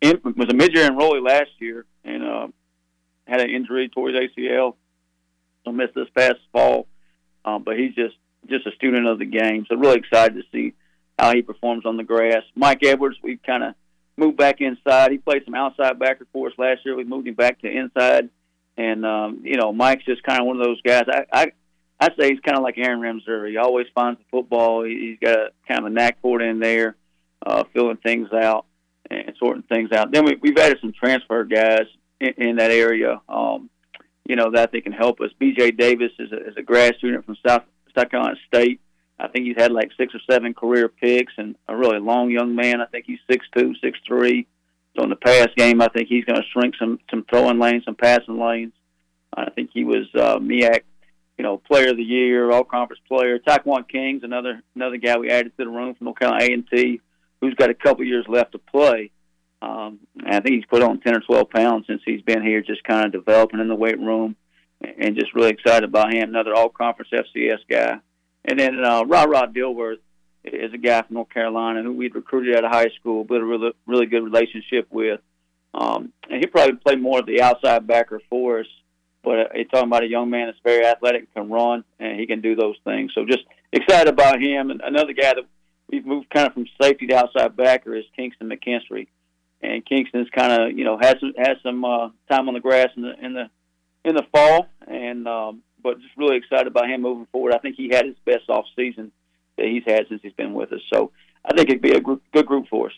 in, 0.00 0.20
was 0.36 0.48
a 0.50 0.54
mid-year 0.54 0.88
enrollee 0.88 1.24
last 1.24 1.50
year 1.58 1.84
and 2.04 2.24
uh, 2.24 2.48
had 3.26 3.40
an 3.40 3.50
injury 3.50 3.88
towards 3.88 4.16
ACL, 4.16 4.74
missed 5.72 5.94
this 5.94 6.08
past 6.16 6.38
fall. 6.52 6.86
Uh, 7.44 7.58
but 7.58 7.78
he's 7.78 7.94
just 7.94 8.16
just 8.48 8.66
a 8.66 8.72
student 8.72 9.06
of 9.06 9.18
the 9.18 9.26
game. 9.26 9.66
So 9.68 9.76
really 9.76 9.98
excited 9.98 10.34
to 10.34 10.42
see 10.52 10.74
how 11.18 11.34
he 11.34 11.42
performs 11.42 11.84
on 11.84 11.96
the 11.96 12.04
grass. 12.04 12.42
Mike 12.54 12.84
Edwards, 12.84 13.16
we 13.22 13.36
kind 13.36 13.64
of 13.64 13.74
moved 14.16 14.36
back 14.36 14.60
inside. 14.60 15.12
He 15.12 15.18
played 15.18 15.44
some 15.44 15.54
outside 15.54 15.98
backer 15.98 16.26
for 16.32 16.48
us 16.48 16.54
last 16.58 16.80
year. 16.84 16.96
We 16.96 17.04
moved 17.04 17.28
him 17.28 17.34
back 17.34 17.60
to 17.60 17.70
inside, 17.70 18.30
and 18.76 19.04
um, 19.04 19.40
you 19.44 19.56
know, 19.56 19.72
Mike's 19.72 20.04
just 20.04 20.22
kind 20.22 20.40
of 20.40 20.46
one 20.46 20.60
of 20.60 20.64
those 20.64 20.80
guys. 20.82 21.04
I 21.08 21.24
I, 21.32 21.52
I 22.00 22.08
say 22.18 22.30
he's 22.30 22.40
kind 22.40 22.56
of 22.56 22.62
like 22.62 22.78
Aaron 22.78 23.00
Ramseur. 23.00 23.48
He 23.48 23.56
always 23.56 23.86
finds 23.94 24.18
the 24.18 24.24
football. 24.30 24.84
He's 24.84 25.18
got 25.20 25.38
a 25.38 25.48
kind 25.66 25.80
of 25.80 25.86
a 25.86 25.90
knack 25.90 26.20
for 26.20 26.40
it 26.40 26.48
in 26.48 26.60
there, 26.60 26.96
uh, 27.44 27.64
filling 27.72 27.96
things 27.96 28.28
out 28.32 28.66
and 29.10 29.32
sorting 29.38 29.62
things 29.62 29.90
out. 29.92 30.12
Then 30.12 30.24
we, 30.24 30.36
we've 30.40 30.56
added 30.58 30.78
some 30.80 30.92
transfer 30.92 31.44
guys 31.44 31.86
in, 32.20 32.34
in 32.36 32.56
that 32.56 32.70
area. 32.70 33.20
Um, 33.28 33.70
you 34.28 34.36
know 34.36 34.50
that 34.52 34.70
they 34.70 34.80
can 34.80 34.92
help 34.92 35.20
us. 35.20 35.30
B.J. 35.38 35.72
Davis 35.72 36.12
is 36.18 36.30
a, 36.30 36.48
is 36.48 36.56
a 36.56 36.62
grad 36.62 36.94
student 36.96 37.24
from 37.24 37.36
South 37.44 37.64
South 37.96 38.10
Carolina 38.10 38.36
State. 38.46 38.80
I 39.18 39.26
think 39.26 39.46
he's 39.46 39.56
had 39.56 39.72
like 39.72 39.90
six 39.96 40.14
or 40.14 40.20
seven 40.30 40.54
career 40.54 40.88
picks 40.88 41.32
and 41.38 41.56
a 41.66 41.74
really 41.74 41.98
long 41.98 42.30
young 42.30 42.54
man. 42.54 42.80
I 42.80 42.86
think 42.86 43.06
he's 43.06 43.18
six 43.28 43.44
two, 43.56 43.74
six 43.82 43.98
three. 44.06 44.46
So 44.96 45.02
in 45.02 45.10
the 45.10 45.16
pass 45.16 45.48
game, 45.56 45.80
I 45.80 45.88
think 45.88 46.08
he's 46.08 46.24
going 46.24 46.40
to 46.40 46.46
shrink 46.52 46.74
some 46.78 47.00
some 47.10 47.24
throwing 47.28 47.58
lanes, 47.58 47.84
some 47.84 47.96
passing 47.96 48.38
lanes. 48.38 48.72
I 49.34 49.50
think 49.50 49.70
he 49.72 49.84
was 49.84 50.06
uh, 50.14 50.38
MEAC, 50.38 50.82
you 51.36 51.44
know, 51.44 51.58
Player 51.58 51.90
of 51.90 51.96
the 51.96 52.02
Year, 52.02 52.50
All 52.50 52.64
Conference 52.64 53.00
Player. 53.08 53.38
Taekwon 53.38 53.88
King's 53.88 54.24
another 54.24 54.62
another 54.76 54.98
guy 54.98 55.16
we 55.16 55.30
added 55.30 55.56
to 55.56 55.64
the 55.64 55.70
room 55.70 55.94
from 55.94 56.06
North 56.06 56.18
Carolina 56.18 56.44
A 56.44 56.52
and 56.52 56.68
T, 56.68 57.00
who's 57.40 57.54
got 57.54 57.70
a 57.70 57.74
couple 57.74 58.04
years 58.04 58.26
left 58.28 58.52
to 58.52 58.58
play. 58.58 59.10
Um, 59.60 60.00
I 60.24 60.40
think 60.40 60.54
he's 60.56 60.66
put 60.66 60.82
on 60.82 61.00
ten 61.00 61.16
or 61.16 61.20
twelve 61.20 61.50
pounds 61.50 61.86
since 61.86 62.02
he's 62.04 62.22
been 62.22 62.42
here, 62.42 62.62
just 62.62 62.84
kind 62.84 63.06
of 63.06 63.12
developing 63.12 63.60
in 63.60 63.68
the 63.68 63.74
weight 63.74 63.98
room, 63.98 64.36
and 64.80 65.16
just 65.16 65.34
really 65.34 65.50
excited 65.50 65.84
about 65.84 66.12
him. 66.12 66.28
Another 66.28 66.54
All 66.54 66.68
Conference 66.68 67.10
FCS 67.12 67.58
guy. 67.68 67.98
And 68.44 68.58
then 68.58 68.84
uh, 68.84 69.04
Rod 69.04 69.30
Rod 69.30 69.54
Dilworth 69.54 69.98
is 70.44 70.72
a 70.72 70.78
guy 70.78 71.02
from 71.02 71.14
North 71.14 71.30
Carolina 71.30 71.82
who 71.82 71.92
we'd 71.92 72.14
recruited 72.14 72.56
out 72.56 72.64
of 72.64 72.70
high 72.70 72.90
school, 72.98 73.24
built 73.24 73.42
a 73.42 73.44
really, 73.44 73.72
really 73.86 74.06
good 74.06 74.22
relationship 74.22 74.86
with. 74.90 75.20
Um, 75.74 76.12
and 76.30 76.40
he 76.40 76.46
probably 76.46 76.76
play 76.76 76.96
more 76.96 77.18
of 77.20 77.26
the 77.26 77.42
outside 77.42 77.86
backer 77.86 78.20
for 78.30 78.60
us. 78.60 78.66
But 79.22 79.38
uh, 79.38 79.44
he's 79.54 79.68
talking 79.68 79.88
about 79.88 80.04
a 80.04 80.08
young 80.08 80.30
man 80.30 80.46
that's 80.46 80.58
very 80.64 80.86
athletic, 80.86 81.32
can 81.34 81.50
run, 81.50 81.84
and 81.98 82.18
he 82.18 82.26
can 82.26 82.40
do 82.40 82.54
those 82.54 82.76
things. 82.84 83.12
So 83.14 83.26
just 83.26 83.44
excited 83.72 84.08
about 84.08 84.40
him. 84.40 84.70
And 84.70 84.80
another 84.80 85.12
guy 85.12 85.34
that 85.34 85.44
we've 85.90 86.06
moved 86.06 86.30
kind 86.30 86.46
of 86.46 86.54
from 86.54 86.66
safety 86.80 87.06
to 87.08 87.16
outside 87.16 87.56
backer 87.56 87.94
is 87.94 88.04
Kingston 88.16 88.48
McKinstry. 88.48 89.08
And 89.60 89.84
Kingston's 89.84 90.28
kind 90.30 90.52
of 90.52 90.78
you 90.78 90.84
know 90.84 90.98
has 90.98 91.16
some 91.20 91.32
has 91.36 91.56
some 91.62 91.84
uh, 91.84 92.10
time 92.30 92.48
on 92.48 92.54
the 92.54 92.60
grass 92.60 92.88
in 92.96 93.02
the 93.02 93.14
in 93.20 93.34
the 93.34 93.50
in 94.04 94.14
the 94.14 94.24
fall, 94.32 94.68
and 94.86 95.26
um, 95.26 95.62
but 95.82 96.00
just 96.00 96.16
really 96.16 96.36
excited 96.36 96.66
about 96.66 96.88
him 96.88 97.02
moving 97.02 97.26
forward. 97.32 97.54
I 97.54 97.58
think 97.58 97.76
he 97.76 97.88
had 97.88 98.06
his 98.06 98.16
best 98.24 98.48
off 98.48 98.66
season 98.76 99.12
that 99.56 99.66
he's 99.66 99.82
had 99.86 100.06
since 100.08 100.22
he's 100.22 100.32
been 100.32 100.54
with 100.54 100.72
us. 100.72 100.80
So 100.92 101.10
I 101.44 101.56
think 101.56 101.68
it'd 101.68 101.82
be 101.82 101.92
a 101.92 102.00
group, 102.00 102.22
good 102.32 102.46
group 102.46 102.68
for 102.68 102.86
us. 102.86 102.92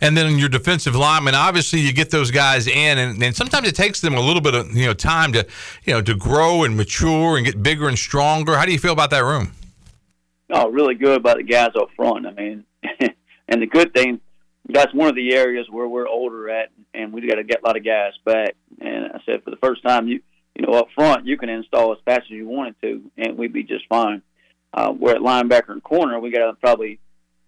And 0.00 0.16
then 0.16 0.38
your 0.38 0.48
defensive 0.48 0.96
linemen, 0.96 1.34
obviously, 1.34 1.80
you 1.80 1.92
get 1.92 2.10
those 2.10 2.30
guys 2.30 2.66
in, 2.66 2.98
and, 2.98 3.22
and, 3.22 3.36
sometimes 3.36 3.68
it 3.68 3.74
takes 3.74 4.00
them 4.00 4.14
a 4.14 4.20
little 4.20 4.40
bit 4.40 4.54
of 4.54 4.74
you 4.74 4.86
know 4.86 4.94
time 4.94 5.32
to 5.34 5.46
you 5.84 5.92
know 5.92 6.00
to 6.00 6.14
grow 6.14 6.64
and 6.64 6.76
mature 6.76 7.36
and 7.36 7.44
get 7.44 7.62
bigger 7.62 7.88
and 7.88 7.98
stronger. 7.98 8.56
How 8.56 8.64
do 8.64 8.72
you 8.72 8.78
feel 8.78 8.92
about 8.92 9.10
that 9.10 9.24
room? 9.24 9.52
Oh, 10.50 10.70
really 10.70 10.94
good 10.94 11.16
about 11.18 11.36
the 11.36 11.42
guys 11.42 11.70
up 11.78 11.88
front. 11.94 12.26
I 12.26 12.32
mean, 12.32 12.64
and 13.48 13.62
the 13.62 13.66
good 13.66 13.92
thing, 13.92 14.20
that's 14.68 14.92
one 14.92 15.08
of 15.08 15.14
the 15.14 15.34
areas 15.34 15.66
where 15.70 15.88
we're 15.88 16.08
older 16.08 16.50
at, 16.50 16.70
and 16.94 17.12
we 17.12 17.26
got 17.26 17.36
to 17.36 17.44
get 17.44 17.62
a 17.62 17.66
lot 17.66 17.76
of 17.76 17.84
guys 17.84 18.12
back. 18.24 18.56
And 18.80 19.06
I 19.12 19.20
said, 19.24 19.42
for 19.44 19.50
the 19.50 19.56
first 19.56 19.82
time, 19.82 20.08
you 20.08 20.20
you 20.54 20.66
know 20.66 20.72
up 20.72 20.88
front, 20.94 21.26
you 21.26 21.36
can 21.36 21.48
install 21.48 21.92
as 21.92 21.98
fast 22.04 22.22
as 22.24 22.30
you 22.30 22.46
wanted 22.46 22.76
to, 22.82 23.02
and 23.16 23.36
we'd 23.38 23.52
be 23.52 23.62
just 23.62 23.86
fine. 23.88 24.22
Uh, 24.72 24.92
we're 24.98 25.14
at 25.14 25.20
linebacker 25.20 25.70
and 25.70 25.82
corner. 25.82 26.18
We 26.18 26.30
got 26.30 26.50
to 26.50 26.54
probably 26.54 26.98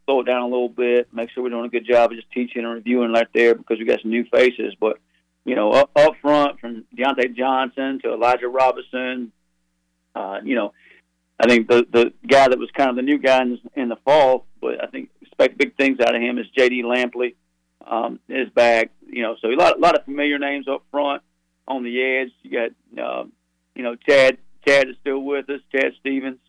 slow 0.07 0.20
it 0.20 0.24
down 0.24 0.42
a 0.42 0.48
little 0.48 0.68
bit, 0.68 1.09
make 1.12 1.31
sure 1.31 1.42
we're 1.42 1.50
doing 1.50 1.66
a 1.66 1.68
good 1.68 1.87
job 1.87 2.11
of 2.11 2.16
just 2.16 2.31
teaching 2.31 2.64
and 2.64 2.72
reviewing 2.72 3.12
right 3.12 3.28
there 3.35 3.54
because 3.54 3.78
we 3.78 3.85
got 3.85 4.00
some 4.00 4.11
new 4.11 4.24
faces. 4.33 4.74
But 4.81 4.98
you 5.44 5.54
know, 5.54 5.72
up, 5.72 5.90
up 5.96 6.14
front 6.20 6.61
from 6.61 6.85
Diontae 6.96 7.37
Johnson 7.37 8.00
to 8.02 8.12
Elijah 8.12 8.48
Robinson, 8.48 9.33
uh, 10.14 10.38
you 10.44 10.54
know, 10.54 10.72
I 11.40 11.48
think 11.48 11.68
the 11.68 11.87
the 11.90 12.12
guy 12.26 12.48
that 12.48 12.59
was 12.59 12.70
kind 12.76 12.90
of 12.90 12.96
the 12.96 13.02
new 13.02 13.18
guy 13.18 13.42
in, 13.42 13.59
in 13.74 13.88
the 13.88 13.96
fall, 14.04 14.46
but 14.61 14.83
I 14.83 14.88
think 14.88 15.11
expect 15.38 15.59
big 15.59 15.77
things 15.77 16.01
out 16.01 16.14
of 16.14 16.20
him 16.20 16.38
is 16.38 16.46
J.D. 16.57 16.83
Lampley. 16.83 17.35
Um, 17.87 18.18
is 18.29 18.51
back, 18.51 18.90
you 19.07 19.22
know, 19.22 19.37
so 19.40 19.48
a 19.48 19.55
lot 19.55 19.79
a 19.79 19.81
lot 19.81 19.96
of 19.96 20.05
familiar 20.05 20.38
names 20.38 20.66
up 20.68 20.83
front 20.90 21.22
on 21.66 21.85
the 21.85 22.03
edge. 22.03 22.33
You 22.42 22.51
got, 22.51 23.03
uh, 23.03 23.24
you 23.74 23.83
know, 23.83 23.94
Chad 23.94 24.37
Chad 24.66 24.88
is 24.88 24.96
still 25.01 25.20
with 25.20 25.48
us, 25.48 25.61
Chad 25.72 25.92
Stevens. 26.01 26.40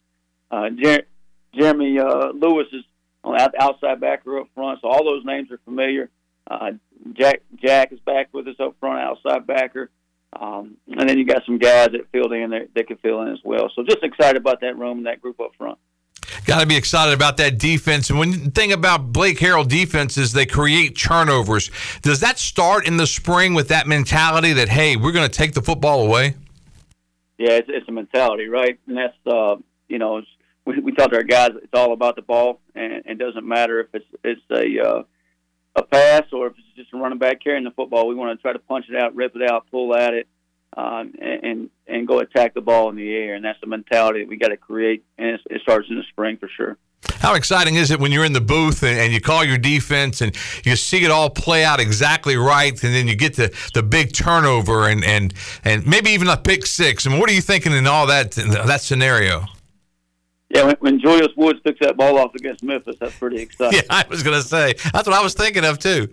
Uh, 0.52 0.70
Jer- 0.72 1.06
Jeremy 1.54 2.00
uh, 2.00 2.32
Lewis 2.34 2.68
is 2.74 2.84
on 3.24 3.38
the 3.38 3.62
outside 3.62 4.02
backer 4.02 4.40
up 4.40 4.48
front. 4.54 4.82
So 4.82 4.90
all 4.90 5.06
those 5.06 5.24
names 5.24 5.50
are 5.52 5.60
familiar. 5.64 6.10
Uh, 6.50 6.72
Jack 7.14 7.44
Jack 7.56 7.94
is 7.94 8.00
back 8.00 8.34
with 8.34 8.48
us 8.48 8.60
up 8.60 8.76
front, 8.80 9.00
outside 9.00 9.48
backer. 9.48 9.92
Um, 10.34 10.78
and 10.88 11.08
then 11.08 11.18
you 11.18 11.26
got 11.26 11.46
some 11.46 11.60
guys 11.60 11.90
that 11.92 12.12
filled 12.12 12.34
in 12.34 12.50
that, 12.50 12.70
that 12.76 12.88
could 12.88 13.00
fill 13.00 13.22
in 13.22 13.30
as 13.30 13.40
well. 13.46 13.72
So 13.76 13.84
just 13.84 14.04
excited 14.04 14.38
about 14.38 14.62
that 14.62 14.78
room 14.78 14.98
and 14.98 15.08
that 15.08 15.22
group 15.22 15.40
up 15.40 15.52
front. 15.58 15.78
Got 16.50 16.62
to 16.62 16.66
be 16.66 16.78
excited 16.78 17.14
about 17.14 17.38
that 17.38 17.60
defense. 17.60 18.10
And 18.10 18.18
when 18.18 18.32
the 18.32 18.50
thing 18.50 18.72
about 18.72 19.14
Blake 19.14 19.38
Harrell 19.38 19.68
defense 19.68 20.18
is 20.18 20.34
they 20.34 20.48
create 20.48 20.98
turnovers. 20.98 21.70
Does 22.02 22.22
that 22.22 22.40
start 22.40 22.88
in 22.88 22.98
the 22.98 23.06
spring 23.06 23.54
with 23.54 23.68
that 23.68 23.86
mentality 23.86 24.54
that 24.54 24.68
hey, 24.68 24.96
we're 24.96 25.12
going 25.12 25.30
to 25.30 25.38
take 25.38 25.54
the 25.54 25.62
football 25.62 26.02
away? 26.04 26.34
Yeah, 27.38 27.52
it's, 27.52 27.70
it's 27.72 27.88
a 27.88 27.92
mentality, 27.92 28.48
right? 28.48 28.80
And 28.88 28.98
that's 28.98 29.14
uh, 29.28 29.58
you 29.90 30.00
know 30.00 30.24
we, 30.66 30.80
we 30.80 30.92
tell 30.92 31.14
our 31.14 31.22
guys 31.22 31.52
it's 31.54 31.72
all 31.76 31.94
about 31.94 32.16
the 32.16 32.24
ball, 32.24 32.60
and 32.74 33.04
it 33.06 33.20
doesn't 33.20 33.48
matter 33.48 33.82
if 33.82 33.90
it's 33.94 34.06
it's 34.24 34.42
a 34.50 34.90
uh, 34.90 35.04
a 35.76 35.84
pass 35.84 36.24
or 36.34 36.48
if 36.48 36.54
it's 36.54 36.76
just 36.76 36.92
a 36.96 36.98
running 36.98 37.20
back 37.20 37.44
carrying 37.44 37.64
the 37.64 37.70
football. 37.70 38.08
We 38.08 38.16
want 38.16 38.36
to 38.36 38.42
try 38.42 38.54
to 38.54 38.60
punch 38.60 38.88
it 38.90 39.00
out, 39.00 39.14
rip 39.16 39.36
it 39.36 39.48
out, 39.48 39.68
pull 39.70 39.96
at 39.96 40.16
it, 40.16 40.28
um, 40.78 41.14
and 41.20 41.70
and 41.88 42.08
go 42.08 42.20
attack 42.20 42.54
the 42.54 42.62
ball 42.62 42.90
in 42.90 42.96
the 42.96 43.16
air. 43.16 43.36
And 43.36 43.44
that's 43.44 43.60
the 43.62 43.68
mentality 43.68 44.22
that 44.22 44.30
we 44.30 44.38
got 44.38 44.50
to 44.50 44.58
create, 44.58 45.04
and 45.18 45.40
it 45.50 45.62
starts 45.62 45.88
in 45.90 45.96
the 45.96 46.04
spring 46.12 46.38
for 46.38 46.50
sure. 46.56 46.78
How 47.20 47.34
exciting 47.36 47.76
is 47.76 47.92
it 47.92 48.00
when 48.00 48.12
you're 48.12 48.26
in 48.26 48.34
the 48.34 48.42
booth 48.42 48.84
and, 48.84 48.98
and, 48.98 49.14
you 49.14 49.22
call 49.22 49.44
your 49.44 49.58
defense 49.58 50.20
and 50.22 50.36
you 50.66 50.76
see 50.76 51.04
it 51.06 51.12
all 51.12 51.30
play 51.30 51.64
out 51.64 51.80
exactly 51.80 52.36
right, 52.36 52.72
and 52.84 52.94
then 52.94 53.08
you 53.08 53.16
get 53.16 53.36
the, 53.36 53.54
the 53.74 53.82
big 53.82 54.14
turnover 54.14 54.88
and, 54.88 55.04
and, 55.06 55.34
and 55.64 55.86
maybe 55.88 56.12
even 56.12 56.28
a 56.28 56.38
pick 56.38 56.66
six? 56.66 57.06
I 57.06 57.10
and 57.10 57.14
mean, 57.14 57.22
what 57.22 57.30
are 57.30 57.34
you 57.34 57.42
thinking 57.42 57.72
in 57.72 57.88
all 57.88 58.08
that 58.08 58.32
that 58.32 58.82
scenario? 58.82 59.46
Yeah, 60.50 60.64
when, 60.64 60.76
when 60.80 61.00
Julius 61.00 61.30
Woods 61.38 61.60
picks 61.64 61.80
that 61.82 61.96
ball 61.96 62.18
off 62.18 62.34
against 62.36 62.64
Memphis, 62.64 62.96
that's 63.00 63.18
pretty 63.18 63.38
exciting. 63.42 63.80
Yeah, 63.80 63.86
I 63.90 64.06
was 64.10 64.24
going 64.24 64.36
to 64.36 64.46
say 64.46 64.74
that's 64.92 65.08
what 65.08 65.14
I 65.18 65.22
was 65.22 65.34
thinking 65.34 65.64
of 65.66 65.80
too. 65.80 66.10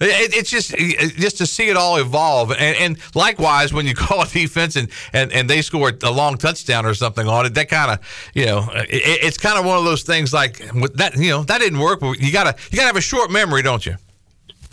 It, 0.00 0.34
it's 0.34 0.50
just 0.50 0.70
just 1.16 1.38
to 1.38 1.46
see 1.46 1.68
it 1.68 1.76
all 1.76 1.96
evolve, 1.96 2.52
and, 2.52 2.76
and, 2.76 2.98
likewise 3.14 3.72
when 3.72 3.86
you 3.86 3.94
call 3.94 4.22
a 4.22 4.26
defense 4.26 4.76
and, 4.76 4.88
and, 5.12 5.32
and 5.32 5.48
they 5.48 5.62
score 5.62 5.92
a 6.02 6.10
long 6.10 6.36
touchdown 6.36 6.84
or 6.84 6.94
something 6.94 7.26
on 7.26 7.46
it, 7.46 7.54
that 7.54 7.68
kind 7.68 7.92
of 7.92 8.30
you 8.34 8.44
know 8.44 8.68
it, 8.74 8.88
it's 8.90 9.38
kind 9.38 9.58
of 9.58 9.64
one 9.64 9.78
of 9.78 9.84
those 9.84 10.02
things 10.02 10.32
like 10.32 10.58
that 10.94 11.16
you 11.16 11.30
know 11.30 11.42
that 11.44 11.58
didn't 11.58 11.78
work. 11.78 12.02
You 12.02 12.32
gotta 12.32 12.54
you 12.70 12.76
gotta 12.76 12.88
have 12.88 12.96
a 12.96 13.00
short 13.00 13.30
memory, 13.30 13.62
don't 13.62 13.84
you? 13.86 13.96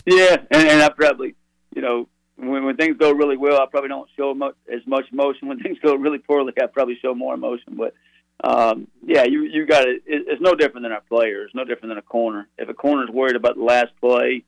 Yeah, 0.05 0.37
and, 0.51 0.67
and 0.67 0.81
I 0.81 0.89
probably 0.89 1.35
you 1.73 1.81
know 1.81 2.09
when, 2.35 2.65
when 2.65 2.75
things 2.75 2.97
go 2.97 3.11
really 3.11 3.37
well, 3.37 3.61
I 3.61 3.65
probably 3.69 3.89
don't 3.89 4.09
show 4.17 4.33
much, 4.33 4.55
as 4.71 4.81
much 4.85 5.05
emotion. 5.11 5.47
When 5.47 5.59
things 5.63 5.77
go 5.81 5.95
really 5.95 6.19
poorly, 6.19 6.53
I 6.61 6.65
probably 6.67 6.97
show 7.01 7.15
more 7.15 7.33
emotion, 7.33 7.77
but 7.77 7.93
um, 8.43 8.87
yeah, 9.05 9.23
you 9.23 9.43
you 9.43 9.65
got 9.65 9.87
it. 9.87 10.03
It's 10.05 10.41
no 10.41 10.53
different 10.53 10.83
than 10.83 10.91
our 10.91 11.01
players. 11.01 11.51
No 11.53 11.63
different 11.63 11.91
than 11.91 11.97
a 11.97 12.01
corner. 12.01 12.47
If 12.57 12.67
a 12.67 12.73
corner 12.73 13.03
is 13.03 13.09
worried 13.09 13.35
about 13.35 13.55
the 13.55 13.63
last 13.63 13.91
play, 14.01 14.43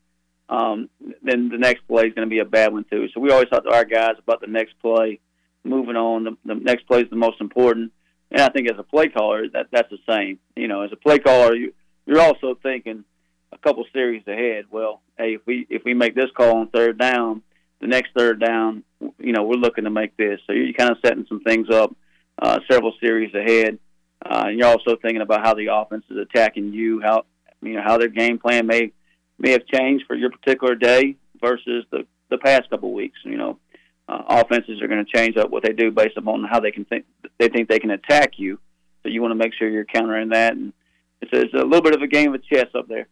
um, 0.50 0.90
then 1.24 1.50
the 1.50 1.58
next 1.58 1.88
play 1.88 2.04
is 2.08 2.14
going 2.14 2.28
to 2.28 2.30
be 2.30 2.40
a 2.40 2.46
bad 2.46 2.72
one 2.72 2.86
too. 2.90 3.08
So 3.14 3.20
we 3.20 3.32
always 3.32 3.50
talk 3.50 3.64
to 3.64 3.74
our 3.74 3.86
guys 3.86 4.16
about 4.20 4.42
the 4.42 4.48
next 4.48 4.80
play, 4.82 5.20
moving 5.64 5.96
on. 5.96 6.24
The, 6.26 6.38
the 6.46 6.56
next 6.56 6.88
play 6.88 7.02
is 7.02 7.10
the 7.10 7.16
most 7.16 7.42
important. 7.42 7.92
And 8.32 8.42
I 8.42 8.50
think 8.50 8.70
as 8.70 8.78
a 8.78 8.84
play 8.84 9.08
caller, 9.08 9.48
that 9.54 9.68
that's 9.72 9.90
the 9.90 10.00
same. 10.08 10.40
You 10.56 10.68
know, 10.68 10.82
as 10.82 10.92
a 10.92 10.98
play 10.98 11.20
caller, 11.20 11.56
you 11.56 11.74
you're 12.06 12.22
also 12.22 12.58
thinking 12.62 13.04
a 13.52 13.58
couple 13.58 13.84
series 13.94 14.24
ahead. 14.28 14.66
Well, 14.70 15.02
hey, 15.18 15.36
if 15.36 15.42
we 15.46 15.66
if 15.70 15.84
we 15.84 15.94
make 15.94 16.16
this 16.16 16.32
call 16.36 16.58
on 16.58 16.70
third 16.70 17.00
down, 17.00 17.42
the 17.82 17.88
next 17.88 18.12
third 18.16 18.40
down, 18.40 18.84
you 19.20 19.34
know, 19.34 19.44
we're 19.44 19.56
looking 19.56 19.86
to 19.86 19.90
make 19.90 20.16
this. 20.18 20.40
So 20.46 20.54
you're 20.54 20.74
kind 20.74 20.92
of 20.92 20.98
setting 21.04 21.26
some 21.28 21.42
things 21.42 21.70
up 21.70 21.96
uh, 22.40 22.60
several 22.70 22.94
series 23.00 23.34
ahead. 23.34 23.80
Uh, 24.24 24.46
and 24.48 24.60
you're 24.60 24.68
also 24.68 24.96
thinking 25.02 25.22
about 25.22 25.46
how 25.46 25.54
the 25.54 25.68
offense 25.72 26.04
is 26.10 26.18
attacking 26.18 26.74
you, 26.74 27.02
how 27.02 27.26
you 27.62 27.74
know 27.74 27.84
how 27.84 27.98
their 27.98 28.08
game 28.08 28.38
plan 28.38 28.68
may 28.68 28.92
may 29.38 29.52
have 29.52 29.65
changed 29.65 30.06
for 30.08 30.15
your 30.15 30.30
particular 30.30 30.76
day 30.76 31.17
versus 31.41 31.86
the 31.91 32.06
the 32.30 32.38
past 32.38 32.69
couple 32.69 32.93
weeks. 32.93 33.19
You 33.24 33.38
know, 33.38 33.60
uh, 34.08 34.24
offenses 34.28 34.82
are 34.82 34.88
going 34.88 35.06
to 35.06 35.17
change 35.17 35.38
up 35.38 35.50
what 35.50 35.63
they 35.63 35.74
do 35.74 35.91
based 35.91 36.17
upon 36.17 36.43
how 36.43 36.60
they 36.60 36.71
can 36.71 36.86
think 36.86 37.06
they 37.38 37.50
think 37.50 37.69
they 37.69 37.80
can 37.80 37.91
attack 37.91 38.34
you. 38.38 38.60
So 39.04 39.10
you 39.10 39.21
want 39.21 39.32
to 39.32 39.36
make 39.36 39.54
sure 39.54 39.69
you're 39.69 39.86
countering 39.86 40.30
that, 40.30 40.54
and 40.54 40.74
it's, 41.21 41.32
it's 41.32 41.54
a 41.54 41.58
little 41.58 41.82
bit 41.82 41.95
of 41.95 42.02
a 42.02 42.08
game 42.08 42.34
of 42.34 42.43
chess 42.43 42.67
up 42.74 42.88
there. 42.88 43.08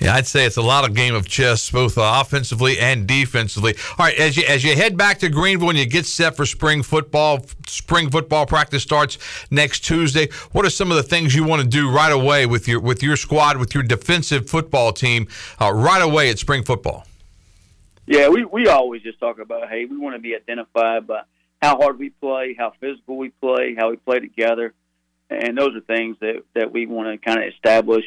Yeah, 0.00 0.14
I'd 0.14 0.26
say 0.26 0.44
it's 0.46 0.56
a 0.56 0.62
lot 0.62 0.88
of 0.88 0.94
game 0.94 1.14
of 1.14 1.28
chess, 1.28 1.70
both 1.70 1.94
offensively 1.96 2.78
and 2.78 3.06
defensively. 3.06 3.74
All 3.98 4.06
right, 4.06 4.18
as 4.18 4.36
you 4.36 4.44
as 4.44 4.64
you 4.64 4.74
head 4.74 4.96
back 4.96 5.18
to 5.20 5.28
Greenville 5.28 5.70
and 5.70 5.78
you 5.78 5.86
get 5.86 6.06
set 6.06 6.36
for 6.36 6.46
spring 6.46 6.82
football, 6.82 7.44
spring 7.66 8.10
football 8.10 8.46
practice 8.46 8.82
starts 8.82 9.18
next 9.50 9.80
Tuesday. 9.80 10.28
What 10.52 10.64
are 10.64 10.70
some 10.70 10.90
of 10.90 10.96
the 10.96 11.02
things 11.02 11.34
you 11.34 11.44
want 11.44 11.62
to 11.62 11.68
do 11.68 11.90
right 11.90 12.12
away 12.12 12.46
with 12.46 12.66
your 12.66 12.80
with 12.80 13.02
your 13.02 13.16
squad, 13.16 13.58
with 13.58 13.74
your 13.74 13.82
defensive 13.82 14.48
football 14.48 14.92
team, 14.92 15.28
uh, 15.60 15.72
right 15.72 16.02
away 16.02 16.30
at 16.30 16.38
spring 16.38 16.64
football? 16.64 17.06
Yeah, 18.06 18.28
we 18.28 18.44
we 18.44 18.66
always 18.68 19.02
just 19.02 19.20
talk 19.20 19.38
about 19.38 19.68
hey, 19.68 19.84
we 19.84 19.96
want 19.96 20.16
to 20.16 20.20
be 20.20 20.34
identified 20.34 21.06
by 21.06 21.22
how 21.60 21.76
hard 21.76 21.98
we 21.98 22.10
play, 22.10 22.56
how 22.58 22.72
physical 22.80 23.16
we 23.16 23.30
play, 23.30 23.76
how 23.78 23.90
we 23.90 23.96
play 23.96 24.18
together, 24.18 24.74
and 25.30 25.56
those 25.56 25.76
are 25.76 25.80
things 25.80 26.16
that 26.20 26.42
that 26.54 26.72
we 26.72 26.86
want 26.86 27.08
to 27.08 27.24
kind 27.24 27.42
of 27.42 27.52
establish 27.52 28.04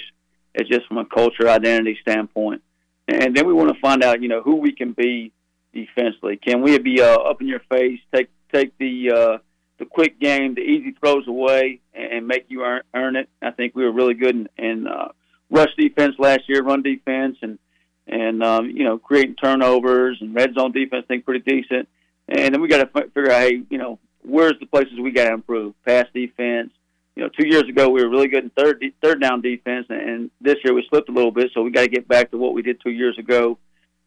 it's 0.55 0.69
just 0.69 0.87
from 0.87 0.97
a 0.97 1.05
culture 1.05 1.49
identity 1.49 1.97
standpoint. 2.01 2.61
And 3.07 3.35
then 3.35 3.45
we 3.45 3.53
want 3.53 3.73
to 3.73 3.79
find 3.79 4.03
out, 4.03 4.21
you 4.21 4.29
know, 4.29 4.41
who 4.41 4.55
we 4.55 4.71
can 4.71 4.93
be 4.93 5.31
defensively. 5.73 6.37
Can 6.37 6.61
we 6.61 6.77
be 6.79 7.01
uh, 7.01 7.17
up 7.17 7.41
in 7.41 7.47
your 7.47 7.61
face, 7.69 7.99
take 8.13 8.29
take 8.51 8.77
the 8.77 9.11
uh, 9.11 9.37
the 9.77 9.85
quick 9.85 10.19
game, 10.19 10.55
the 10.55 10.61
easy 10.61 10.95
throws 10.99 11.27
away, 11.27 11.81
and 11.93 12.27
make 12.27 12.45
you 12.47 12.63
earn, 12.63 12.81
earn 12.95 13.15
it? 13.15 13.29
I 13.41 13.51
think 13.51 13.75
we 13.75 13.83
were 13.83 13.91
really 13.91 14.13
good 14.13 14.35
in, 14.35 14.49
in 14.57 14.87
uh, 14.87 15.09
rush 15.49 15.69
defense 15.77 16.15
last 16.17 16.41
year, 16.47 16.63
run 16.63 16.81
defense, 16.81 17.37
and 17.41 17.59
and 18.07 18.43
um, 18.43 18.69
you 18.69 18.83
know 18.83 18.97
creating 18.97 19.35
turnovers 19.35 20.17
and 20.21 20.33
red 20.33 20.53
zone 20.55 20.71
defense. 20.71 21.03
I 21.05 21.07
think 21.07 21.25
pretty 21.25 21.43
decent. 21.45 21.87
And 22.27 22.53
then 22.55 22.61
we 22.61 22.67
got 22.67 22.77
to 22.77 22.89
f- 22.95 23.13
figure 23.13 23.31
out, 23.31 23.41
hey, 23.41 23.61
you 23.69 23.77
know, 23.77 23.99
where's 24.23 24.55
the 24.59 24.65
places 24.65 24.99
we 24.99 25.11
got 25.11 25.25
to 25.25 25.33
improve? 25.33 25.75
Pass 25.85 26.07
defense, 26.11 26.71
you 27.15 27.23
know, 27.23 27.29
two 27.29 27.47
years 27.47 27.63
ago 27.63 27.89
we 27.89 28.03
were 28.03 28.09
really 28.09 28.27
good 28.27 28.43
in 28.43 28.49
third 28.51 28.83
third 29.01 29.21
down 29.21 29.41
defense, 29.41 29.87
and 29.89 30.29
this 30.41 30.55
year 30.63 30.73
we 30.73 30.85
slipped 30.89 31.09
a 31.09 31.13
little 31.13 31.31
bit. 31.31 31.51
So 31.53 31.61
we 31.61 31.71
got 31.71 31.81
to 31.81 31.87
get 31.87 32.07
back 32.07 32.31
to 32.31 32.37
what 32.37 32.53
we 32.53 32.61
did 32.61 32.81
two 32.81 32.91
years 32.91 33.17
ago. 33.17 33.57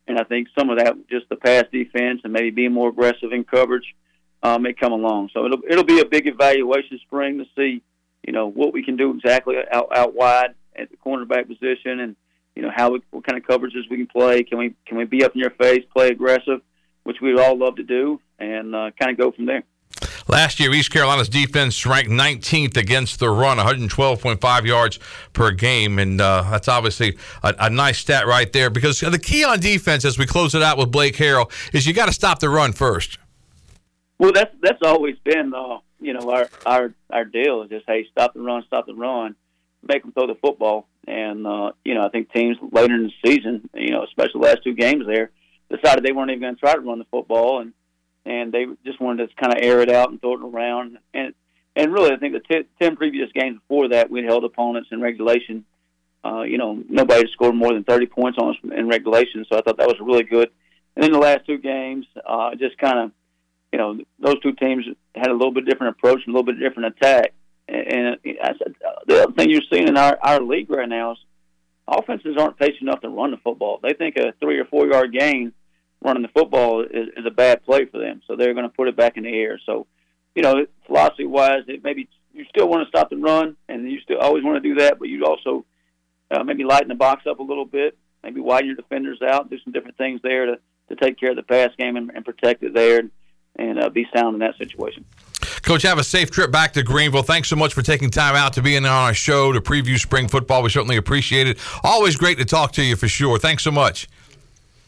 And 0.06 0.18
I 0.18 0.24
think 0.24 0.48
some 0.58 0.70
of 0.70 0.78
that, 0.78 0.94
just 1.10 1.28
the 1.28 1.36
pass 1.36 1.64
defense, 1.70 2.22
and 2.24 2.32
maybe 2.32 2.50
being 2.50 2.72
more 2.72 2.88
aggressive 2.88 3.32
in 3.32 3.44
coverage, 3.44 3.94
uh, 4.42 4.58
may 4.58 4.72
come 4.72 4.92
along. 4.92 5.30
So 5.32 5.44
it'll 5.46 5.60
it'll 5.68 5.84
be 5.84 6.00
a 6.00 6.04
big 6.06 6.26
evaluation 6.26 6.98
spring 7.00 7.38
to 7.38 7.44
see, 7.56 7.82
you 8.26 8.32
know, 8.32 8.46
what 8.48 8.72
we 8.72 8.82
can 8.82 8.96
do 8.96 9.10
exactly 9.14 9.56
out 9.72 9.88
out 9.94 10.14
wide 10.14 10.54
at 10.76 10.90
the 10.90 10.96
cornerback 10.96 11.46
position, 11.46 12.00
and 12.00 12.16
you 12.54 12.62
know 12.62 12.70
how 12.74 12.90
we, 12.90 13.00
what 13.10 13.26
kind 13.26 13.42
of 13.42 13.48
coverages 13.48 13.90
we 13.90 13.96
can 13.96 14.06
play. 14.06 14.42
Can 14.42 14.58
we 14.58 14.74
can 14.86 14.98
we 14.98 15.04
be 15.04 15.24
up 15.24 15.34
in 15.34 15.40
your 15.40 15.50
face, 15.50 15.84
play 15.94 16.08
aggressive, 16.08 16.60
which 17.04 17.16
we'd 17.20 17.38
all 17.38 17.58
love 17.58 17.76
to 17.76 17.82
do, 17.82 18.20
and 18.38 18.74
uh, 18.74 18.90
kind 18.98 19.10
of 19.12 19.18
go 19.18 19.32
from 19.32 19.46
there. 19.46 19.64
Last 20.28 20.60
year, 20.60 20.70
East 20.74 20.90
Carolina's 20.90 21.30
defense 21.30 21.86
ranked 21.86 22.10
19th 22.10 22.76
against 22.76 23.18
the 23.18 23.30
run, 23.30 23.56
112.5 23.56 24.66
yards 24.66 24.98
per 25.32 25.52
game. 25.52 25.98
And 25.98 26.20
uh, 26.20 26.42
that's 26.50 26.68
obviously 26.68 27.16
a, 27.42 27.54
a, 27.58 27.70
nice 27.70 27.98
stat 27.98 28.26
right 28.26 28.52
there 28.52 28.68
because 28.68 29.00
the 29.00 29.18
key 29.18 29.42
on 29.42 29.58
defense 29.58 30.04
as 30.04 30.18
we 30.18 30.26
close 30.26 30.54
it 30.54 30.62
out 30.62 30.76
with 30.76 30.92
Blake 30.92 31.16
Harrell 31.16 31.50
is 31.72 31.86
you 31.86 31.94
got 31.94 32.06
to 32.06 32.12
stop 32.12 32.40
the 32.40 32.50
run 32.50 32.72
first. 32.72 33.16
Well, 34.18 34.32
that's 34.32 34.54
that's 34.60 34.82
always 34.82 35.16
been 35.24 35.54
uh, 35.54 35.78
you 36.00 36.12
know 36.12 36.30
our 36.30 36.50
our 36.66 36.92
our 37.08 37.24
deal 37.24 37.62
is 37.62 37.70
just 37.70 37.84
hey 37.86 38.06
stop 38.10 38.34
the 38.34 38.40
run, 38.40 38.64
stop 38.66 38.86
the 38.86 38.94
run, 38.94 39.36
make 39.86 40.02
them 40.02 40.12
throw 40.12 40.26
the 40.26 40.34
football, 40.34 40.88
and 41.06 41.46
uh, 41.46 41.70
you 41.84 41.94
know 41.94 42.04
I 42.04 42.10
think 42.10 42.32
teams 42.32 42.56
later 42.72 42.94
in 42.94 43.04
the 43.04 43.12
season, 43.24 43.70
you 43.74 43.92
know 43.92 44.02
especially 44.02 44.40
the 44.40 44.46
last 44.46 44.64
two 44.64 44.74
games 44.74 45.06
there, 45.06 45.30
decided 45.70 46.04
they 46.04 46.12
weren't 46.12 46.30
even 46.30 46.40
going 46.40 46.54
to 46.56 46.60
try 46.60 46.74
to 46.74 46.80
run 46.80 46.98
the 46.98 47.06
football 47.12 47.60
and 47.60 47.72
and 48.28 48.52
they 48.52 48.66
just 48.84 49.00
wanted 49.00 49.28
to 49.28 49.34
kind 49.36 49.52
of 49.52 49.62
air 49.62 49.80
it 49.80 49.90
out 49.90 50.10
and 50.10 50.20
throw 50.20 50.34
it 50.34 50.42
around 50.42 50.98
and 51.14 51.34
and 51.74 51.92
really 51.92 52.12
I 52.12 52.16
think 52.16 52.34
the 52.34 52.40
t- 52.40 52.68
ten 52.80 52.96
previous 52.96 53.30
games 53.32 53.58
before 53.60 53.88
that 53.88 54.10
we'd 54.10 54.24
held 54.24 54.44
opponents 54.44 54.90
in 54.92 55.00
regulation. 55.00 55.64
Uh, 56.24 56.42
you 56.42 56.58
know 56.58 56.82
nobody 56.88 57.24
scored 57.32 57.54
more 57.54 57.72
than 57.72 57.84
thirty 57.84 58.06
points 58.06 58.38
on 58.40 58.50
us 58.50 58.56
in 58.76 58.88
regulation, 58.88 59.44
so 59.48 59.56
I 59.56 59.62
thought 59.62 59.78
that 59.78 59.86
was 59.86 60.00
really 60.00 60.24
good. 60.24 60.50
And 60.96 61.04
then 61.04 61.12
the 61.12 61.18
last 61.18 61.46
two 61.46 61.58
games, 61.58 62.06
uh, 62.26 62.56
just 62.56 62.76
kind 62.78 62.98
of 62.98 63.12
you 63.72 63.78
know, 63.78 63.98
those 64.18 64.40
two 64.40 64.52
teams 64.52 64.84
had 65.14 65.28
a 65.28 65.32
little 65.32 65.52
bit 65.52 65.66
different 65.66 65.96
approach 65.96 66.20
and 66.26 66.34
a 66.34 66.38
little 66.38 66.52
bit 66.52 66.58
different 66.58 66.96
attack. 66.96 67.34
And, 67.68 68.16
I 68.42 68.52
said 68.58 68.74
the 69.06 69.22
other 69.22 69.32
thing 69.32 69.50
you're 69.50 69.60
seeing 69.70 69.88
in 69.88 69.98
our 69.98 70.18
our 70.22 70.40
league 70.40 70.70
right 70.70 70.88
now 70.88 71.12
is 71.12 71.18
offenses 71.86 72.36
aren't 72.38 72.58
patient 72.58 72.82
enough 72.82 73.02
to 73.02 73.10
run 73.10 73.30
the 73.30 73.36
football. 73.36 73.78
They 73.82 73.92
think 73.92 74.16
a 74.16 74.32
three 74.40 74.58
or 74.58 74.64
four 74.64 74.86
yard 74.86 75.12
gain 75.12 75.52
running 76.02 76.22
the 76.22 76.28
football 76.28 76.82
is, 76.82 77.08
is 77.16 77.26
a 77.26 77.30
bad 77.30 77.64
play 77.64 77.84
for 77.86 77.98
them, 77.98 78.22
so 78.26 78.36
they're 78.36 78.54
going 78.54 78.68
to 78.68 78.74
put 78.74 78.88
it 78.88 78.96
back 78.96 79.16
in 79.16 79.24
the 79.24 79.30
air. 79.30 79.60
So, 79.66 79.86
you 80.34 80.42
know, 80.42 80.66
philosophy 80.86 81.24
wise, 81.24 81.62
it 81.68 81.82
maybe 81.82 82.08
you 82.32 82.44
still 82.48 82.68
want 82.68 82.84
to 82.84 82.88
stop 82.88 83.12
and 83.12 83.22
run, 83.22 83.56
and 83.68 83.90
you 83.90 84.00
still 84.00 84.18
always 84.18 84.44
want 84.44 84.62
to 84.62 84.68
do 84.68 84.80
that, 84.80 84.98
but 84.98 85.08
you 85.08 85.24
also 85.24 85.64
uh, 86.30 86.44
maybe 86.44 86.64
lighten 86.64 86.88
the 86.88 86.94
box 86.94 87.26
up 87.26 87.40
a 87.40 87.42
little 87.42 87.64
bit, 87.64 87.98
maybe 88.22 88.40
widen 88.40 88.66
your 88.66 88.76
defenders 88.76 89.20
out, 89.22 89.50
do 89.50 89.58
some 89.64 89.72
different 89.72 89.96
things 89.96 90.20
there 90.22 90.46
to 90.46 90.58
to 90.88 90.96
take 90.96 91.18
care 91.18 91.30
of 91.30 91.36
the 91.36 91.42
pass 91.42 91.70
game 91.78 91.96
and, 91.96 92.10
and 92.14 92.24
protect 92.24 92.62
it 92.62 92.72
there 92.74 93.02
and 93.56 93.78
uh, 93.78 93.88
be 93.90 94.06
sound 94.14 94.34
in 94.34 94.40
that 94.40 94.56
situation. 94.56 95.04
Coach, 95.62 95.82
have 95.82 95.98
a 95.98 96.04
safe 96.04 96.30
trip 96.30 96.50
back 96.50 96.72
to 96.74 96.82
Greenville. 96.82 97.22
Thanks 97.22 97.48
so 97.48 97.56
much 97.56 97.74
for 97.74 97.82
taking 97.82 98.10
time 98.10 98.36
out 98.36 98.52
to 98.54 98.62
be 98.62 98.76
in 98.76 98.84
on 98.84 98.90
our 98.90 99.14
show 99.14 99.52
to 99.52 99.60
preview 99.60 99.98
spring 99.98 100.28
football. 100.28 100.62
We 100.62 100.70
certainly 100.70 100.96
appreciate 100.96 101.46
it. 101.46 101.58
Always 101.82 102.16
great 102.16 102.38
to 102.38 102.44
talk 102.44 102.72
to 102.72 102.82
you 102.82 102.96
for 102.96 103.08
sure. 103.08 103.38
Thanks 103.38 103.64
so 103.64 103.70
much. 103.70 104.08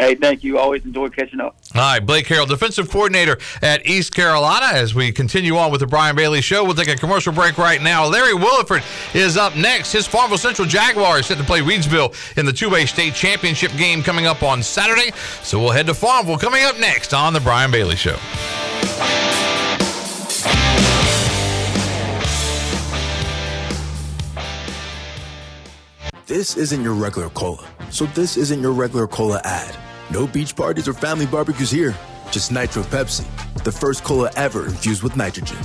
Hey, 0.00 0.14
thank 0.14 0.42
you. 0.42 0.58
Always 0.58 0.82
enjoy 0.86 1.10
catching 1.10 1.40
up. 1.40 1.56
All 1.74 1.82
right, 1.82 2.00
Blake 2.00 2.26
Harrell, 2.26 2.48
defensive 2.48 2.88
coordinator 2.90 3.36
at 3.60 3.86
East 3.86 4.14
Carolina. 4.14 4.64
As 4.72 4.94
we 4.94 5.12
continue 5.12 5.58
on 5.58 5.70
with 5.70 5.80
the 5.80 5.86
Brian 5.86 6.16
Bailey 6.16 6.40
Show, 6.40 6.64
we'll 6.64 6.74
take 6.74 6.88
a 6.88 6.96
commercial 6.96 7.34
break 7.34 7.58
right 7.58 7.82
now. 7.82 8.06
Larry 8.06 8.32
Williford 8.32 8.82
is 9.14 9.36
up 9.36 9.56
next. 9.56 9.92
His 9.92 10.06
Farmville 10.06 10.38
Central 10.38 10.66
Jaguars 10.66 11.26
set 11.26 11.36
to 11.36 11.44
play 11.44 11.60
Reidsville 11.60 12.38
in 12.38 12.46
the 12.46 12.52
two-way 12.52 12.86
state 12.86 13.14
championship 13.14 13.72
game 13.76 14.02
coming 14.02 14.24
up 14.24 14.42
on 14.42 14.62
Saturday. 14.62 15.12
So 15.42 15.58
we'll 15.58 15.72
head 15.72 15.86
to 15.88 15.94
Farmville 15.94 16.38
coming 16.38 16.64
up 16.64 16.80
next 16.80 17.12
on 17.12 17.34
the 17.34 17.40
Brian 17.40 17.70
Bailey 17.70 17.96
Show. 17.96 18.16
This 26.26 26.56
isn't 26.56 26.82
your 26.82 26.94
regular 26.94 27.28
cola, 27.28 27.68
so 27.90 28.06
this 28.06 28.38
isn't 28.38 28.62
your 28.62 28.72
regular 28.72 29.06
cola 29.06 29.42
ad. 29.44 29.76
No 30.10 30.26
beach 30.26 30.56
parties 30.56 30.88
or 30.88 30.92
family 30.92 31.24
barbecues 31.24 31.70
here, 31.70 31.94
just 32.32 32.50
Nitro 32.50 32.82
Pepsi, 32.82 33.24
the 33.62 33.70
first 33.70 34.02
cola 34.02 34.28
ever 34.34 34.66
infused 34.66 35.04
with 35.04 35.16
nitrogen. 35.16 35.56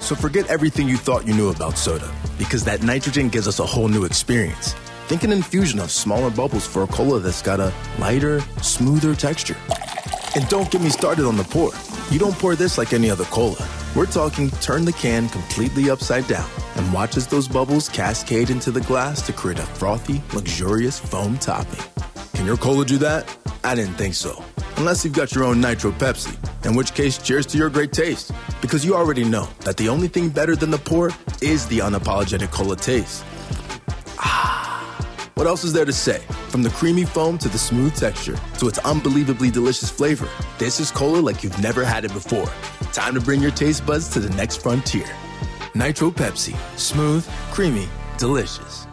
So 0.00 0.14
forget 0.14 0.46
everything 0.46 0.88
you 0.88 0.96
thought 0.96 1.26
you 1.26 1.34
knew 1.34 1.50
about 1.50 1.76
soda, 1.76 2.10
because 2.38 2.64
that 2.64 2.82
nitrogen 2.82 3.28
gives 3.28 3.46
us 3.46 3.58
a 3.58 3.66
whole 3.66 3.88
new 3.88 4.06
experience. 4.06 4.72
Think 5.06 5.22
an 5.22 5.32
infusion 5.32 5.80
of 5.80 5.90
smaller 5.90 6.30
bubbles 6.30 6.66
for 6.66 6.84
a 6.84 6.86
cola 6.86 7.20
that's 7.20 7.42
got 7.42 7.60
a 7.60 7.74
lighter, 7.98 8.40
smoother 8.62 9.14
texture. 9.14 9.56
And 10.34 10.48
don't 10.48 10.70
get 10.70 10.80
me 10.80 10.88
started 10.88 11.26
on 11.26 11.36
the 11.36 11.44
pour. 11.44 11.72
You 12.10 12.18
don't 12.18 12.38
pour 12.38 12.56
this 12.56 12.78
like 12.78 12.94
any 12.94 13.10
other 13.10 13.24
cola. 13.24 13.68
We're 13.94 14.06
talking 14.06 14.50
turn 14.62 14.86
the 14.86 14.92
can 14.92 15.28
completely 15.28 15.90
upside 15.90 16.26
down 16.26 16.48
and 16.76 16.90
watch 16.90 17.18
as 17.18 17.26
those 17.26 17.48
bubbles 17.48 17.90
cascade 17.90 18.48
into 18.48 18.70
the 18.70 18.80
glass 18.80 19.20
to 19.26 19.34
create 19.34 19.58
a 19.58 19.62
frothy, 19.62 20.22
luxurious 20.32 20.98
foam 20.98 21.36
topping. 21.36 21.84
Can 22.40 22.46
your 22.46 22.56
cola 22.56 22.86
do 22.86 22.96
that? 22.96 23.36
I 23.62 23.74
didn't 23.74 23.96
think 23.96 24.14
so. 24.14 24.42
Unless 24.78 25.04
you've 25.04 25.12
got 25.12 25.34
your 25.34 25.44
own 25.44 25.60
Nitro 25.60 25.92
Pepsi, 25.92 26.34
in 26.64 26.74
which 26.74 26.94
case, 26.94 27.18
cheers 27.18 27.44
to 27.48 27.58
your 27.58 27.68
great 27.68 27.92
taste. 27.92 28.32
Because 28.62 28.82
you 28.82 28.96
already 28.96 29.24
know 29.24 29.46
that 29.60 29.76
the 29.76 29.90
only 29.90 30.08
thing 30.08 30.30
better 30.30 30.56
than 30.56 30.70
the 30.70 30.78
pour 30.78 31.10
is 31.42 31.66
the 31.66 31.80
unapologetic 31.80 32.50
cola 32.50 32.76
taste. 32.76 33.26
Ah. 34.16 35.04
What 35.34 35.46
else 35.46 35.64
is 35.64 35.74
there 35.74 35.84
to 35.84 35.92
say? 35.92 36.20
From 36.48 36.62
the 36.62 36.70
creamy 36.70 37.04
foam 37.04 37.36
to 37.36 37.48
the 37.50 37.58
smooth 37.58 37.94
texture 37.94 38.38
to 38.56 38.68
its 38.68 38.78
unbelievably 38.78 39.50
delicious 39.50 39.90
flavor, 39.90 40.26
this 40.56 40.80
is 40.80 40.90
cola 40.90 41.18
like 41.18 41.44
you've 41.44 41.60
never 41.60 41.84
had 41.84 42.06
it 42.06 42.12
before. 42.14 42.48
Time 42.94 43.12
to 43.12 43.20
bring 43.20 43.42
your 43.42 43.50
taste 43.50 43.84
buds 43.84 44.08
to 44.08 44.18
the 44.18 44.34
next 44.34 44.62
frontier. 44.62 45.14
Nitro 45.74 46.10
Pepsi. 46.10 46.56
Smooth, 46.78 47.28
creamy, 47.50 47.86
delicious. 48.16 48.86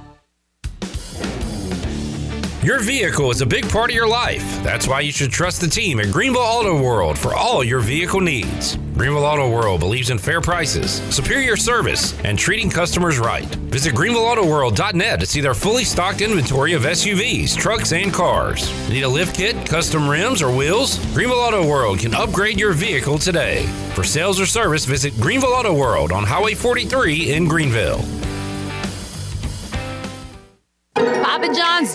Your 2.68 2.82
vehicle 2.82 3.32
is 3.32 3.40
a 3.40 3.46
big 3.46 3.70
part 3.70 3.92
of 3.92 3.96
your 3.96 4.10
life. 4.10 4.44
That's 4.62 4.90
why 4.90 5.00
you 5.00 5.14
should 5.14 5.32
trust 5.32 5.62
the 5.62 5.70
team 5.70 6.02
at 6.02 6.12
Greenville 6.12 6.42
Auto 6.42 6.84
World 6.84 7.18
for 7.18 7.34
all 7.34 7.64
your 7.64 7.80
vehicle 7.80 8.20
needs. 8.20 8.76
Greenville 8.98 9.24
Auto 9.24 9.50
World 9.50 9.80
believes 9.80 10.10
in 10.10 10.18
fair 10.18 10.42
prices, 10.42 11.02
superior 11.10 11.56
service, 11.56 12.14
and 12.26 12.38
treating 12.38 12.70
customers 12.70 13.20
right. 13.20 13.46
Visit 13.72 13.94
greenvilleautoworld.net 13.94 15.18
to 15.18 15.26
see 15.26 15.40
their 15.40 15.54
fully 15.54 15.86
stocked 15.86 16.20
inventory 16.20 16.74
of 16.74 16.82
SUVs, 16.82 17.56
trucks, 17.56 17.94
and 17.94 18.14
cars. 18.14 18.70
Need 18.90 19.04
a 19.04 19.08
lift 19.08 19.34
kit, 19.34 19.66
custom 19.66 20.10
rims, 20.10 20.42
or 20.42 20.54
wheels? 20.54 20.98
Greenville 21.14 21.40
Auto 21.40 21.66
World 21.66 22.00
can 22.00 22.14
upgrade 22.14 22.60
your 22.60 22.74
vehicle 22.74 23.18
today. 23.18 23.66
For 23.96 24.04
sales 24.04 24.42
or 24.42 24.46
service, 24.46 24.84
visit 24.84 25.18
Greenville 25.22 25.54
Auto 25.54 25.74
World 25.74 26.12
on 26.12 26.26
Highway 26.26 26.54
43 26.54 27.32
in 27.32 27.48
Greenville. 27.48 28.04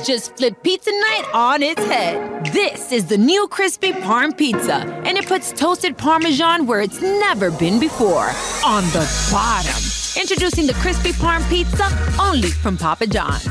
Just 0.05 0.36
flipped 0.36 0.64
pizza 0.64 0.90
night 0.90 1.24
on 1.32 1.62
its 1.62 1.84
head. 1.84 2.46
This 2.46 2.90
is 2.90 3.07
the 3.07 3.16
new 3.16 3.46
crispy 3.48 3.92
parm 3.92 4.36
pizza, 4.36 4.78
and 5.05 5.16
it 5.16 5.26
puts 5.26 5.53
toasted 5.53 5.96
parmesan 5.96 6.66
where 6.66 6.80
it's 6.80 7.00
never 7.00 7.50
been 7.53 7.78
before 7.78 8.30
on 8.66 8.84
the 8.90 9.28
bottom. 9.30 9.76
Introducing 10.20 10.66
the 10.66 10.74
crispy 10.74 11.12
parm 11.12 11.48
pizza 11.48 11.88
only 12.20 12.50
from 12.50 12.76
Papa 12.76 13.07
John's. 13.07 13.46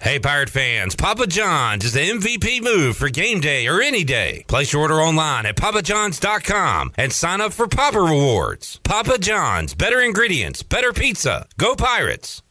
Hey, 0.00 0.18
Pirate 0.18 0.50
fans, 0.50 0.94
Papa 0.94 1.26
John's 1.26 1.86
is 1.86 1.94
the 1.94 2.10
MVP 2.10 2.62
move 2.62 2.98
for 2.98 3.08
game 3.08 3.40
day 3.40 3.66
or 3.66 3.80
any 3.80 4.04
day. 4.04 4.44
Place 4.46 4.74
your 4.74 4.82
order 4.82 5.00
online 5.00 5.46
at 5.46 5.56
papajohns.com 5.56 6.92
and 6.98 7.10
sign 7.10 7.40
up 7.40 7.54
for 7.54 7.66
Papa 7.66 7.98
Rewards. 7.98 8.78
Papa 8.84 9.16
John's, 9.16 9.74
better 9.74 10.02
ingredients, 10.02 10.62
better 10.62 10.92
pizza. 10.92 11.46
Go 11.56 11.74
Pirates! 11.74 12.43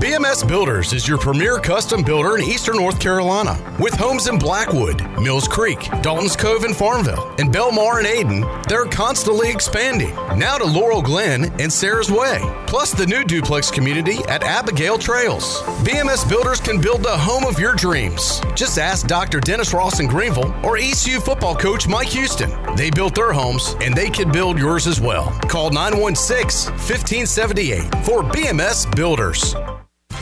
BMS 0.00 0.48
Builders 0.48 0.92
is 0.94 1.06
your 1.06 1.18
premier 1.18 1.58
custom 1.58 2.02
builder 2.02 2.36
in 2.36 2.42
eastern 2.42 2.76
North 2.76 2.98
Carolina. 2.98 3.58
With 3.78 3.92
homes 3.94 4.28
in 4.28 4.38
Blackwood, 4.38 5.02
Mills 5.18 5.46
Creek, 5.46 5.78
Dalton's 6.00 6.36
Cove 6.36 6.64
and 6.64 6.74
Farmville, 6.74 7.34
and 7.38 7.52
Belmar 7.52 7.98
and 7.98 8.06
Ayden, 8.06 8.66
they're 8.66 8.86
constantly 8.86 9.50
expanding. 9.50 10.14
Now 10.38 10.56
to 10.56 10.64
Laurel 10.64 11.02
Glen 11.02 11.52
and 11.60 11.70
Sarah's 11.70 12.10
Way, 12.10 12.40
plus 12.66 12.92
the 12.92 13.06
new 13.06 13.24
duplex 13.24 13.70
community 13.70 14.18
at 14.28 14.42
Abigail 14.42 14.96
Trails. 14.96 15.60
BMS 15.84 16.28
Builders 16.28 16.60
can 16.60 16.80
build 16.80 17.02
the 17.02 17.16
home 17.16 17.44
of 17.44 17.58
your 17.58 17.74
dreams. 17.74 18.40
Just 18.54 18.78
ask 18.78 19.06
Dr. 19.06 19.40
Dennis 19.40 19.74
Ross 19.74 20.00
in 20.00 20.06
Greenville 20.06 20.54
or 20.64 20.76
ECU 20.78 21.20
football 21.20 21.54
coach 21.54 21.86
Mike 21.86 22.08
Houston. 22.08 22.50
They 22.74 22.90
built 22.90 23.14
their 23.14 23.32
homes 23.32 23.76
and 23.80 23.94
they 23.94 24.08
can 24.08 24.32
build 24.32 24.58
yours 24.58 24.86
as 24.86 25.00
well. 25.00 25.30
Call 25.48 25.70
916 25.70 26.72
1578 26.72 28.04
for 28.04 28.22
BMS 28.22 28.94
Builders. 28.94 29.54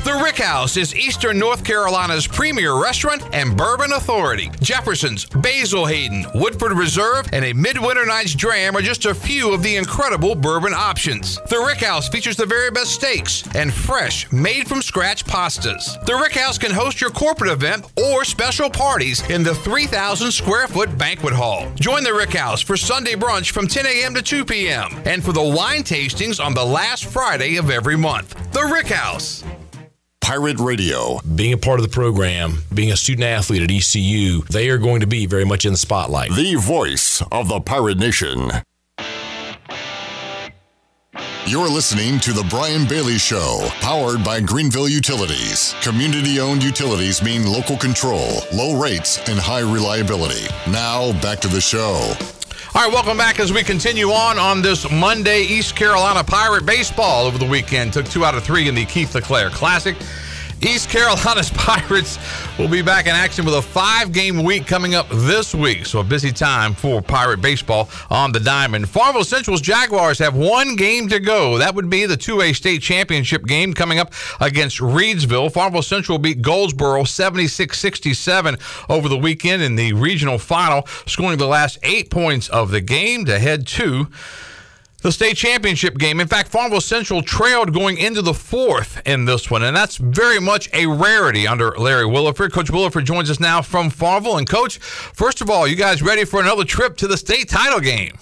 The 0.05 0.15
Rick 0.15 0.39
House 0.39 0.77
is 0.77 0.95
Eastern 0.95 1.39
North 1.39 1.65
Carolina's 1.65 2.27
premier 2.27 2.81
restaurant 2.81 3.23
and 3.33 3.57
bourbon 3.57 3.93
authority. 3.93 4.49
Jefferson's, 4.61 5.27
Basil 5.27 5.85
Hayden, 5.85 6.25
Woodford 6.35 6.73
Reserve, 6.73 7.29
and 7.33 7.45
a 7.45 7.53
Midwinter 7.53 8.07
Night's 8.07 8.35
Dram 8.35 8.77
are 8.77 8.81
just 8.81 9.05
a 9.05 9.15
few 9.15 9.53
of 9.53 9.63
the 9.63 9.77
incredible 9.77 10.35
bourbon 10.35 10.73
options. 10.73 11.39
The 11.51 11.59
Rick 11.59 11.81
House 11.81 12.09
features 12.09 12.37
the 12.37 12.47
very 12.47 12.71
best 12.71 12.93
steaks 12.93 13.45
and 13.55 13.75
fresh, 13.75 14.31
made 14.33 14.69
from 14.69 14.83
scratch 14.83 15.25
pastas. 15.27 16.03
The 16.07 16.15
Rick 16.15 16.33
House 16.33 16.59
can 16.59 16.71
host 16.71 17.01
your 17.01 17.11
corporate 17.11 17.51
event 17.51 17.85
or 17.97 18.25
special 18.25 18.71
parties 18.71 19.29
in 19.29 19.43
the 19.43 19.55
3,000 19.57 20.31
square 20.31 20.69
foot 20.69 20.97
banquet 20.97 21.35
hall. 21.35 21.71
Join 21.75 22.05
the 22.05 22.15
Rick 22.15 22.35
House 22.35 22.63
for 22.63 22.77
Sunday 22.77 23.15
brunch 23.15 23.51
from 23.51 23.67
10 23.67 23.85
a.m. 23.85 24.15
to 24.15 24.23
2 24.23 24.45
p.m. 24.45 25.03
and 25.05 25.23
for 25.23 25.33
the 25.33 25.43
wine 25.43 25.83
tastings 25.83 26.43
on 26.43 26.55
the 26.55 26.65
last 26.65 27.05
Friday 27.05 27.57
of 27.57 27.69
every 27.69 27.97
month. 27.97 28.53
The 28.53 28.65
Rick 28.65 28.87
House. 28.87 29.45
Pirate 30.21 30.59
Radio. 30.59 31.21
Being 31.35 31.53
a 31.55 31.57
part 31.57 31.81
of 31.81 31.87
the 31.87 31.93
program, 31.93 32.63
being 32.75 32.93
a 32.93 32.97
student 32.97 33.25
athlete 33.27 33.63
at 33.63 33.71
ECU, 33.71 34.43
they 34.51 34.69
are 34.69 34.79
going 34.79 35.01
to 35.01 35.07
be 35.07 35.27
very 35.27 35.45
much 35.45 35.65
in 35.65 35.73
the 35.73 35.79
spotlight. 35.79 36.31
The 36.35 36.55
voice 36.57 37.23
of 37.33 37.49
the 37.49 37.61
Pirate 37.61 37.99
Nation. 37.99 38.51
You're 41.47 41.69
listening 41.69 42.21
to 42.21 42.35
The 42.35 42.47
Brian 42.51 42.87
Bailey 42.87 43.17
Show, 43.17 43.69
powered 43.81 44.23
by 44.23 44.41
Greenville 44.41 44.89
Utilities. 44.89 45.75
Community 45.81 46.41
owned 46.41 46.63
utilities 46.63 47.23
mean 47.23 47.51
local 47.51 47.79
control, 47.79 48.43
low 48.53 48.79
rates, 48.79 49.19
and 49.31 49.39
high 49.39 49.61
reliability. 49.61 50.47
Now, 50.71 51.19
back 51.23 51.41
to 51.41 51.49
the 51.49 51.63
show. 51.63 52.13
All 52.75 52.85
right, 52.85 52.93
welcome 52.93 53.17
back 53.17 53.41
as 53.41 53.51
we 53.51 53.63
continue 53.63 54.09
on 54.11 54.39
on 54.39 54.61
this 54.61 54.89
Monday. 54.91 55.43
East 55.43 55.75
Carolina 55.75 56.23
Pirate 56.23 56.67
baseball 56.67 57.27
over 57.27 57.39
the 57.39 57.47
weekend 57.47 57.95
took 57.95 58.07
two 58.07 58.27
out 58.27 58.35
of 58.35 58.45
three 58.45 58.69
in 58.69 58.75
the 58.75 58.85
Keith 58.85 59.15
LeClaire 59.15 59.49
Classic. 59.49 59.97
East 60.63 60.91
Carolina's 60.91 61.51
Pirates 61.55 62.19
will 62.59 62.69
be 62.69 62.83
back 62.83 63.07
in 63.07 63.13
action 63.13 63.45
with 63.45 63.55
a 63.55 63.63
five 63.63 64.13
game 64.13 64.43
week 64.43 64.67
coming 64.67 64.95
up 64.95 65.09
this 65.09 65.55
week. 65.55 65.87
So, 65.87 66.01
a 66.01 66.05
busy 66.05 66.33
time 66.33 66.75
for 66.75 67.01
Pirate 67.01 67.41
baseball 67.41 67.89
on 68.11 68.33
the 68.33 68.41
diamond. 68.41 68.89
Farmville 68.89 69.25
Central's 69.25 69.61
Jaguars 69.61 70.19
have 70.19 70.35
one 70.35 70.75
game 70.75 71.09
to 71.09 71.21
go. 71.21 71.59
That 71.59 71.75
would 71.75 71.89
be 71.89 72.07
the 72.07 72.17
2A 72.17 72.57
state 72.57 72.83
championship 72.83 73.45
game 73.45 73.73
coming 73.73 73.99
up 73.99 74.13
against 74.41 74.79
Reidsville. 74.79 75.53
Farmville 75.53 75.83
Central 75.83 76.19
beat 76.19 76.43
Goldsboro 76.43 77.05
76 77.05 77.79
67 77.79 78.57
over 78.89 79.09
the 79.09 79.19
weekend 79.19 79.63
in 79.63 79.77
the 79.77 79.93
regional 79.93 80.39
final, 80.39 80.87
scoring 81.07 81.39
the 81.39 81.47
last 81.47 81.79
eight 81.85 82.11
points 82.11 82.49
of 82.49 82.71
the 82.71 82.81
game 82.81 83.25
to 83.27 83.39
head 83.39 83.67
to 83.69 84.09
the 85.09 85.13
state 85.13 85.39
championship 85.39 85.97
game. 85.97 86.21
In 86.21 86.29
fact, 86.29 86.51
Farmville 86.51 86.83
Central 86.83 87.23
trailed 87.23 87.73
going 87.73 87.97
into 87.97 88.21
the 88.21 88.35
fourth 88.35 89.01
in 89.07 89.25
this 89.25 89.51
one, 89.51 89.63
and 89.63 89.75
that's 89.75 89.97
very 89.97 90.39
much 90.39 90.69
a 90.75 90.85
rarity 90.85 91.49
under 91.49 91.71
Larry 91.79 92.05
Williford. 92.05 92.53
Coach 92.53 92.67
Williford 92.67 93.05
joins 93.05 93.31
us 93.31 93.41
now 93.41 93.63
from 93.63 93.89
Farmville. 93.89 94.37
And, 94.37 94.47
Coach, 94.47 94.77
first 94.77 95.41
of 95.41 95.49
all, 95.49 95.67
you 95.67 95.77
guys 95.77 96.03
ready 96.03 96.27
for 96.27 96.43
another 96.43 96.63
trip 96.63 96.99
to 96.99 97.07
the 97.07 97.17
state 97.17 97.49
title 97.49 97.81
game? 97.81 98.19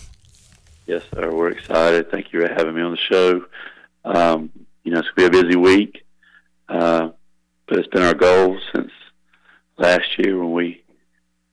Yes, 0.86 1.02
sir. 1.12 1.34
We're 1.34 1.48
excited. 1.48 2.08
Thank 2.08 2.32
you 2.32 2.42
for 2.42 2.54
having 2.54 2.76
me 2.76 2.82
on 2.82 2.92
the 2.92 2.98
show. 2.98 3.44
Um, 4.04 4.52
you 4.84 4.92
know, 4.92 5.00
it's 5.00 5.08
going 5.16 5.32
to 5.32 5.32
be 5.32 5.40
a 5.40 5.42
busy 5.42 5.56
week, 5.56 6.04
uh, 6.68 7.08
but 7.66 7.80
it's 7.80 7.88
been 7.88 8.04
our 8.04 8.14
goal 8.14 8.60
since 8.72 8.92
last 9.76 10.06
year 10.18 10.38
when 10.38 10.52
we 10.52 10.84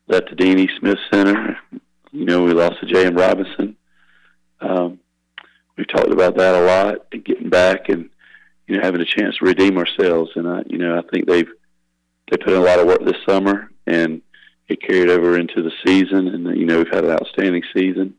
left 0.07 0.29
the 0.29 0.35
Dean. 0.35 0.69
Smith 0.77 0.99
Center. 1.11 1.57
You 2.11 2.25
know, 2.25 2.43
we 2.43 2.53
lost 2.53 2.81
to 2.81 2.85
J.M. 2.85 3.15
Robinson. 3.15 3.75
Um, 4.61 4.99
we've 5.77 5.87
talked 5.87 6.11
about 6.11 6.37
that 6.37 6.55
a 6.55 6.65
lot 6.65 7.05
and 7.11 7.25
getting 7.25 7.49
back 7.49 7.89
and 7.89 8.09
you 8.67 8.75
know 8.75 8.83
having 8.83 9.01
a 9.01 9.05
chance 9.05 9.37
to 9.37 9.45
redeem 9.45 9.77
ourselves. 9.77 10.31
And 10.35 10.47
I 10.47 10.63
you 10.67 10.77
know 10.77 10.97
I 10.97 11.01
think 11.11 11.27
they've 11.27 11.49
they 12.29 12.37
put 12.37 12.53
in 12.53 12.61
a 12.61 12.65
lot 12.65 12.79
of 12.79 12.87
work 12.87 13.03
this 13.03 13.21
summer 13.27 13.69
and 13.85 14.21
it 14.69 14.81
carried 14.81 15.09
over 15.09 15.37
into 15.37 15.61
the 15.61 15.71
season. 15.85 16.27
And 16.29 16.57
you 16.57 16.65
know 16.65 16.77
we've 16.77 16.93
had 16.93 17.05
an 17.05 17.11
outstanding 17.11 17.63
season. 17.75 18.15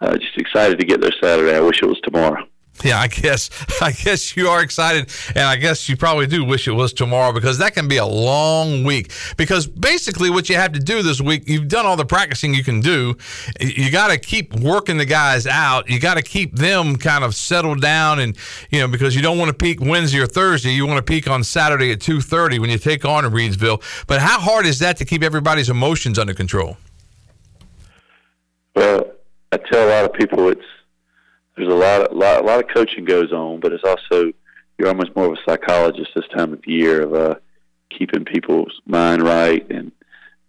Uh, 0.00 0.16
just 0.16 0.38
excited 0.38 0.78
to 0.78 0.86
get 0.86 1.00
there 1.00 1.12
Saturday. 1.20 1.56
I 1.56 1.60
wish 1.60 1.82
it 1.82 1.86
was 1.86 2.00
tomorrow 2.02 2.46
yeah, 2.84 3.00
I 3.00 3.08
guess 3.08 3.50
I 3.82 3.92
guess 3.92 4.36
you 4.36 4.48
are 4.48 4.62
excited, 4.62 5.10
and 5.34 5.44
I 5.44 5.56
guess 5.56 5.88
you 5.88 5.96
probably 5.96 6.26
do 6.26 6.44
wish 6.44 6.68
it 6.68 6.72
was 6.72 6.92
tomorrow 6.92 7.32
because 7.32 7.58
that 7.58 7.74
can 7.74 7.88
be 7.88 7.96
a 7.96 8.06
long 8.06 8.84
week. 8.84 9.12
Because 9.36 9.66
basically, 9.66 10.30
what 10.30 10.48
you 10.48 10.56
have 10.56 10.72
to 10.72 10.80
do 10.80 11.02
this 11.02 11.20
week, 11.20 11.48
you've 11.48 11.68
done 11.68 11.86
all 11.86 11.96
the 11.96 12.04
practicing 12.04 12.54
you 12.54 12.64
can 12.64 12.80
do. 12.80 13.16
You 13.60 13.90
got 13.90 14.08
to 14.08 14.18
keep 14.18 14.54
working 14.54 14.98
the 14.98 15.04
guys 15.04 15.46
out. 15.46 15.88
You 15.88 16.00
got 16.00 16.14
to 16.14 16.22
keep 16.22 16.56
them 16.56 16.96
kind 16.96 17.24
of 17.24 17.34
settled 17.34 17.80
down, 17.80 18.18
and 18.20 18.36
you 18.70 18.80
know 18.80 18.88
because 18.88 19.14
you 19.14 19.22
don't 19.22 19.38
want 19.38 19.48
to 19.48 19.54
peak 19.54 19.80
Wednesday 19.80 20.20
or 20.20 20.26
Thursday. 20.26 20.70
You 20.70 20.86
want 20.86 20.98
to 20.98 21.10
peak 21.10 21.28
on 21.28 21.44
Saturday 21.44 21.92
at 21.92 22.00
two 22.00 22.20
thirty 22.20 22.58
when 22.58 22.70
you 22.70 22.78
take 22.78 23.04
on 23.04 23.24
Reidsville. 23.24 23.82
But 24.06 24.20
how 24.20 24.40
hard 24.40 24.66
is 24.66 24.78
that 24.80 24.96
to 24.98 25.04
keep 25.04 25.22
everybody's 25.22 25.70
emotions 25.70 26.18
under 26.18 26.34
control? 26.34 26.76
Well, 28.74 29.10
I 29.50 29.56
tell 29.56 29.88
a 29.88 29.90
lot 29.90 30.04
of 30.04 30.12
people 30.12 30.48
it's 30.48 30.62
there's 31.58 31.72
a 31.72 31.76
lot, 31.76 32.02
of, 32.02 32.16
lot, 32.16 32.40
a 32.40 32.46
lot 32.46 32.60
of 32.60 32.70
coaching 32.72 33.04
goes 33.04 33.32
on, 33.32 33.60
but 33.60 33.72
it's 33.72 33.84
also 33.84 34.32
you're 34.78 34.88
almost 34.88 35.14
more 35.16 35.26
of 35.26 35.32
a 35.32 35.50
psychologist 35.50 36.10
this 36.14 36.28
time 36.28 36.52
of 36.52 36.64
year 36.66 37.02
of 37.02 37.14
uh, 37.14 37.34
keeping 37.90 38.24
people's 38.24 38.80
mind 38.86 39.22
right 39.22 39.68
and 39.70 39.90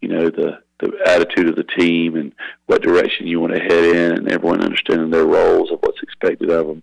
you 0.01 0.07
know 0.07 0.30
the 0.30 0.60
the 0.80 0.91
attitude 1.07 1.49
of 1.49 1.57
the 1.57 1.64
team 1.64 2.16
and 2.16 2.34
what 2.68 2.82
direction 2.82 3.28
you 3.28 3.39
want 3.41 3.53
to 3.53 3.60
head 3.60 3.84
in, 3.84 4.18
and 4.18 4.32
everyone 4.32 4.64
understanding 4.64 5.10
their 5.10 5.26
roles 5.26 5.72
of 5.72 5.80
what's 5.82 6.01
expected 6.01 6.49
of 6.49 6.68
them. 6.68 6.82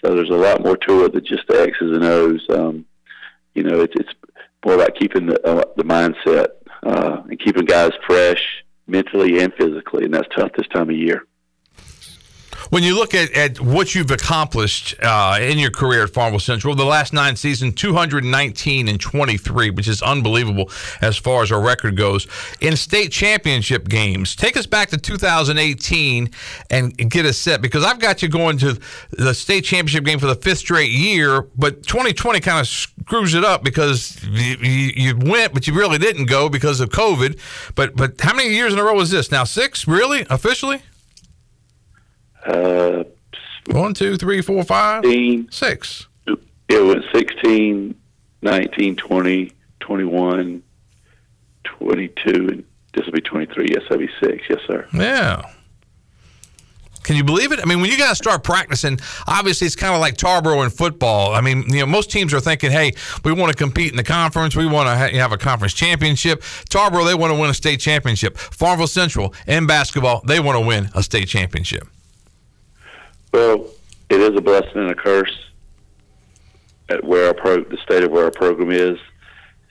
So 0.00 0.14
there's 0.14 0.30
a 0.30 0.34
lot 0.34 0.62
more 0.62 0.76
to 0.76 1.06
it 1.06 1.12
than 1.12 1.24
just 1.24 1.48
the 1.48 1.60
X's 1.60 1.96
and 1.96 2.04
O's. 2.04 2.46
Um, 2.50 2.84
you 3.54 3.64
know, 3.64 3.80
it's 3.80 3.94
it's 3.96 4.12
more 4.64 4.74
about 4.74 4.94
keeping 4.94 5.26
the 5.26 5.44
uh, 5.44 5.64
the 5.76 5.82
mindset 5.82 6.48
uh, 6.84 7.22
and 7.28 7.40
keeping 7.40 7.64
guys 7.64 7.92
fresh 8.06 8.64
mentally 8.86 9.40
and 9.40 9.52
physically, 9.54 10.04
and 10.04 10.14
that's 10.14 10.28
tough 10.36 10.52
this 10.56 10.68
time 10.68 10.90
of 10.90 10.96
year 10.96 11.26
when 12.70 12.82
you 12.82 12.94
look 12.94 13.14
at, 13.14 13.32
at 13.32 13.60
what 13.60 13.94
you've 13.94 14.10
accomplished 14.10 14.94
uh, 15.02 15.38
in 15.40 15.58
your 15.58 15.70
career 15.70 16.04
at 16.04 16.10
Farmville 16.10 16.40
Central, 16.40 16.74
the 16.74 16.84
last 16.84 17.12
nine 17.12 17.36
seasons, 17.36 17.74
219 17.74 18.88
and 18.88 19.00
23, 19.00 19.70
which 19.70 19.88
is 19.88 20.02
unbelievable 20.02 20.70
as 21.00 21.16
far 21.16 21.42
as 21.42 21.52
our 21.52 21.60
record 21.60 21.96
goes. 21.96 22.26
In 22.60 22.76
state 22.76 23.12
championship 23.12 23.88
games, 23.88 24.36
take 24.36 24.56
us 24.56 24.66
back 24.66 24.90
to 24.90 24.98
2018 24.98 26.30
and 26.70 26.96
get 26.96 27.26
us 27.26 27.38
set 27.38 27.62
because 27.62 27.84
I've 27.84 27.98
got 27.98 28.22
you 28.22 28.28
going 28.28 28.58
to 28.58 28.78
the 29.10 29.34
state 29.34 29.64
championship 29.64 30.04
game 30.04 30.18
for 30.18 30.26
the 30.26 30.34
fifth 30.34 30.58
straight 30.58 30.90
year, 30.90 31.42
but 31.56 31.82
2020 31.84 32.40
kind 32.40 32.60
of 32.60 32.68
screws 32.68 33.34
it 33.34 33.44
up 33.44 33.64
because 33.64 34.22
you, 34.24 34.56
you, 34.60 34.92
you 34.94 35.16
went, 35.18 35.52
but 35.54 35.66
you 35.66 35.74
really 35.74 35.98
didn't 35.98 36.26
go 36.26 36.48
because 36.48 36.80
of 36.80 36.90
COVID. 36.90 37.38
But 37.74 37.96
but 37.96 38.20
how 38.20 38.34
many 38.34 38.50
years 38.50 38.72
in 38.72 38.78
a 38.78 38.84
row 38.84 38.94
was 38.94 39.10
this 39.10 39.30
now? 39.30 39.44
Six, 39.44 39.86
really, 39.86 40.26
officially? 40.30 40.82
Uh, 42.46 43.04
One, 43.66 43.94
two, 43.94 44.16
three, 44.16 44.42
four, 44.42 44.62
five, 44.64 45.04
16, 45.04 45.50
six. 45.50 46.06
It 46.68 46.80
was 46.82 47.04
16, 47.14 47.94
19, 48.42 48.96
20, 48.96 49.52
21, 49.80 50.62
22, 51.64 52.30
and 52.30 52.64
this 52.94 53.04
will 53.06 53.12
be 53.12 53.20
23. 53.20 53.68
Yes, 53.70 53.82
that'll 53.82 53.98
be 53.98 54.10
six. 54.20 54.44
Yes, 54.48 54.58
sir. 54.66 54.86
Yeah. 54.94 55.42
Can 57.02 57.16
you 57.16 57.24
believe 57.24 57.50
it? 57.50 57.58
I 57.60 57.64
mean, 57.64 57.80
when 57.80 57.90
you 57.90 57.98
guys 57.98 58.16
start 58.16 58.44
practicing, 58.44 59.00
obviously 59.26 59.66
it's 59.66 59.74
kind 59.74 59.92
of 59.92 60.00
like 60.00 60.16
Tarboro 60.16 60.62
in 60.62 60.70
football. 60.70 61.34
I 61.34 61.40
mean, 61.40 61.64
you 61.68 61.80
know, 61.80 61.86
most 61.86 62.12
teams 62.12 62.32
are 62.32 62.38
thinking, 62.38 62.70
"Hey, 62.70 62.92
we 63.24 63.32
want 63.32 63.50
to 63.50 63.58
compete 63.58 63.90
in 63.90 63.96
the 63.96 64.04
conference. 64.04 64.54
We 64.54 64.66
want 64.66 64.86
to 64.86 64.96
ha- 64.96 65.18
have 65.18 65.32
a 65.32 65.36
conference 65.38 65.74
championship." 65.74 66.42
Tarboro, 66.70 67.04
they 67.04 67.14
want 67.16 67.32
to 67.32 67.38
win 67.38 67.50
a 67.50 67.54
state 67.54 67.80
championship. 67.80 68.38
Farmville 68.38 68.86
Central 68.86 69.34
in 69.48 69.66
basketball, 69.66 70.22
they 70.26 70.38
want 70.38 70.56
to 70.56 70.64
win 70.64 70.90
a 70.94 71.02
state 71.02 71.26
championship. 71.26 71.88
Well, 73.32 73.66
it 74.10 74.20
is 74.20 74.36
a 74.36 74.40
blessing 74.40 74.76
and 74.76 74.90
a 74.90 74.94
curse 74.94 75.34
at 76.88 77.02
where 77.02 77.28
our 77.28 77.34
pro- 77.34 77.64
the 77.64 77.78
state 77.78 78.02
of 78.02 78.10
where 78.10 78.24
our 78.24 78.30
program 78.30 78.70
is. 78.70 78.98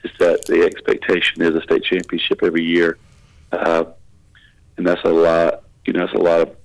Is 0.04 0.10
that 0.18 0.44
the 0.46 0.64
expectation 0.64 1.42
is 1.42 1.54
a 1.54 1.62
state 1.62 1.84
championship 1.84 2.42
every 2.42 2.64
year, 2.64 2.98
uh, 3.52 3.84
and 4.76 4.84
that's 4.84 5.04
a 5.04 5.08
lot. 5.08 5.62
You 5.84 5.92
know, 5.92 6.00
that's 6.00 6.18
a 6.18 6.22
lot 6.22 6.40
of 6.40 6.56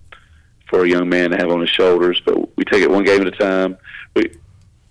for 0.68 0.84
a 0.84 0.90
young 0.90 1.08
man 1.08 1.30
to 1.30 1.38
have 1.38 1.52
on 1.52 1.62
his 1.62 1.70
shoulders. 1.70 2.20
But 2.26 2.58
we 2.58 2.64
take 2.64 2.82
it 2.82 2.90
one 2.90 3.04
game 3.04 3.22
at 3.22 3.28
a 3.28 3.32
time. 3.32 3.78
We, 4.16 4.32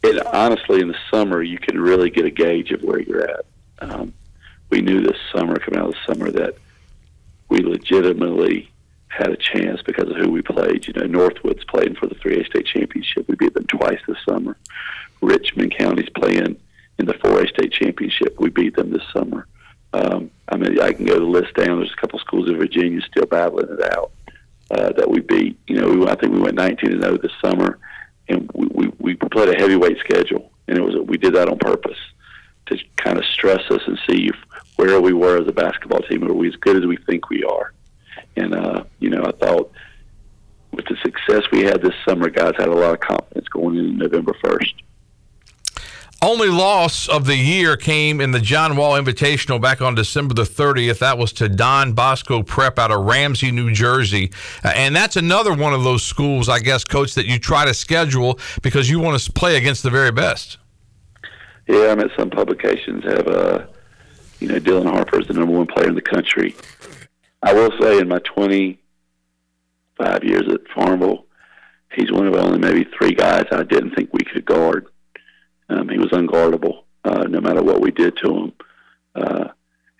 it 0.04 0.26
honestly, 0.28 0.80
in 0.80 0.86
the 0.86 0.98
summer, 1.10 1.42
you 1.42 1.58
can 1.58 1.80
really 1.80 2.08
get 2.08 2.24
a 2.24 2.30
gauge 2.30 2.70
of 2.70 2.82
where 2.82 3.00
you're 3.00 3.28
at. 3.28 3.46
Um, 3.80 4.14
we 4.70 4.80
knew 4.80 5.00
this 5.00 5.18
summer, 5.34 5.56
coming 5.56 5.80
out 5.80 5.88
of 5.88 5.94
the 5.94 6.14
summer, 6.14 6.30
that 6.30 6.54
we 7.48 7.58
legitimately 7.58 8.70
had 9.08 9.30
a 9.30 9.36
chance 9.36 9.80
because 9.82 10.10
of 10.10 10.16
who 10.16 10.30
we 10.30 10.42
played. 10.42 10.86
You 10.86 10.94
know, 10.94 11.06
Northwood's 11.06 11.64
playing 11.64 11.94
for 11.94 12.06
the 12.06 12.14
3A 12.16 12.46
state 12.46 12.66
championship. 12.66 13.28
We 13.28 13.36
beat 13.36 13.54
them 13.54 13.66
twice 13.66 14.00
this 14.06 14.18
summer. 14.28 14.56
Richmond 15.20 15.74
County's 15.76 16.10
playing 16.10 16.56
in 16.98 17.06
the 17.06 17.14
4A 17.14 17.48
state 17.48 17.72
championship. 17.72 18.38
We 18.38 18.50
beat 18.50 18.76
them 18.76 18.90
this 18.90 19.02
summer. 19.12 19.46
Um, 19.92 20.30
I 20.48 20.56
mean, 20.56 20.80
I 20.80 20.92
can 20.92 21.06
go 21.06 21.18
the 21.18 21.24
list 21.24 21.54
down. 21.54 21.78
There's 21.78 21.92
a 21.92 22.00
couple 22.00 22.18
schools 22.18 22.48
in 22.48 22.58
Virginia 22.58 23.00
still 23.02 23.26
battling 23.26 23.68
it 23.70 23.92
out 23.96 24.12
uh, 24.70 24.92
that 24.92 25.08
we 25.08 25.20
beat. 25.20 25.58
You 25.66 25.80
know, 25.80 25.88
we, 25.88 26.06
I 26.06 26.14
think 26.16 26.32
we 26.32 26.40
went 26.40 26.56
19 26.56 26.92
and 26.92 27.02
0 27.02 27.18
this 27.18 27.32
summer, 27.42 27.78
and 28.28 28.50
we, 28.54 28.66
we, 28.66 28.92
we 28.98 29.14
played 29.14 29.48
a 29.48 29.58
heavyweight 29.58 29.98
schedule, 30.00 30.50
and 30.68 30.76
it 30.76 30.82
was 30.82 30.96
we 31.06 31.16
did 31.16 31.34
that 31.34 31.48
on 31.48 31.58
purpose 31.58 31.98
to 32.66 32.78
kind 32.96 33.18
of 33.18 33.24
stress 33.24 33.62
us 33.70 33.82
and 33.86 33.98
see 34.08 34.28
if, 34.28 34.36
where 34.74 35.00
we 35.00 35.12
were 35.12 35.40
as 35.40 35.48
a 35.48 35.52
basketball 35.52 36.00
team. 36.00 36.24
Are 36.24 36.32
we 36.32 36.48
as 36.48 36.56
good 36.56 36.76
as 36.76 36.84
we 36.84 36.96
think 36.96 37.30
we 37.30 37.44
are? 37.44 37.72
And, 38.36 38.54
uh, 38.54 38.84
you 38.98 39.10
know, 39.10 39.24
I 39.24 39.32
thought 39.32 39.72
with 40.72 40.86
the 40.86 40.96
success 41.02 41.44
we 41.50 41.62
had 41.62 41.82
this 41.82 41.94
summer, 42.06 42.28
guys 42.28 42.52
had 42.58 42.68
a 42.68 42.74
lot 42.74 42.94
of 42.94 43.00
confidence 43.00 43.48
going 43.48 43.76
in 43.76 43.96
November 43.98 44.32
1st. 44.44 44.74
Only 46.22 46.48
loss 46.48 47.08
of 47.08 47.26
the 47.26 47.36
year 47.36 47.76
came 47.76 48.22
in 48.22 48.30
the 48.30 48.40
John 48.40 48.76
Wall 48.76 48.92
Invitational 48.92 49.60
back 49.60 49.82
on 49.82 49.94
December 49.94 50.32
the 50.32 50.44
30th. 50.44 50.98
That 51.00 51.18
was 51.18 51.30
to 51.34 51.48
Don 51.48 51.92
Bosco 51.92 52.42
Prep 52.42 52.78
out 52.78 52.90
of 52.90 53.04
Ramsey, 53.04 53.50
New 53.50 53.70
Jersey. 53.72 54.32
Uh, 54.64 54.72
and 54.74 54.96
that's 54.96 55.16
another 55.16 55.52
one 55.54 55.74
of 55.74 55.84
those 55.84 56.02
schools, 56.02 56.48
I 56.48 56.60
guess, 56.60 56.84
coach, 56.84 57.14
that 57.16 57.26
you 57.26 57.38
try 57.38 57.66
to 57.66 57.74
schedule 57.74 58.38
because 58.62 58.88
you 58.88 58.98
want 58.98 59.20
to 59.20 59.32
play 59.32 59.56
against 59.56 59.82
the 59.82 59.90
very 59.90 60.10
best. 60.10 60.56
Yeah, 61.68 61.88
I 61.88 61.94
mean, 61.94 62.10
some 62.16 62.30
publications 62.30 63.04
have, 63.04 63.28
uh, 63.28 63.66
you 64.40 64.48
know, 64.48 64.58
Dylan 64.58 64.90
Harper 64.90 65.20
is 65.20 65.26
the 65.26 65.34
number 65.34 65.52
one 65.52 65.66
player 65.66 65.88
in 65.88 65.94
the 65.94 66.00
country. 66.00 66.56
I 67.42 67.52
will 67.52 67.70
say 67.80 67.98
in 67.98 68.08
my 68.08 68.18
25 68.20 70.24
years 70.24 70.52
at 70.52 70.60
Farmville, 70.74 71.26
he's 71.92 72.12
one 72.12 72.26
of 72.26 72.34
only 72.34 72.58
maybe 72.58 72.86
three 72.96 73.12
guys 73.12 73.44
I 73.50 73.62
didn't 73.62 73.94
think 73.94 74.10
we 74.12 74.24
could 74.24 74.44
guard. 74.44 74.86
Um, 75.68 75.88
he 75.88 75.98
was 75.98 76.10
unguardable 76.10 76.84
uh, 77.04 77.24
no 77.24 77.40
matter 77.40 77.62
what 77.62 77.80
we 77.80 77.90
did 77.90 78.16
to 78.18 78.34
him. 78.34 78.52
Uh, 79.14 79.48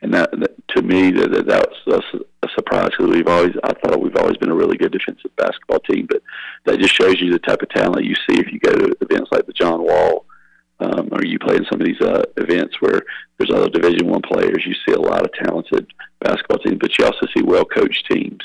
and 0.02 0.12
that, 0.12 0.30
that 0.38 0.68
to 0.68 0.82
me 0.82 1.10
that 1.10 1.32
that, 1.32 1.46
that 1.46 1.68
was 1.86 2.04
a, 2.12 2.46
a 2.46 2.50
surprise 2.54 2.90
because 2.90 3.10
we've 3.10 3.28
always 3.28 3.54
I 3.64 3.72
thought 3.72 4.00
we've 4.00 4.16
always 4.16 4.36
been 4.36 4.50
a 4.50 4.54
really 4.54 4.76
good 4.76 4.92
defensive 4.92 5.34
basketball 5.36 5.80
team, 5.80 6.06
but 6.08 6.22
that 6.64 6.78
just 6.78 6.94
shows 6.94 7.20
you 7.20 7.32
the 7.32 7.38
type 7.38 7.62
of 7.62 7.70
talent 7.70 8.04
you 8.04 8.14
see 8.14 8.38
if 8.38 8.52
you 8.52 8.58
go 8.58 8.72
to 8.72 8.96
events 9.00 9.30
like 9.32 9.46
the 9.46 9.52
John 9.52 9.82
Wall. 9.82 10.25
Um, 10.78 11.08
or 11.10 11.24
you 11.24 11.38
play 11.38 11.56
in 11.56 11.64
some 11.70 11.80
of 11.80 11.86
these 11.86 12.00
uh, 12.02 12.22
events 12.36 12.80
where 12.80 13.00
there's 13.38 13.50
other 13.50 13.70
Division 13.70 14.08
One 14.08 14.20
players. 14.20 14.62
You 14.66 14.74
see 14.86 14.92
a 14.92 15.00
lot 15.00 15.24
of 15.24 15.32
talented 15.32 15.90
basketball 16.20 16.58
teams, 16.58 16.78
but 16.78 16.98
you 16.98 17.06
also 17.06 17.26
see 17.34 17.42
well 17.42 17.64
coached 17.64 18.06
teams. 18.10 18.40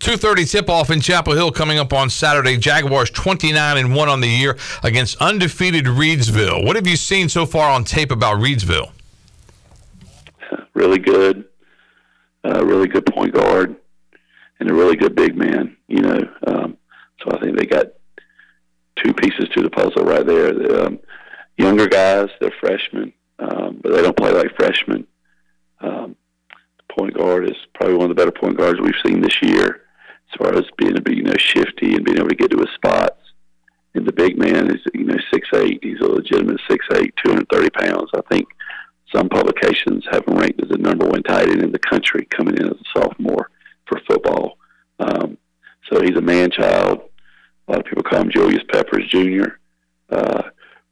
2:30 0.00 0.50
tip-off 0.50 0.90
in 0.90 1.00
Chapel 1.00 1.32
Hill 1.32 1.50
coming 1.50 1.78
up 1.78 1.92
on 1.92 2.10
Saturday. 2.10 2.56
Jaguars 2.58 3.10
29 3.10 3.78
and 3.78 3.94
1 3.94 4.08
on 4.08 4.20
the 4.20 4.28
year 4.28 4.56
against 4.84 5.16
undefeated 5.20 5.86
Reidsville. 5.86 6.64
What 6.64 6.76
have 6.76 6.86
you 6.86 6.96
seen 6.96 7.28
so 7.28 7.46
far 7.46 7.70
on 7.70 7.84
tape 7.84 8.10
about 8.10 8.38
Reidsville? 8.38 8.90
Really 10.74 10.98
good, 10.98 11.46
uh, 12.44 12.62
really 12.62 12.86
good 12.86 13.06
point 13.06 13.32
guard, 13.32 13.76
and 14.60 14.70
a 14.70 14.74
really 14.74 14.94
good 14.94 15.16
big 15.16 15.34
man. 15.34 15.74
You 15.88 16.02
know, 16.02 16.28
um, 16.46 16.76
so 17.18 17.34
I 17.34 17.40
think 17.40 17.56
they 17.56 17.64
got 17.64 17.86
two 19.02 19.12
pieces 19.14 19.48
to 19.54 19.62
the 19.62 19.70
puzzle 19.70 20.04
right 20.04 20.26
there. 20.26 20.52
The, 20.52 20.86
um, 20.86 20.98
younger 21.56 21.86
guys, 21.86 22.28
they're 22.40 22.52
freshmen, 22.60 23.12
um, 23.38 23.80
but 23.82 23.92
they 23.92 24.02
don't 24.02 24.16
play 24.16 24.32
like 24.32 24.56
freshmen. 24.56 25.06
Um, 25.80 26.16
the 26.78 26.94
point 26.94 27.14
guard 27.14 27.48
is 27.48 27.56
probably 27.74 27.96
one 27.96 28.10
of 28.10 28.16
the 28.16 28.20
better 28.20 28.32
point 28.32 28.56
guards 28.56 28.80
we've 28.80 28.94
seen 29.04 29.20
this 29.20 29.42
year 29.42 29.82
as 30.32 30.38
far 30.38 30.54
as 30.54 30.64
being 30.76 30.96
able 30.96 31.12
you 31.12 31.22
know, 31.22 31.36
shifty 31.38 31.94
and 31.94 32.04
being 32.04 32.18
able 32.18 32.28
to 32.28 32.34
get 32.34 32.50
to 32.50 32.58
his 32.58 32.74
spots. 32.74 33.20
And 33.94 34.06
the 34.06 34.12
big 34.12 34.38
man 34.38 34.70
is, 34.70 34.82
you 34.92 35.04
know, 35.04 35.16
six 35.32 35.48
eight. 35.54 35.80
He's 35.82 36.00
a 36.00 36.06
legitimate 36.06 36.60
six 36.68 36.84
eight, 36.94 37.14
two 37.16 37.30
hundred 37.32 37.48
thirty 37.48 37.70
pounds. 37.70 38.10
I 38.14 38.20
think 38.30 38.46
some 39.14 39.28
publications 39.28 40.04
have 40.10 40.26
him 40.26 40.36
ranked 40.36 40.62
as 40.62 40.68
the 40.68 40.76
number 40.76 41.06
one 41.06 41.22
tight 41.22 41.48
end 41.48 41.62
in 41.62 41.72
the 41.72 41.78
country 41.78 42.26
coming 42.26 42.56
in 42.56 42.66
as 42.66 42.72
a 42.72 43.00
sophomore 43.00 43.50
for 43.86 44.00
football. 44.06 44.58
Um, 44.98 45.38
so 45.88 46.02
he's 46.02 46.16
a 46.16 46.20
man 46.20 46.50
child. 46.50 47.08
A 47.66 47.72
lot 47.72 47.80
of 47.80 47.86
people 47.86 48.02
call 48.02 48.20
him 48.20 48.30
Julius 48.30 48.62
Peppers 48.70 49.08
Jr. 49.08 49.56
Uh, 50.10 50.42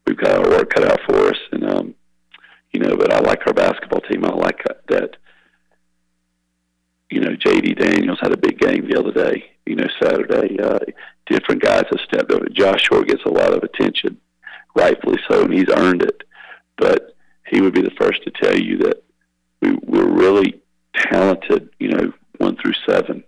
we've 0.06 0.16
got 0.16 0.38
our 0.38 0.48
work 0.48 0.74
cut 0.74 0.90
out 0.90 1.00
for 1.06 1.28
us, 1.28 1.38
and 1.52 1.64
um, 1.70 1.94
you 2.72 2.80
know, 2.80 2.96
but 2.96 3.12
I 3.12 3.20
like 3.20 3.46
our 3.46 3.54
basketball 3.54 4.00
team. 4.00 4.24
I 4.24 4.32
like 4.32 4.60
that 4.88 5.16
you 7.14 7.20
know, 7.20 7.36
J.D. 7.36 7.74
Daniels 7.74 8.18
had 8.20 8.32
a 8.32 8.36
big 8.36 8.58
game 8.58 8.88
the 8.88 8.98
other 8.98 9.12
day, 9.12 9.52
you 9.66 9.76
know, 9.76 9.86
Saturday. 10.02 10.58
Uh, 10.58 10.80
different 11.26 11.62
guys 11.62 11.84
have 11.90 12.00
stepped 12.00 12.32
up. 12.32 12.42
Josh 12.52 12.82
Short 12.82 13.06
gets 13.06 13.22
a 13.24 13.30
lot 13.30 13.52
of 13.52 13.62
attention, 13.62 14.20
rightfully 14.74 15.18
so, 15.28 15.42
and 15.42 15.54
he's 15.54 15.68
earned 15.68 16.02
it. 16.02 16.24
But 16.76 17.14
he 17.46 17.60
would 17.60 17.72
be 17.72 17.82
the 17.82 17.94
first 17.96 18.24
to 18.24 18.32
tell 18.32 18.58
you 18.58 18.78
that 18.78 19.04
we, 19.62 19.78
we're 19.84 20.10
really 20.10 20.60
talented, 20.96 21.70
you 21.78 21.88
know, 21.88 22.12
one 22.38 22.56
through 22.56 22.74
seven. 22.84 23.22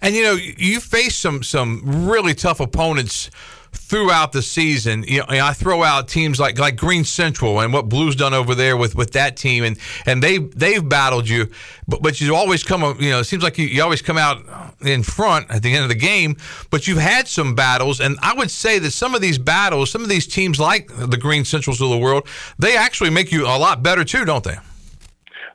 And 0.00 0.14
you 0.14 0.22
know, 0.22 0.34
you 0.34 0.80
face 0.80 1.16
some 1.16 1.42
some 1.42 2.06
really 2.08 2.34
tough 2.34 2.60
opponents 2.60 3.30
throughout 3.72 4.32
the 4.32 4.42
season. 4.42 5.04
You 5.06 5.20
know, 5.20 5.26
I 5.28 5.52
throw 5.52 5.82
out 5.82 6.08
teams 6.08 6.40
like 6.40 6.58
like 6.58 6.76
Greene 6.76 7.04
Central 7.04 7.60
and 7.60 7.72
what 7.72 7.88
Blue's 7.88 8.16
done 8.16 8.34
over 8.34 8.54
there 8.54 8.76
with, 8.76 8.94
with 8.94 9.12
that 9.12 9.36
team, 9.36 9.64
and 9.64 9.78
and 10.06 10.22
they 10.22 10.38
they've 10.38 10.86
battled 10.86 11.28
you, 11.28 11.48
but 11.86 12.02
but 12.02 12.20
you 12.20 12.34
always 12.34 12.62
come. 12.62 12.82
You 13.00 13.10
know, 13.10 13.20
it 13.20 13.24
seems 13.24 13.42
like 13.42 13.58
you, 13.58 13.66
you 13.66 13.82
always 13.82 14.02
come 14.02 14.18
out 14.18 14.42
in 14.84 15.02
front 15.02 15.50
at 15.50 15.62
the 15.62 15.74
end 15.74 15.82
of 15.82 15.88
the 15.88 15.94
game. 15.94 16.36
But 16.70 16.86
you've 16.86 16.98
had 16.98 17.28
some 17.28 17.54
battles, 17.54 18.00
and 18.00 18.16
I 18.22 18.34
would 18.34 18.50
say 18.50 18.78
that 18.78 18.90
some 18.90 19.14
of 19.14 19.20
these 19.20 19.38
battles, 19.38 19.90
some 19.90 20.02
of 20.02 20.08
these 20.08 20.26
teams 20.26 20.58
like 20.58 20.88
the 20.88 21.16
Greene 21.16 21.44
Centrals 21.44 21.80
of 21.80 21.90
the 21.90 21.98
world, 21.98 22.26
they 22.58 22.76
actually 22.76 23.10
make 23.10 23.30
you 23.30 23.46
a 23.46 23.58
lot 23.58 23.82
better 23.82 24.04
too, 24.04 24.24
don't 24.24 24.44
they? 24.44 24.56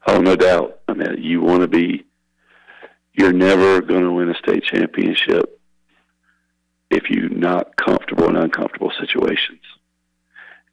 Oh, 0.07 0.19
no 0.19 0.35
doubt. 0.35 0.79
I 0.87 0.93
mean, 0.93 1.17
you 1.19 1.41
want 1.41 1.61
to 1.61 1.67
be. 1.67 2.05
You're 3.13 3.33
never 3.33 3.81
going 3.81 4.03
to 4.03 4.11
win 4.11 4.29
a 4.29 4.35
state 4.35 4.63
championship 4.63 5.59
if 6.89 7.09
you're 7.09 7.29
not 7.29 7.75
comfortable 7.77 8.29
in 8.29 8.35
uncomfortable 8.35 8.91
situations. 8.99 9.61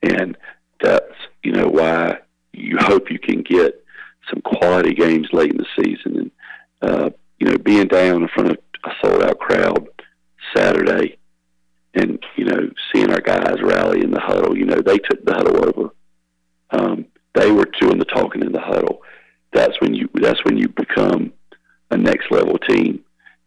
And 0.02 0.36
that's, 0.80 1.14
you 1.42 1.52
know, 1.52 1.66
why 1.66 2.18
you 2.52 2.76
hope 2.78 3.10
you 3.10 3.18
can 3.18 3.42
get 3.42 3.84
some 4.30 4.40
quality 4.42 4.94
games 4.94 5.28
late 5.32 5.52
in 5.52 5.58
the 5.58 5.66
season. 5.82 6.30
And, 6.82 6.90
uh, 6.90 7.10
you 7.38 7.48
know, 7.48 7.58
being 7.58 7.86
down 7.86 8.22
in 8.22 8.28
front 8.28 8.50
of 8.50 8.58
a 8.84 8.90
sold 9.02 9.22
out 9.22 9.38
crowd 9.38 9.88
Saturday 10.54 11.18
and, 11.94 12.22
you 12.36 12.44
know, 12.44 12.70
seeing 12.92 13.10
our 13.10 13.20
guys 13.20 13.60
rally 13.62 14.02
in 14.02 14.10
the 14.10 14.20
huddle, 14.20 14.56
you 14.56 14.64
know, 14.64 14.80
they 14.80 14.98
took 14.98 15.24
the 15.24 15.34
huddle 15.34 15.66
over. 15.66 15.90
Um, 16.70 17.06
they 17.34 17.50
were 17.50 17.68
doing 17.80 17.98
the 17.98 18.04
talking 18.04 18.42
in 18.42 18.52
the 18.52 18.60
huddle. 18.60 19.02
That's 19.52 19.80
when 19.80 19.94
you, 19.94 20.08
that's 20.14 20.44
when 20.44 20.58
you 20.58 20.68
become 20.68 21.32
a 21.90 21.96
next 21.96 22.30
level 22.30 22.58
team 22.58 23.04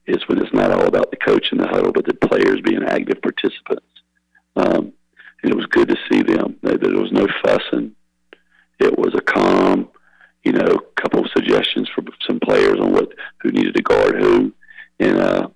is 0.07 0.27
when 0.27 0.39
it's 0.39 0.53
not 0.53 0.71
all 0.71 0.87
about 0.87 1.11
the 1.11 1.17
coach 1.17 1.51
in 1.51 1.57
the 1.57 1.67
huddle, 1.67 1.91
but 1.91 2.05
the 2.05 2.13
players 2.13 2.59
being 2.63 2.83
active 2.83 3.21
participants. 3.21 3.85
Um, 4.55 4.93
and 5.43 5.51
it 5.51 5.55
was 5.55 5.65
good 5.67 5.89
to 5.89 5.97
see 6.09 6.21
them. 6.21 6.57
There 6.61 6.77
was 6.77 7.11
no 7.11 7.27
fussing. 7.43 7.95
It 8.79 8.97
was 8.97 9.13
a 9.15 9.21
calm, 9.21 9.89
you 10.43 10.53
know, 10.53 10.77
couple 10.95 11.21
of 11.21 11.31
suggestions 11.35 11.89
for 11.93 12.03
some 12.27 12.39
players 12.39 12.79
on 12.79 12.93
what 12.93 13.11
who 13.41 13.51
needed 13.51 13.75
to 13.75 13.81
guard 13.81 14.21
who, 14.21 14.53
and 14.99 15.17
uh, 15.17 15.47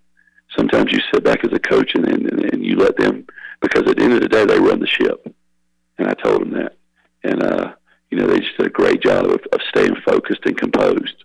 sometimes 0.57 0.91
you 0.91 0.99
sit 1.13 1.23
back 1.23 1.43
as 1.43 1.53
a 1.53 1.59
coach 1.59 1.91
and, 1.95 2.07
and 2.07 2.53
and 2.53 2.65
you 2.65 2.75
let 2.75 2.97
them 2.97 3.25
because 3.61 3.83
at 3.89 3.97
the 3.97 4.03
end 4.03 4.13
of 4.13 4.21
the 4.21 4.27
day 4.27 4.45
they 4.45 4.59
run 4.59 4.79
the 4.79 4.87
ship, 4.87 5.25
and 5.97 6.07
I 6.07 6.13
told 6.13 6.41
them 6.41 6.51
that, 6.51 6.73
and 7.23 7.43
uh, 7.43 7.73
you 8.09 8.17
know 8.17 8.27
they 8.27 8.39
just 8.39 8.57
did 8.57 8.67
a 8.67 8.69
great 8.69 9.01
job 9.01 9.25
of, 9.25 9.39
of 9.51 9.59
staying 9.69 9.95
focused 10.05 10.45
and 10.45 10.57
composed. 10.57 11.24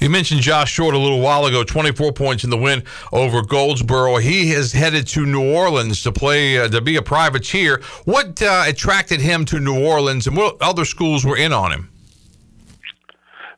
You 0.00 0.10
mentioned 0.10 0.40
Josh 0.40 0.70
Short 0.70 0.94
a 0.94 0.98
little 0.98 1.20
while 1.20 1.46
ago, 1.46 1.64
24 1.64 2.12
points 2.12 2.44
in 2.44 2.50
the 2.50 2.56
win 2.56 2.82
over 3.12 3.42
Goldsboro. 3.42 4.16
He 4.16 4.50
has 4.50 4.72
headed 4.72 5.06
to 5.08 5.26
New 5.26 5.42
Orleans 5.42 6.02
to 6.02 6.12
play, 6.12 6.58
uh, 6.58 6.68
to 6.68 6.80
be 6.80 6.96
a 6.96 7.02
privateer. 7.02 7.80
What 8.04 8.40
uh, 8.42 8.64
attracted 8.66 9.20
him 9.20 9.44
to 9.46 9.60
New 9.60 9.84
Orleans 9.84 10.26
and 10.26 10.36
what 10.36 10.60
other 10.60 10.84
schools 10.84 11.24
were 11.24 11.36
in 11.36 11.52
on 11.52 11.72
him? 11.72 11.90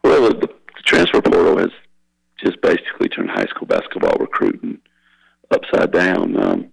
Well, 0.04 0.30
the, 0.30 0.48
transfer 0.84 1.20
portal 1.20 1.58
has 1.58 1.70
just 2.42 2.58
basically 2.62 3.10
turned 3.10 3.28
high 3.28 3.44
school 3.44 3.66
basketball 3.66 4.16
recruiting 4.18 4.78
upside 5.50 5.92
down. 5.92 6.42
Um, 6.42 6.72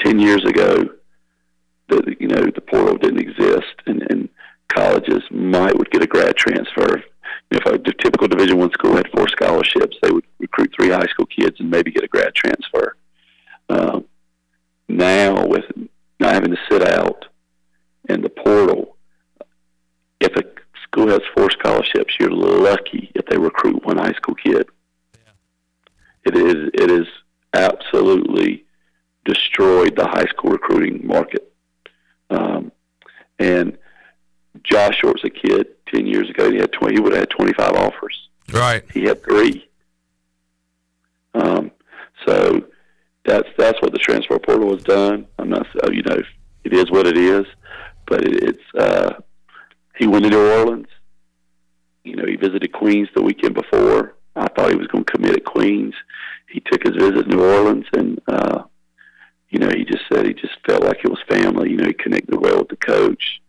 Ten 0.00 0.18
years 0.18 0.44
ago, 0.46 0.88
the 1.88 2.16
you 2.18 2.26
know 2.26 2.46
the 2.54 2.62
portal 2.62 2.96
didn't 2.96 3.20
exist, 3.20 3.74
and, 3.86 4.02
and 4.10 4.28
colleges 4.68 5.22
might 5.30 5.76
would 5.76 5.90
get 5.90 6.02
a 6.02 6.06
grad 6.06 6.36
transfer 6.36 7.02
if 7.50 7.64
a 7.66 7.78
typical 7.78 8.28
Division 8.28 8.58
One 8.58 8.70
school 8.72 8.96
had 8.96 9.08
four 9.14 9.28
scholarships, 9.28 9.96
they 10.02 10.10
would 10.10 10.24
recruit 10.38 10.72
three 10.74 10.90
high 10.90 11.06
school 11.06 11.26
kids 11.26 11.58
and 11.60 11.70
maybe 11.70 11.90
get 11.90 12.04
a 12.04 12.08
grad 12.08 12.34
transfer. 12.34 12.96
Um, 13.68 14.04
now, 14.88 15.46
with 15.46 15.64
not 16.18 16.34
having 16.34 16.50
to 16.50 16.58
sit 16.70 16.86
out 16.88 17.26
in 18.08 18.22
the 18.22 18.28
portal, 18.28 18.96
if 20.20 20.34
a 20.36 20.44
school 20.84 21.08
has 21.08 21.20
four 21.36 21.50
scholarships, 21.50 22.14
you're 22.18 22.30
lucky 22.30 23.10
if 23.14 23.24
they 23.26 23.38
recruit 23.38 23.84
one 23.84 23.98
high 23.98 24.12
school 24.12 24.34
kid. 24.34 24.66
Yeah. 25.14 25.32
It 26.24 26.36
is 26.36 26.70
it 26.74 26.90
is 26.90 27.06
absolutely 27.54 28.64
destroyed 29.24 29.96
the 29.96 30.06
high 30.06 30.26
school 30.26 30.50
recruiting 30.50 31.06
market. 31.06 31.52
Um, 32.30 32.72
and 33.38 33.78
Josh 34.62 34.96
Short's 34.98 35.24
a 35.24 35.30
kid 35.30 35.68
ten 35.92 36.06
years 36.06 36.28
ago. 36.30 36.50
He 36.50 36.58
had 36.58 36.72
twenty. 36.72 36.94
He 36.94 37.00
would 37.00 37.12
have 37.12 37.22
had 37.22 37.30
twenty 37.30 37.52
five 37.52 37.72
offers. 37.72 38.28
Right. 38.52 38.84
He 38.92 39.04
had 39.04 39.22
three. 39.22 39.68
Um, 41.34 41.70
so 42.26 42.64
that's 43.24 43.48
that's 43.56 43.80
what 43.82 43.92
the 43.92 43.98
transfer 43.98 44.38
portal 44.38 44.74
has 44.74 44.82
done. 44.82 45.26
I'm 45.38 45.50
not, 45.50 45.66
you 45.92 46.02
know, 46.02 46.22
it 46.64 46.72
is 46.72 46.90
what 46.90 47.06
it 47.06 47.16
is, 47.16 47.46
but 48.06 48.24
it, 48.24 48.42
it's. 48.42 48.74
Uh, 48.74 49.14
he 49.96 50.06
went 50.06 50.24
to 50.24 50.30
New 50.30 50.52
Orleans. 50.52 50.88
You 52.04 52.16
know, 52.16 52.24
he 52.26 52.36
visited 52.36 52.72
Queens 52.72 53.08
the 53.14 53.22
weekend 53.22 53.54
before. 53.54 54.16
I 54.34 54.48
thought 54.48 54.70
he 54.70 54.76
was 54.76 54.86
going 54.86 55.04
to 55.04 55.12
commit 55.12 55.36
at 55.36 55.44
Queens. 55.44 55.94
He 56.48 56.60
took 56.60 56.82
his 56.82 56.96
visit 56.96 57.24
to 57.24 57.28
New 57.28 57.44
Orleans, 57.44 57.84
and 57.92 58.20
uh, 58.26 58.62
you 59.50 59.58
know, 59.58 59.68
he 59.68 59.84
just 59.84 60.04
said 60.10 60.26
he 60.26 60.32
just 60.32 60.54
felt 60.66 60.84
like 60.84 61.04
it 61.04 61.10
was 61.10 61.22
family. 61.28 61.70
You 61.70 61.76
know, 61.76 61.86
he 61.86 61.92
connected 61.92 62.40
well 62.40 62.58
with 62.58 62.68
the 62.68 62.76
coach 62.76 63.40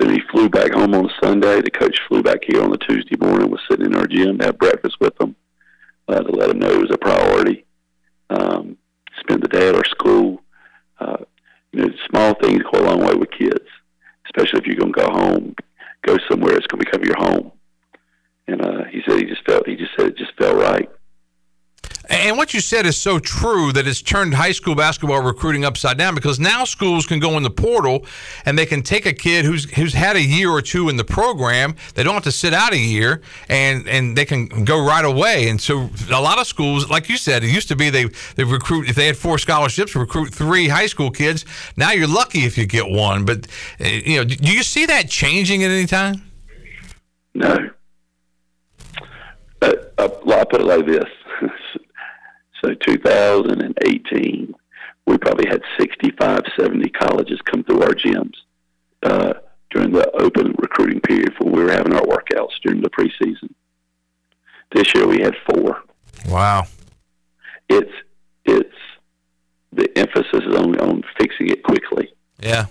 so 0.00 0.08
he 0.08 0.20
flew 0.30 0.48
back 0.48 0.72
home 0.72 0.94
on 0.94 1.10
Sunday. 1.22 1.60
The 1.60 1.70
coach 1.70 1.98
flew 2.08 2.22
back 2.22 2.40
here 2.46 2.62
on 2.62 2.70
the 2.70 2.78
Tuesday 2.78 3.16
morning, 3.20 3.50
was 3.50 3.60
sitting 3.70 3.86
in 3.86 3.96
our 3.96 4.06
gym 4.06 4.38
have 4.40 4.58
breakfast 4.58 4.96
with 5.00 5.16
them 5.18 5.36
uh, 6.08 6.20
to 6.20 6.32
let 6.32 6.48
them 6.48 6.58
know 6.58 6.70
it 6.70 6.80
was 6.80 6.90
a 6.90 6.98
priority. 6.98 7.66
Um, 8.30 8.78
spent 9.20 9.42
the 9.42 9.48
day 9.48 9.68
at 9.68 9.74
our 9.74 9.84
school. 9.84 10.42
Uh, 10.98 11.18
you 11.72 11.82
know, 11.82 11.94
small 12.08 12.34
things 12.34 12.62
go 12.62 12.80
a 12.80 12.88
long 12.88 13.00
way 13.00 13.14
with 13.14 13.30
kids, 13.30 13.66
especially 14.26 14.60
if 14.60 14.66
you're 14.66 14.76
going 14.76 14.92
to 14.92 15.00
go 15.00 15.10
home, 15.10 15.54
go 16.02 16.16
somewhere 16.28 16.54
it's 16.54 16.66
going 16.66 16.82
to 16.82 16.90
become 16.90 17.04
your 17.04 17.16
home. 17.16 17.52
And 18.48 18.62
uh, 18.62 18.84
he 18.90 19.02
said 19.06 19.18
he 19.18 19.26
just 19.26 19.44
felt 19.44 19.68
he 19.68 19.76
just 19.76 19.92
said 19.96 20.08
it 20.08 20.16
just 20.16 20.32
felt 20.36 20.56
right. 20.56 20.90
And 22.10 22.36
what 22.36 22.52
you 22.52 22.60
said 22.60 22.86
is 22.86 22.96
so 22.96 23.20
true 23.20 23.72
that 23.72 23.86
it's 23.86 24.02
turned 24.02 24.34
high 24.34 24.50
school 24.50 24.74
basketball 24.74 25.22
recruiting 25.22 25.64
upside 25.64 25.96
down 25.96 26.16
because 26.16 26.40
now 26.40 26.64
schools 26.64 27.06
can 27.06 27.20
go 27.20 27.36
in 27.36 27.44
the 27.44 27.50
portal 27.50 28.04
and 28.44 28.58
they 28.58 28.66
can 28.66 28.82
take 28.82 29.06
a 29.06 29.12
kid 29.12 29.44
who's 29.44 29.70
who's 29.70 29.94
had 29.94 30.16
a 30.16 30.22
year 30.22 30.50
or 30.50 30.60
two 30.60 30.88
in 30.88 30.96
the 30.96 31.04
program. 31.04 31.76
They 31.94 32.02
don't 32.02 32.14
have 32.14 32.24
to 32.24 32.32
sit 32.32 32.52
out 32.52 32.72
a 32.72 32.78
year, 32.78 33.22
and 33.48 33.88
and 33.88 34.16
they 34.16 34.24
can 34.24 34.64
go 34.64 34.84
right 34.84 35.04
away. 35.04 35.48
And 35.48 35.60
so 35.60 35.88
a 36.10 36.20
lot 36.20 36.40
of 36.40 36.48
schools, 36.48 36.90
like 36.90 37.08
you 37.08 37.16
said, 37.16 37.44
it 37.44 37.50
used 37.50 37.68
to 37.68 37.76
be 37.76 37.90
they 37.90 38.06
they 38.34 38.42
recruit 38.42 38.88
if 38.88 38.96
they 38.96 39.06
had 39.06 39.16
four 39.16 39.38
scholarships, 39.38 39.94
recruit 39.94 40.34
three 40.34 40.66
high 40.66 40.86
school 40.86 41.12
kids. 41.12 41.44
Now 41.76 41.92
you're 41.92 42.08
lucky 42.08 42.40
if 42.40 42.58
you 42.58 42.66
get 42.66 42.90
one. 42.90 43.24
But 43.24 43.46
uh, 43.80 43.86
you 43.86 44.16
know, 44.16 44.24
do 44.24 44.52
you 44.52 44.64
see 44.64 44.84
that 44.86 45.08
changing 45.08 45.62
at 45.62 45.70
any 45.70 45.86
time? 45.86 46.22
No. 47.34 47.70
Uh, 49.62 49.72
I'll 49.98 50.46
put 50.46 50.60
it 50.60 50.64
like 50.64 50.86
this. 50.86 51.04
So 52.62 52.74
2018, 52.74 54.54
we 55.06 55.18
probably 55.18 55.48
had 55.48 55.62
65, 55.78 56.42
70 56.58 56.88
colleges 56.90 57.40
come 57.44 57.64
through 57.64 57.82
our 57.82 57.94
gyms 57.94 58.34
uh, 59.02 59.34
during 59.70 59.92
the 59.92 60.10
open 60.20 60.54
recruiting 60.58 61.00
period 61.00 61.32
when 61.38 61.52
we 61.52 61.62
were 61.62 61.72
having 61.72 61.94
our 61.94 62.02
workouts 62.02 62.60
during 62.62 62.80
the 62.80 62.90
preseason. 62.90 63.52
This 64.72 64.94
year 64.94 65.06
we 65.06 65.20
had 65.20 65.34
four. 65.48 65.82
Wow. 66.28 66.66
It's 67.68 67.92
it's 68.44 68.74
the 69.72 69.90
emphasis 69.98 70.42
is 70.44 70.54
on 70.54 70.78
on 70.80 71.02
fixing 71.18 71.48
it 71.48 71.62
quickly. 71.62 72.12
Yeah. 72.40 72.66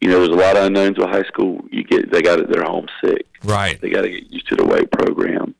You 0.00 0.10
know, 0.10 0.18
there's 0.18 0.28
a 0.28 0.40
lot 0.40 0.56
of 0.56 0.64
unknowns 0.64 0.98
with 0.98 1.08
high 1.08 1.24
school. 1.24 1.64
You 1.70 1.82
get 1.84 2.12
they 2.12 2.22
got 2.22 2.40
it. 2.40 2.50
They're 2.50 2.64
homesick. 2.64 3.26
Right. 3.42 3.80
They 3.80 3.90
got 3.90 4.02
to 4.02 4.10
get 4.10 4.30
used 4.30 4.48
to 4.48 4.56
the 4.56 4.66
weight 4.66 4.90
program. 4.90 5.54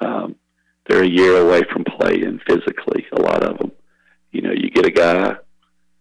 Um, 0.00 0.36
they're 0.90 1.04
a 1.04 1.08
year 1.08 1.36
away 1.36 1.62
from 1.72 1.84
playing 1.84 2.40
physically. 2.46 3.06
A 3.12 3.20
lot 3.20 3.44
of 3.44 3.58
them. 3.58 3.70
You 4.32 4.42
know, 4.42 4.50
you 4.52 4.70
get 4.70 4.86
a 4.86 4.90
guy, 4.90 5.36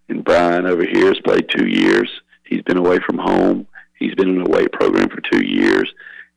and 0.08 0.24
Brian 0.24 0.66
over 0.66 0.84
here 0.84 1.08
has 1.08 1.20
played 1.20 1.48
two 1.50 1.68
years. 1.68 2.10
He's 2.44 2.64
been 2.64 2.78
away 2.78 2.98
from 3.06 3.20
home. 3.20 3.68
He's 4.00 4.16
been 4.16 4.30
in 4.30 4.42
a 4.42 4.50
weight 4.50 4.72
program 4.72 5.10
for 5.10 5.22
two 5.22 5.46
years. 5.46 5.94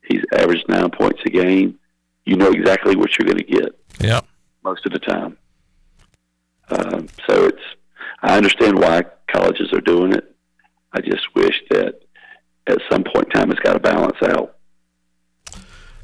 He's 0.07 0.21
averaged 0.33 0.67
nine 0.67 0.91
points 0.91 1.21
a 1.25 1.29
game. 1.29 1.79
You 2.25 2.35
know 2.35 2.51
exactly 2.51 2.95
what 2.95 3.17
you're 3.17 3.25
going 3.25 3.43
to 3.43 3.51
get. 3.51 3.79
Yeah. 3.99 4.21
Most 4.63 4.85
of 4.85 4.91
the 4.91 4.99
time. 4.99 5.37
Um, 6.69 7.07
so 7.27 7.45
it's. 7.45 7.63
I 8.21 8.37
understand 8.37 8.79
why 8.79 9.03
colleges 9.27 9.73
are 9.73 9.81
doing 9.81 10.13
it. 10.13 10.33
I 10.93 11.01
just 11.01 11.33
wish 11.35 11.61
that 11.71 11.95
at 12.67 12.77
some 12.89 13.03
point 13.03 13.25
in 13.25 13.31
time 13.31 13.51
it's 13.51 13.59
got 13.59 13.73
to 13.73 13.79
balance 13.79 14.17
out. 14.21 14.52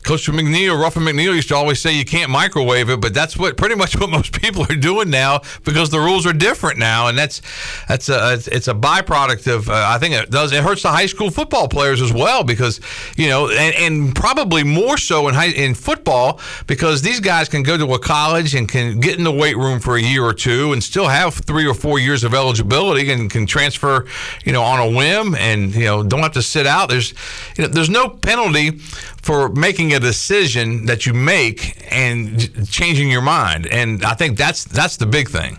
Coach 0.09 0.25
McNeill, 0.25 0.81
Ruffin 0.81 1.03
McNeill 1.03 1.35
used 1.35 1.49
to 1.49 1.55
always 1.55 1.79
say 1.79 1.95
you 1.95 2.03
can't 2.03 2.31
microwave 2.31 2.89
it, 2.89 2.99
but 2.99 3.13
that's 3.13 3.37
what 3.37 3.57
pretty 3.57 3.75
much 3.75 3.95
what 3.95 4.09
most 4.17 4.41
people 4.41 4.63
are 4.63 4.75
doing 4.75 5.11
now 5.11 5.41
because 5.63 5.91
the 5.91 5.99
rules 5.99 6.25
are 6.25 6.33
different 6.33 6.79
now, 6.79 7.09
and 7.09 7.15
that's 7.15 7.43
that's 7.87 8.09
a 8.09 8.39
it's 8.51 8.67
a 8.67 8.73
byproduct 8.73 9.45
of 9.45 9.69
uh, 9.69 9.85
I 9.87 9.99
think 9.99 10.15
it 10.15 10.31
does 10.31 10.51
it 10.51 10.63
hurts 10.63 10.81
the 10.81 10.87
high 10.87 11.05
school 11.05 11.29
football 11.29 11.67
players 11.67 12.01
as 12.01 12.11
well 12.11 12.43
because 12.43 12.81
you 13.17 13.29
know 13.29 13.49
and, 13.49 13.75
and 13.75 14.15
probably 14.15 14.63
more 14.63 14.97
so 14.97 15.27
in 15.27 15.35
high 15.35 15.49
in 15.49 15.75
football 15.75 16.39
because 16.65 17.03
these 17.03 17.19
guys 17.19 17.47
can 17.47 17.61
go 17.61 17.77
to 17.77 17.93
a 17.93 17.99
college 17.99 18.55
and 18.55 18.67
can 18.67 18.99
get 18.99 19.15
in 19.15 19.23
the 19.23 19.31
weight 19.31 19.57
room 19.57 19.79
for 19.79 19.95
a 19.95 20.01
year 20.01 20.23
or 20.23 20.33
two 20.33 20.73
and 20.73 20.83
still 20.83 21.07
have 21.07 21.35
three 21.35 21.67
or 21.67 21.75
four 21.75 21.99
years 21.99 22.23
of 22.23 22.33
eligibility 22.33 23.11
and 23.11 23.29
can 23.29 23.45
transfer 23.45 24.07
you 24.43 24.53
know 24.53 24.63
on 24.63 24.79
a 24.79 24.89
whim 24.89 25.35
and 25.35 25.75
you 25.75 25.85
know 25.85 26.01
don't 26.01 26.21
have 26.21 26.31
to 26.31 26.41
sit 26.41 26.65
out. 26.65 26.89
There's 26.89 27.13
you 27.55 27.65
know 27.65 27.69
there's 27.69 27.91
no 27.91 28.09
penalty 28.09 28.79
for 29.21 29.49
making 29.49 29.93
a 29.93 29.99
decision 29.99 30.85
that 30.85 31.05
you 31.05 31.13
make 31.13 31.85
and 31.91 32.69
changing 32.69 33.09
your 33.09 33.21
mind. 33.21 33.67
And 33.67 34.03
I 34.03 34.13
think 34.13 34.37
that's 34.37 34.63
that's 34.63 34.97
the 34.97 35.05
big 35.05 35.29
thing. 35.29 35.57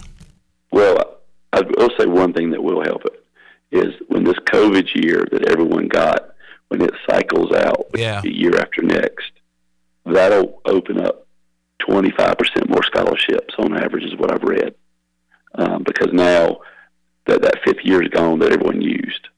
Well, 0.72 1.18
I 1.52 1.61
will 1.61 1.90
say 1.98 2.06
one 2.06 2.32
thing 2.32 2.50
that 2.50 2.62
will 2.62 2.82
help 2.82 3.04
it 3.04 3.24
is 3.70 3.94
when 4.08 4.24
this 4.24 4.38
COVID 4.52 4.94
year 4.94 5.26
that 5.30 5.48
everyone 5.48 5.88
got, 5.88 6.34
when 6.68 6.82
it 6.82 6.92
cycles 7.08 7.52
out 7.52 7.86
yeah. 7.94 8.22
year 8.22 8.56
after 8.56 8.82
next, 8.82 9.32
that'll 10.04 10.61
open 10.64 11.00
up 11.00 11.26
25% 11.88 12.68
more 12.68 12.82
scholarships 12.82 13.54
on 13.58 13.76
average 13.76 14.04
is 14.04 14.16
what 14.16 14.32
I've 14.32 14.42
read. 14.42 14.74
Um, 15.54 15.82
because 15.82 16.12
now 16.12 16.61
that 17.26 17.42
that 17.42 17.62
fifth 17.64 17.84
year 17.84 18.02
is 18.02 18.08
gone 18.08 18.38
that 18.40 18.52
everyone 18.52 18.80
used. 18.80 19.28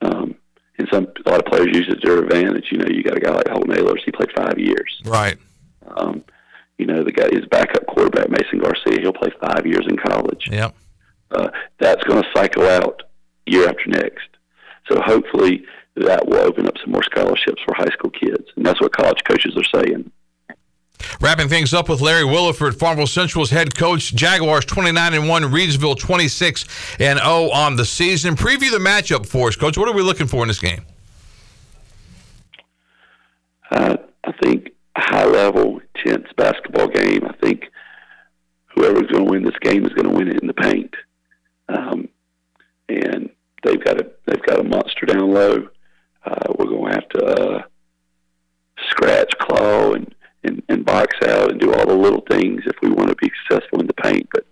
Um, 0.00 0.36
and 0.78 0.88
some 0.92 1.06
a 1.24 1.30
lot 1.30 1.40
of 1.40 1.46
players 1.46 1.68
use 1.76 1.86
it 1.88 2.00
to 2.00 2.08
their 2.08 2.22
advantage. 2.22 2.68
You 2.70 2.78
know, 2.78 2.86
you 2.88 3.02
got 3.02 3.16
a 3.16 3.20
guy 3.20 3.30
like 3.30 3.48
Holton 3.48 3.74
Ahlers, 3.74 4.02
he 4.04 4.10
played 4.10 4.32
five 4.36 4.58
years. 4.58 5.00
Right. 5.04 5.36
Um, 5.96 6.24
you 6.78 6.86
know, 6.86 7.04
the 7.04 7.12
guy 7.12 7.28
his 7.30 7.46
backup 7.46 7.86
quarterback 7.86 8.30
Mason 8.30 8.58
Garcia, 8.58 9.00
he'll 9.00 9.12
play 9.12 9.30
five 9.40 9.66
years 9.66 9.86
in 9.88 9.96
college. 9.96 10.48
Yep. 10.50 10.74
Uh, 11.30 11.48
that's 11.78 12.02
going 12.04 12.22
to 12.22 12.28
cycle 12.34 12.66
out 12.66 13.02
year 13.46 13.68
after 13.68 13.88
next. 13.88 14.28
So 14.90 15.00
hopefully 15.00 15.64
that 15.96 16.26
will 16.26 16.40
open 16.40 16.66
up 16.66 16.74
some 16.82 16.92
more 16.92 17.02
scholarships 17.02 17.62
for 17.64 17.74
high 17.74 17.90
school 17.90 18.10
kids, 18.10 18.48
and 18.56 18.66
that's 18.66 18.80
what 18.80 18.92
college 18.92 19.22
coaches 19.24 19.56
are 19.56 19.80
saying. 19.80 20.10
Wrapping 21.20 21.48
things 21.48 21.74
up 21.74 21.88
with 21.88 22.00
Larry 22.00 22.24
Williford, 22.24 22.78
Farmville 22.78 23.06
Central's 23.06 23.50
head 23.50 23.74
coach. 23.74 24.14
Jaguars 24.14 24.64
29 24.64 25.14
and 25.14 25.28
1, 25.28 25.42
Reidsville 25.44 25.98
26 25.98 26.64
and 27.00 27.18
0 27.18 27.50
on 27.50 27.76
the 27.76 27.84
season. 27.84 28.36
Preview 28.36 28.70
the 28.70 28.78
matchup 28.78 29.26
for 29.26 29.48
us, 29.48 29.56
coach. 29.56 29.78
What 29.78 29.88
are 29.88 29.94
we 29.94 30.02
looking 30.02 30.26
for 30.26 30.42
in 30.42 30.48
this 30.48 30.60
game? 30.60 30.84
Uh, 33.70 33.96
I 34.24 34.32
think 34.42 34.70
a 34.96 35.00
high 35.00 35.26
level, 35.26 35.80
tense 36.04 36.28
basketball 36.36 36.88
game. 36.88 37.24
I 37.26 37.32
think 37.44 37.64
whoever's 38.74 39.10
going 39.10 39.24
to 39.24 39.30
win 39.30 39.44
this 39.44 39.58
game 39.60 39.84
is 39.84 39.92
going 39.92 40.08
to 40.08 40.14
win 40.14 40.28
it 40.28 40.40
in 40.40 40.46
the 40.46 40.54
paint. 40.54 40.94
Um, 41.68 42.08
and 42.88 43.30
they've 43.62 43.82
got 43.82 44.00
a 44.00 44.10
they've 44.26 44.42
got 44.42 44.60
a 44.60 44.64
monster 44.64 45.06
down 45.06 45.32
low. 45.32 45.68
Uh, 46.24 46.52
we're 46.58 46.66
going 46.66 46.90
to 46.90 46.94
have 46.94 47.08
to 47.10 47.24
uh, 47.24 47.62
scratch, 48.90 49.32
claw, 49.38 49.92
and 49.92 50.14
and, 50.44 50.62
and 50.68 50.84
box 50.84 51.16
out 51.26 51.50
and 51.50 51.60
do 51.60 51.72
all 51.72 51.86
the 51.86 51.94
little 51.94 52.22
things 52.30 52.62
if 52.66 52.76
we 52.82 52.90
want 52.90 53.08
to 53.08 53.16
be 53.16 53.30
successful 53.42 53.80
in 53.80 53.86
the 53.86 53.94
paint. 53.94 54.28
But 54.32 54.46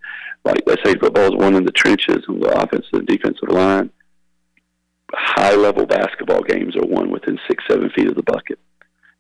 like 0.45 0.63
let's 0.67 0.83
say 0.85 0.95
football 0.95 1.33
is 1.33 1.37
one 1.37 1.52
in 1.63 1.67
the 1.67 1.73
trenches 1.73 2.25
on 2.29 2.41
the 2.41 2.49
offensive 2.49 2.93
and 2.93 3.07
defensive 3.07 3.49
line. 3.49 3.91
High 5.13 5.55
level 5.55 5.87
basketball 5.87 6.43
games 6.43 6.75
are 6.77 6.87
won 6.87 7.11
within 7.11 7.39
six, 7.49 7.63
seven 7.71 7.91
feet 7.91 8.09
of 8.09 8.17
the 8.17 8.23
bucket. 8.23 8.59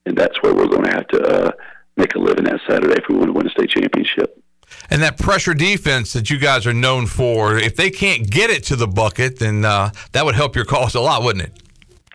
And 0.06 0.16
that's 0.16 0.42
where 0.42 0.54
we're 0.54 0.66
going 0.66 0.84
to 0.84 0.90
have 0.90 1.06
to 1.08 1.22
uh, 1.22 1.52
make 1.96 2.14
a 2.14 2.18
living 2.18 2.44
that 2.44 2.60
Saturday 2.68 2.94
if 2.94 3.04
we 3.08 3.16
want 3.16 3.28
to 3.28 3.32
win 3.32 3.46
a 3.46 3.50
state 3.50 3.70
championship. 3.70 4.42
And 4.90 5.02
that 5.02 5.18
pressure 5.18 5.54
defense 5.54 6.12
that 6.14 6.30
you 6.30 6.38
guys 6.38 6.66
are 6.66 6.72
known 6.72 7.06
for, 7.06 7.58
if 7.58 7.76
they 7.76 7.90
can't 7.90 8.28
get 8.28 8.50
it 8.50 8.64
to 8.64 8.76
the 8.76 8.88
bucket, 8.88 9.38
then 9.38 9.64
uh, 9.64 9.90
that 10.12 10.24
would 10.24 10.34
help 10.34 10.56
your 10.56 10.64
cause 10.64 10.94
a 10.94 11.00
lot, 11.00 11.22
wouldn't 11.22 11.44
it? 11.44 11.62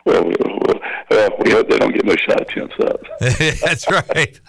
Well, 0.06 0.24
well, 0.24 0.80
well, 1.10 1.30
we 1.40 1.52
hope 1.52 1.70
they 1.70 1.78
don't 1.78 1.94
get 1.94 2.04
no 2.04 2.16
shot 2.16 2.42
attempts 2.42 2.76
up. 2.82 3.00
That's 3.20 3.90
right. 3.90 4.40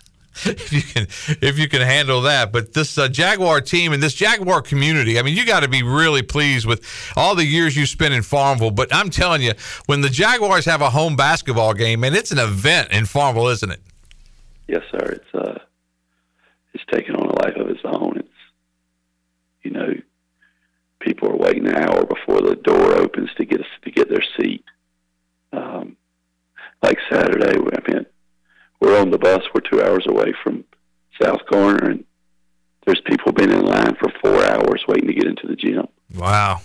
if 0.47 0.73
you 0.73 0.83
can 0.83 1.07
if 1.43 1.59
you 1.59 1.69
can 1.69 1.81
handle 1.81 2.23
that. 2.23 2.53
But 2.53 2.73
this 2.73 2.97
uh, 2.97 3.09
Jaguar 3.09 3.61
team 3.61 3.93
and 3.93 4.03
this 4.03 4.15
Jaguar 4.15 4.63
community, 4.63 5.19
I 5.19 5.23
mean, 5.23 5.37
you 5.37 5.45
got 5.45 5.61
to 5.61 5.69
be 5.69 5.83
really 5.83 6.23
pleased 6.23 6.67
with 6.67 6.85
all 7.17 7.35
the 7.35 7.45
years 7.45 7.77
you 7.77 7.87
spent 7.87 8.15
in 8.15 8.23
Farmville. 8.23 8.71
But 8.71 8.95
I'm 8.95 9.11
telling 9.11 9.43
you, 9.43 9.53
when 9.87 10.01
the 10.01 10.09
Jaguars 10.09 10.65
have 10.67 10.81
a 10.81 10.91
home 10.91 11.17
basketball 11.17 11.75
game, 11.75 12.05
and 12.05 12.15
it's 12.15 12.31
an 12.31 12.39
event 12.39 12.93
in 12.93 13.07
Farmville, 13.07 13.49
isn't 13.49 13.71
it? 13.71 13.81
Yes, 14.69 14.83
sir. 14.91 15.13
It's 15.13 15.35
uh, 15.35 15.59
it's 16.75 16.85
taken 16.93 17.17
on 17.17 17.27
a 17.27 17.43
life 17.43 17.57
of 17.57 17.69
its 17.69 17.81
own. 17.85 18.19
It's 18.19 18.29
you 19.63 19.71
know, 19.73 19.93
people 21.01 21.31
are 21.31 21.37
waiting 21.37 21.67
an 21.67 21.77
hour 21.77 22.05
before 22.07 22.41
the 22.43 22.57
door 22.57 22.95
opens 22.95 23.31
to 23.39 23.45
get 23.45 23.61
to 23.83 23.91
get 23.91 24.09
their 24.09 24.25
seat. 24.39 24.65
Um, 25.53 25.97
like 26.83 26.99
Saturday, 27.11 27.59
I 27.59 27.91
mean, 27.93 28.07
we're 28.81 29.01
on 29.01 29.11
the 29.11 29.19
bus. 29.19 29.43
We're 29.55 29.61
two 29.61 29.83
hours 29.83 30.07
away 30.09 30.33
from 30.43 30.65
South 31.21 31.41
Corner, 31.51 31.91
and 31.91 32.05
there's 32.87 33.01
people 33.03 33.33
been 33.33 33.53
in 33.53 33.65
line 33.65 33.97
for 33.97 34.13
four 34.23 34.45
hours 34.45 34.85
waiting 34.89 35.09
to 35.09 35.15
get 35.15 35.27
into 35.27 35.47
the 35.47 35.57
gym. 35.57 35.87
Wow. 36.15 36.61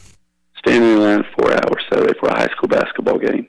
Standing 0.57 0.93
in 0.93 0.99
line 1.01 1.26
four 1.38 1.51
hours 1.51 1.84
Saturday 1.91 2.14
for 2.20 2.30
a 2.30 2.38
high 2.38 2.49
school 2.49 2.70
basketball 2.70 3.18
game. 3.18 3.47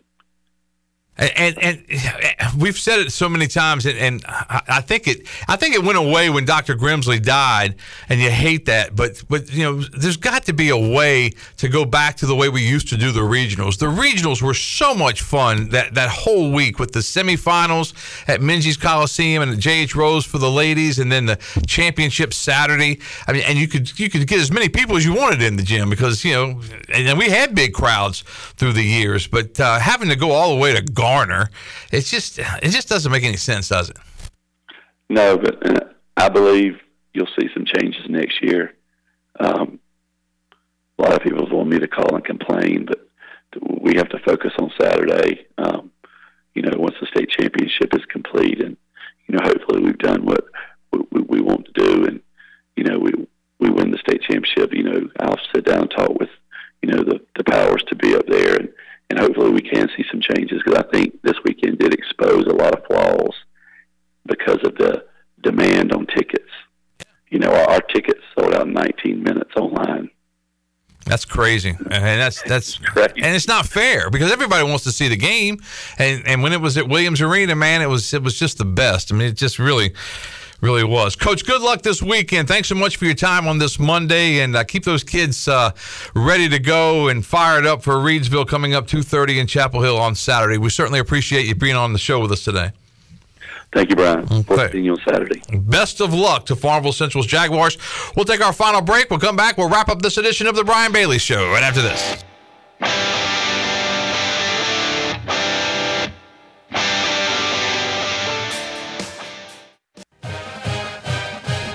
And, 1.17 1.57
and, 1.59 1.85
and 1.89 2.61
we've 2.61 2.77
said 2.77 2.99
it 2.99 3.13
so 3.13 3.29
many 3.29 3.47
times, 3.47 3.87
and, 3.87 3.97
and 3.99 4.25
I 4.27 4.81
think 4.81 5.07
it 5.07 5.29
I 5.47 5.55
think 5.55 5.77
it 5.77 5.85
went 5.85 5.97
away 5.97 6.29
when 6.29 6.45
Dr. 6.45 6.75
Grimsley 6.75 7.23
died, 7.23 7.77
and 8.09 8.21
you 8.21 8.31
hate 8.31 8.65
that. 8.67 8.97
But 8.97 9.23
but 9.29 9.49
you 9.53 9.63
know, 9.63 9.81
there's 9.81 10.17
got 10.17 10.45
to 10.47 10.53
be 10.53 10.71
a 10.71 10.77
way 10.77 11.31
to 11.59 11.69
go 11.69 11.85
back 11.85 12.17
to 12.17 12.27
the 12.27 12.35
way 12.35 12.49
we 12.49 12.67
used 12.67 12.89
to 12.89 12.97
do 12.97 13.13
the 13.13 13.21
regionals. 13.21 13.79
The 13.79 13.87
regionals 13.87 14.43
were 14.43 14.55
so 14.55 14.93
much 14.93 15.23
fun 15.23 15.69
that 15.69 15.95
that 15.95 16.09
whole 16.09 16.51
week 16.51 16.81
with 16.81 16.91
the 16.91 17.01
semifinals 17.01 17.95
at 18.29 18.41
Minges 18.41 18.81
Coliseum 18.81 19.45
and 19.45 19.53
at 19.53 19.59
J.H. 19.61 19.95
Rose 19.95 20.25
for 20.25 20.39
the 20.39 20.51
ladies, 20.51 20.99
and 20.99 21.13
then 21.13 21.27
the 21.27 21.37
championship 21.65 22.35
Saturday. 22.35 22.99
I 23.29 23.35
mean, 23.35 23.43
and 23.47 23.57
you 23.57 23.69
could 23.69 23.97
you 24.01 24.11
could 24.11 24.27
get 24.27 24.41
as 24.41 24.51
many 24.51 24.69
people 24.69 24.97
as 24.97 25.05
you 25.05 25.15
wanted 25.15 25.43
in 25.43 25.57
the 25.57 25.63
gym 25.63 25.91
because 25.91 26.25
you 26.25 26.33
know, 26.33 26.61
and 26.93 27.17
we 27.17 27.31
had 27.31 27.55
big 27.55 27.73
crowds 27.73 28.23
through 28.57 28.73
the 28.73 28.83
years. 28.83 29.29
But 29.29 29.61
uh, 29.61 29.79
having 29.79 30.09
to 30.09 30.17
go 30.17 30.33
all 30.33 30.53
the 30.53 30.61
way 30.61 30.75
to 30.75 30.83
Garner. 31.05 31.51
It's 31.93 32.11
just 32.11 32.39
it 32.39 32.71
just 32.71 32.89
doesn't 32.89 33.13
make 33.13 33.25
any 33.25 33.37
sense, 33.37 33.69
does 33.69 33.91
it? 33.91 33.99
No, 35.11 35.37
but 35.37 35.55
uh, 35.71 35.85
I 36.17 36.31
believe 36.31 36.81
you'll 37.13 37.35
see 37.39 37.49
some 37.53 37.67
changes 37.67 38.09
next 38.09 38.43
year. 38.43 38.75
Um, 39.39 39.79
a 40.99 41.03
lot 41.03 41.13
of 41.13 41.23
people 41.23 41.47
want 41.51 41.69
me 41.69 41.79
to 41.79 41.89
call 41.89 42.15
and 42.15 42.25
complain, 42.25 42.87
but 42.87 43.07
we 43.83 43.97
have 43.97 44.09
to 44.11 44.19
focus 44.21 44.53
on 44.59 44.73
Saturday. 44.81 45.47
Um, 45.59 45.91
you 46.55 46.63
know, 46.63 46.73
once 46.79 46.95
the 47.01 47.07
state 47.07 47.29
championship 47.29 47.93
is 47.93 48.05
complete, 48.07 48.63
and 48.65 48.75
you 49.27 49.37
know, 49.37 49.45
hopefully 49.45 49.83
we've 49.83 49.99
done 49.99 50.25
what 50.25 50.47
we, 51.13 51.21
we 51.21 51.41
want 51.43 51.67
to 51.67 51.85
do, 51.85 52.07
and 52.07 52.23
you 52.77 52.85
know, 52.85 52.99
we 52.99 53.13
we 53.59 53.69
win 53.69 53.91
the 53.91 53.99
state 53.99 54.23
championship. 54.23 54.73
You 54.73 54.85
know, 54.85 55.09
I'll 55.21 55.39
sit 55.55 55.67
down 55.67 55.83
and 55.83 55.91
talk 55.91 56.19
with 56.19 56.31
you 56.81 56.89
know 56.93 57.05
the 57.05 57.21
the 57.37 57.45
powers 57.45 57.85
to 57.89 57.95
be 57.95 58.17
up 58.17 58.27
there, 58.27 58.55
and 58.55 58.71
and 59.11 59.19
hopefully 59.19 59.51
we 59.51 59.61
can 59.61 59.89
see 59.97 60.05
some 60.11 60.21
changes 60.21 60.63
because 60.65 60.79
I 60.79 60.91
think 60.97 61.21
this 61.23 61.37
weekend 61.45 61.79
did 61.79 61.95
expose 61.95 62.45
a 62.47 62.55
lot 62.55 62.77
of 62.77 62.85
flaws 62.87 63.35
because 64.27 64.59
of 64.65 64.77
the 64.77 65.05
demand 65.43 65.93
on 65.93 66.07
tickets. 66.07 66.51
You 67.31 67.39
know, 67.39 67.51
our, 67.51 67.71
our 67.71 67.81
tickets 67.81 68.21
sold 68.39 68.55
out 68.55 68.67
in 68.67 68.73
19 68.73 69.23
minutes 69.23 69.51
online. 69.57 70.11
That's 71.07 71.27
crazy, 71.27 71.71
and 71.71 72.21
that's 72.21 72.41
that's 72.43 72.81
and 72.97 73.37
it's 73.37 73.47
not 73.47 73.67
fair 73.67 74.09
because 74.09 74.33
everybody 74.33 74.65
wants 74.67 74.85
to 74.85 74.93
see 74.93 75.09
the 75.09 75.19
game, 75.19 75.59
and 75.99 76.27
and 76.27 76.43
when 76.43 76.55
it 76.55 76.63
was 76.63 76.79
at 76.79 76.89
Williams 76.89 77.21
Arena, 77.21 77.55
man, 77.55 77.83
it 77.83 77.91
was 77.91 78.15
it 78.15 78.23
was 78.23 78.39
just 78.39 78.57
the 78.57 78.65
best. 78.65 79.13
I 79.13 79.17
mean, 79.17 79.29
it 79.29 79.37
just 79.37 79.59
really. 79.59 79.93
Really 80.61 80.85
was, 80.85 81.15
Coach. 81.15 81.45
Good 81.45 81.61
luck 81.61 81.83
this 81.83 82.03
weekend. 82.03 82.49
Thanks 82.49 82.69
so 82.69 82.75
much 82.75 82.97
for 82.97 83.05
your 83.05 83.15
time 83.15 83.47
on 83.47 83.59
this 83.59 83.79
Monday, 83.79 84.41
and 84.41 84.57
uh, 84.57 84.65
keep 84.65 84.85
those 84.85 85.05
kids 85.05 85.47
uh, 85.47 85.73
ready 86.15 86.49
to 86.49 86.59
go 86.59 87.09
and 87.09 87.25
fired 87.25 87.67
up 87.67 87.83
for 87.83 87.95
Reedsville 87.95 88.49
coming 88.49 88.73
up 88.73 88.87
two 88.87 89.03
thirty 89.03 89.39
in 89.39 89.47
Chapel 89.47 89.83
Hill 89.83 89.99
on 89.99 90.15
Saturday. 90.15 90.57
We 90.57 90.71
certainly 90.71 91.01
appreciate 91.01 91.47
you 91.47 91.55
being 91.55 91.77
on 91.77 91.93
the 91.93 91.99
show 91.99 92.19
with 92.21 92.33
us 92.33 92.45
today. 92.45 92.71
Thank 93.75 93.91
you, 93.91 93.97
Brian. 93.97 94.27
Okay. 94.33 94.71
seeing 94.73 94.85
you 94.85 94.93
on 94.93 95.01
Saturday. 95.07 95.43
Best 95.53 96.01
of 96.01 96.15
luck 96.15 96.47
to 96.47 96.57
Farmville 96.57 96.93
Central's 96.93 97.27
Jaguars. 97.27 97.77
We'll 98.15 98.25
take 98.25 98.41
our 98.41 98.53
final 98.53 98.81
break. 98.81 99.11
We'll 99.11 99.19
come 99.19 99.37
back. 99.37 99.59
We'll 99.59 99.69
wrap 99.69 99.89
up 99.89 100.01
this 100.01 100.17
edition 100.17 100.47
of 100.47 100.55
the 100.55 100.65
Brian 100.65 100.93
Bailey 100.93 101.19
Show 101.19 101.51
right 101.51 101.63
after 101.65 101.83
this. 101.83 102.25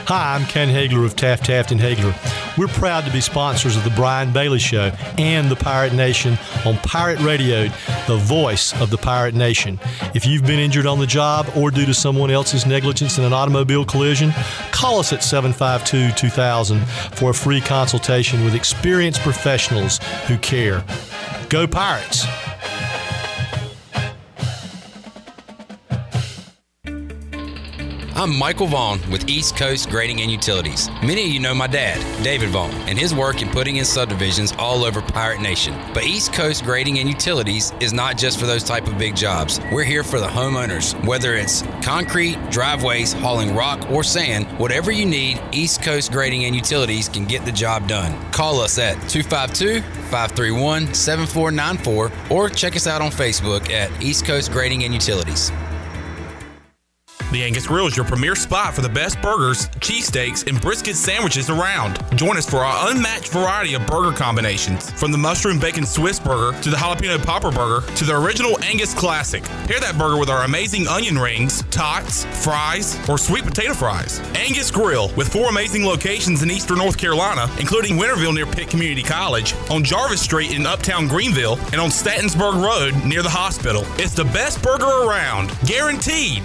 Hi, 0.09 0.33
I'm 0.33 0.47
Ken 0.47 0.69
Haigler 0.69 1.05
of 1.05 1.15
Taft 1.15 1.45
Taft 1.45 1.71
and 1.71 1.79
Haigler. 1.79 2.15
We're 2.57 2.67
proud 2.67 3.05
to 3.05 3.11
be 3.11 3.21
sponsors 3.21 3.77
of 3.77 3.83
the 3.83 3.91
Brian 3.91 4.33
Bailey 4.33 4.57
Show 4.57 4.91
and 5.19 5.51
the 5.51 5.55
Pirate 5.55 5.93
Nation 5.93 6.35
on 6.65 6.77
Pirate 6.77 7.19
Radio, 7.19 7.65
the 8.07 8.17
voice 8.17 8.73
of 8.81 8.89
the 8.89 8.97
Pirate 8.97 9.35
Nation. 9.35 9.79
If 10.15 10.25
you've 10.25 10.47
been 10.47 10.57
injured 10.57 10.87
on 10.87 10.97
the 10.97 11.05
job 11.05 11.47
or 11.55 11.69
due 11.69 11.85
to 11.85 11.93
someone 11.93 12.31
else's 12.31 12.65
negligence 12.65 13.19
in 13.19 13.23
an 13.23 13.33
automobile 13.33 13.85
collision, 13.85 14.33
call 14.71 14.97
us 14.97 15.13
at 15.13 15.23
752 15.23 16.11
2000 16.15 16.79
for 17.13 17.29
a 17.29 17.33
free 17.35 17.61
consultation 17.61 18.43
with 18.43 18.55
experienced 18.55 19.21
professionals 19.21 19.99
who 20.25 20.39
care. 20.39 20.83
Go 21.49 21.67
Pirates! 21.67 22.25
I'm 28.19 28.37
Michael 28.37 28.67
Vaughn 28.67 28.99
with 29.09 29.29
East 29.29 29.55
Coast 29.55 29.89
Grading 29.89 30.19
and 30.19 30.29
Utilities. 30.29 30.89
Many 31.01 31.21
of 31.21 31.29
you 31.29 31.39
know 31.39 31.55
my 31.55 31.67
dad, 31.67 32.01
David 32.21 32.49
Vaughn, 32.49 32.69
and 32.81 32.99
his 32.99 33.15
work 33.15 33.41
in 33.41 33.47
putting 33.47 33.77
in 33.77 33.85
subdivisions 33.85 34.51
all 34.59 34.83
over 34.83 35.01
Pirate 35.01 35.39
Nation. 35.39 35.73
But 35.93 36.03
East 36.03 36.33
Coast 36.33 36.65
Grading 36.65 36.99
and 36.99 37.07
Utilities 37.07 37.71
is 37.79 37.93
not 37.93 38.17
just 38.17 38.37
for 38.37 38.45
those 38.45 38.65
type 38.65 38.87
of 38.87 38.97
big 38.97 39.15
jobs. 39.15 39.61
We're 39.71 39.85
here 39.85 40.03
for 40.03 40.19
the 40.19 40.27
homeowners. 40.27 41.01
Whether 41.05 41.35
it's 41.35 41.61
concrete, 41.81 42.37
driveways, 42.51 43.13
hauling 43.13 43.55
rock, 43.55 43.89
or 43.89 44.03
sand, 44.03 44.47
whatever 44.59 44.91
you 44.91 45.05
need, 45.05 45.41
East 45.53 45.81
Coast 45.81 46.11
Grading 46.11 46.43
and 46.43 46.53
Utilities 46.53 47.07
can 47.07 47.23
get 47.23 47.45
the 47.45 47.53
job 47.53 47.87
done. 47.87 48.21
Call 48.33 48.59
us 48.59 48.77
at 48.79 48.95
252 49.07 49.79
531 50.09 50.93
7494 50.93 52.11
or 52.29 52.49
check 52.49 52.75
us 52.75 52.85
out 52.85 53.01
on 53.01 53.11
Facebook 53.11 53.69
at 53.69 53.89
East 54.03 54.25
Coast 54.25 54.51
Grading 54.51 54.83
and 54.83 54.93
Utilities. 54.93 55.53
The 57.31 57.43
Angus 57.43 57.67
Grill 57.67 57.85
is 57.85 57.95
your 57.95 58.07
premier 58.07 58.35
spot 58.35 58.73
for 58.73 58.81
the 58.81 58.89
best 58.89 59.21
burgers, 59.21 59.69
cheesesteaks, 59.81 60.47
and 60.47 60.59
brisket 60.59 60.95
sandwiches 60.95 61.51
around. 61.51 61.99
Join 62.17 62.37
us 62.37 62.49
for 62.49 62.57
our 62.57 62.89
unmatched 62.89 63.31
variety 63.31 63.75
of 63.75 63.85
burger 63.85 64.17
combinations, 64.17 64.89
from 64.93 65.11
the 65.11 65.17
mushroom 65.19 65.59
bacon 65.59 65.85
Swiss 65.85 66.19
burger 66.19 66.59
to 66.63 66.71
the 66.71 66.75
jalapeno 66.75 67.23
popper 67.23 67.51
burger 67.51 67.85
to 67.93 68.03
the 68.03 68.15
original 68.15 68.57
Angus 68.63 68.95
classic. 68.95 69.43
Pair 69.43 69.79
that 69.79 69.95
burger 69.95 70.17
with 70.17 70.31
our 70.31 70.43
amazing 70.43 70.87
onion 70.87 71.19
rings, 71.19 71.61
tots, 71.69 72.25
fries, 72.43 72.97
or 73.07 73.19
sweet 73.19 73.43
potato 73.43 73.75
fries. 73.75 74.19
Angus 74.33 74.71
Grill, 74.71 75.13
with 75.15 75.31
four 75.31 75.49
amazing 75.49 75.85
locations 75.85 76.41
in 76.41 76.49
eastern 76.49 76.79
North 76.79 76.97
Carolina, 76.97 77.47
including 77.59 77.95
Winterville 77.95 78.33
near 78.33 78.47
Pitt 78.47 78.71
Community 78.71 79.03
College, 79.03 79.53
on 79.69 79.83
Jarvis 79.83 80.19
Street 80.21 80.55
in 80.55 80.65
uptown 80.65 81.07
Greenville, 81.07 81.59
and 81.73 81.75
on 81.75 81.89
Stantonsburg 81.89 82.59
Road 82.59 83.05
near 83.05 83.21
the 83.21 83.29
hospital. 83.29 83.83
It's 83.99 84.15
the 84.15 84.25
best 84.25 84.63
burger 84.63 84.85
around, 84.85 85.55
guaranteed. 85.67 86.41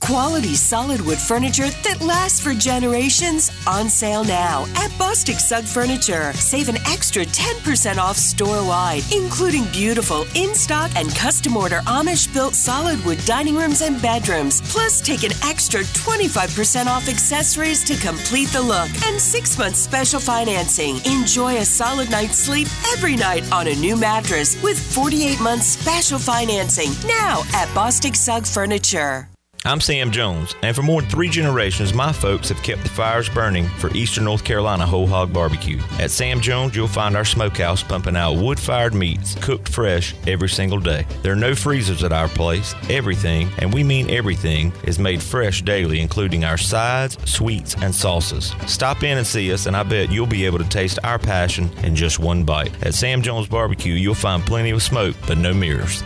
Quality 0.00 0.54
solid 0.54 1.00
wood 1.02 1.18
furniture 1.18 1.68
that 1.84 2.00
lasts 2.00 2.40
for 2.40 2.54
generations 2.54 3.50
on 3.66 3.88
sale 3.88 4.24
now 4.24 4.64
at 4.76 4.90
Bostic 4.92 5.38
Sugg 5.38 5.64
Furniture. 5.64 6.32
Save 6.32 6.68
an 6.68 6.78
extra 6.86 7.24
10% 7.24 7.98
off 7.98 8.16
store 8.16 8.64
wide, 8.66 9.02
including 9.12 9.64
beautiful 9.66 10.26
in 10.34 10.54
stock 10.54 10.90
and 10.96 11.14
custom 11.14 11.56
order 11.56 11.80
Amish 11.86 12.32
built 12.32 12.54
solid 12.54 13.02
wood 13.04 13.18
dining 13.24 13.54
rooms 13.54 13.82
and 13.82 14.00
bedrooms. 14.02 14.62
Plus, 14.72 15.00
take 15.00 15.22
an 15.22 15.32
extra 15.44 15.80
25% 15.80 16.86
off 16.86 17.08
accessories 17.08 17.84
to 17.84 17.94
complete 17.96 18.48
the 18.48 18.60
look 18.60 18.90
and 19.06 19.20
six 19.20 19.56
months 19.58 19.78
special 19.78 20.18
financing. 20.20 20.96
Enjoy 21.04 21.58
a 21.58 21.64
solid 21.64 22.10
night's 22.10 22.38
sleep 22.38 22.68
every 22.92 23.16
night 23.16 23.44
on 23.52 23.68
a 23.68 23.74
new 23.76 23.96
mattress 23.96 24.60
with 24.62 24.78
48 24.78 25.40
months 25.40 25.66
special 25.66 26.18
financing 26.18 26.90
now 27.06 27.40
at 27.54 27.68
Bostic 27.68 28.16
Sugg 28.16 28.46
Furniture. 28.46 29.29
I'm 29.66 29.78
Sam 29.78 30.10
Jones, 30.10 30.54
and 30.62 30.74
for 30.74 30.80
more 30.80 31.02
than 31.02 31.10
three 31.10 31.28
generations, 31.28 31.92
my 31.92 32.12
folks 32.12 32.48
have 32.48 32.62
kept 32.62 32.82
the 32.82 32.88
fires 32.88 33.28
burning 33.28 33.68
for 33.68 33.94
Eastern 33.94 34.24
North 34.24 34.42
Carolina 34.42 34.86
Whole 34.86 35.06
Hog 35.06 35.34
Barbecue. 35.34 35.78
At 35.98 36.10
Sam 36.10 36.40
Jones, 36.40 36.74
you'll 36.74 36.88
find 36.88 37.14
our 37.14 37.26
smokehouse 37.26 37.82
pumping 37.82 38.16
out 38.16 38.38
wood 38.38 38.58
fired 38.58 38.94
meats 38.94 39.34
cooked 39.34 39.68
fresh 39.68 40.14
every 40.26 40.48
single 40.48 40.80
day. 40.80 41.06
There 41.22 41.34
are 41.34 41.36
no 41.36 41.54
freezers 41.54 42.02
at 42.02 42.10
our 42.10 42.28
place. 42.28 42.74
Everything, 42.88 43.50
and 43.58 43.70
we 43.70 43.84
mean 43.84 44.08
everything, 44.08 44.72
is 44.84 44.98
made 44.98 45.22
fresh 45.22 45.60
daily, 45.60 46.00
including 46.00 46.42
our 46.42 46.56
sides, 46.56 47.18
sweets, 47.30 47.76
and 47.82 47.94
sauces. 47.94 48.54
Stop 48.66 49.02
in 49.02 49.18
and 49.18 49.26
see 49.26 49.52
us, 49.52 49.66
and 49.66 49.76
I 49.76 49.82
bet 49.82 50.10
you'll 50.10 50.26
be 50.26 50.46
able 50.46 50.58
to 50.58 50.68
taste 50.70 50.98
our 51.04 51.18
passion 51.18 51.70
in 51.84 51.94
just 51.94 52.18
one 52.18 52.44
bite. 52.44 52.72
At 52.82 52.94
Sam 52.94 53.20
Jones 53.20 53.46
Barbecue, 53.46 53.92
you'll 53.92 54.14
find 54.14 54.42
plenty 54.42 54.70
of 54.70 54.82
smoke, 54.82 55.16
but 55.26 55.36
no 55.36 55.52
mirrors. 55.52 56.02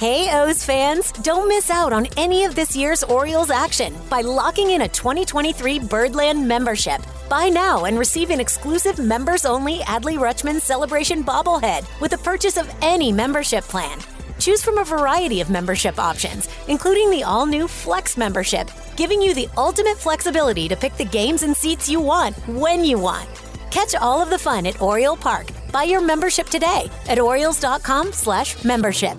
Hey 0.00 0.30
O's 0.32 0.64
fans, 0.64 1.12
don't 1.12 1.46
miss 1.46 1.68
out 1.68 1.92
on 1.92 2.08
any 2.16 2.44
of 2.46 2.54
this 2.54 2.74
year's 2.74 3.02
Orioles 3.02 3.50
action 3.50 3.94
by 4.08 4.22
locking 4.22 4.70
in 4.70 4.80
a 4.80 4.88
2023 4.88 5.78
Birdland 5.78 6.48
membership. 6.48 7.02
Buy 7.28 7.50
now 7.50 7.84
and 7.84 7.98
receive 7.98 8.30
an 8.30 8.40
exclusive 8.40 8.98
members 8.98 9.44
only 9.44 9.80
Adley 9.80 10.16
Rutschman 10.16 10.58
Celebration 10.58 11.22
bobblehead 11.22 11.84
with 12.00 12.12
the 12.12 12.16
purchase 12.16 12.56
of 12.56 12.74
any 12.80 13.12
membership 13.12 13.62
plan. 13.64 13.98
Choose 14.38 14.64
from 14.64 14.78
a 14.78 14.84
variety 14.84 15.42
of 15.42 15.50
membership 15.50 15.98
options, 15.98 16.48
including 16.66 17.10
the 17.10 17.24
all 17.24 17.44
new 17.44 17.68
Flex 17.68 18.16
membership, 18.16 18.70
giving 18.96 19.20
you 19.20 19.34
the 19.34 19.48
ultimate 19.58 19.98
flexibility 19.98 20.66
to 20.66 20.76
pick 20.76 20.96
the 20.96 21.04
games 21.04 21.42
and 21.42 21.54
seats 21.54 21.90
you 21.90 22.00
want 22.00 22.34
when 22.48 22.86
you 22.86 22.98
want. 22.98 23.28
Catch 23.70 23.94
all 23.96 24.22
of 24.22 24.30
the 24.30 24.38
fun 24.38 24.64
at 24.64 24.80
Oriole 24.80 25.18
Park. 25.18 25.48
Buy 25.70 25.82
your 25.82 26.00
membership 26.00 26.46
today 26.48 26.90
at 27.06 27.18
Orioles.com/slash 27.18 28.64
membership. 28.64 29.18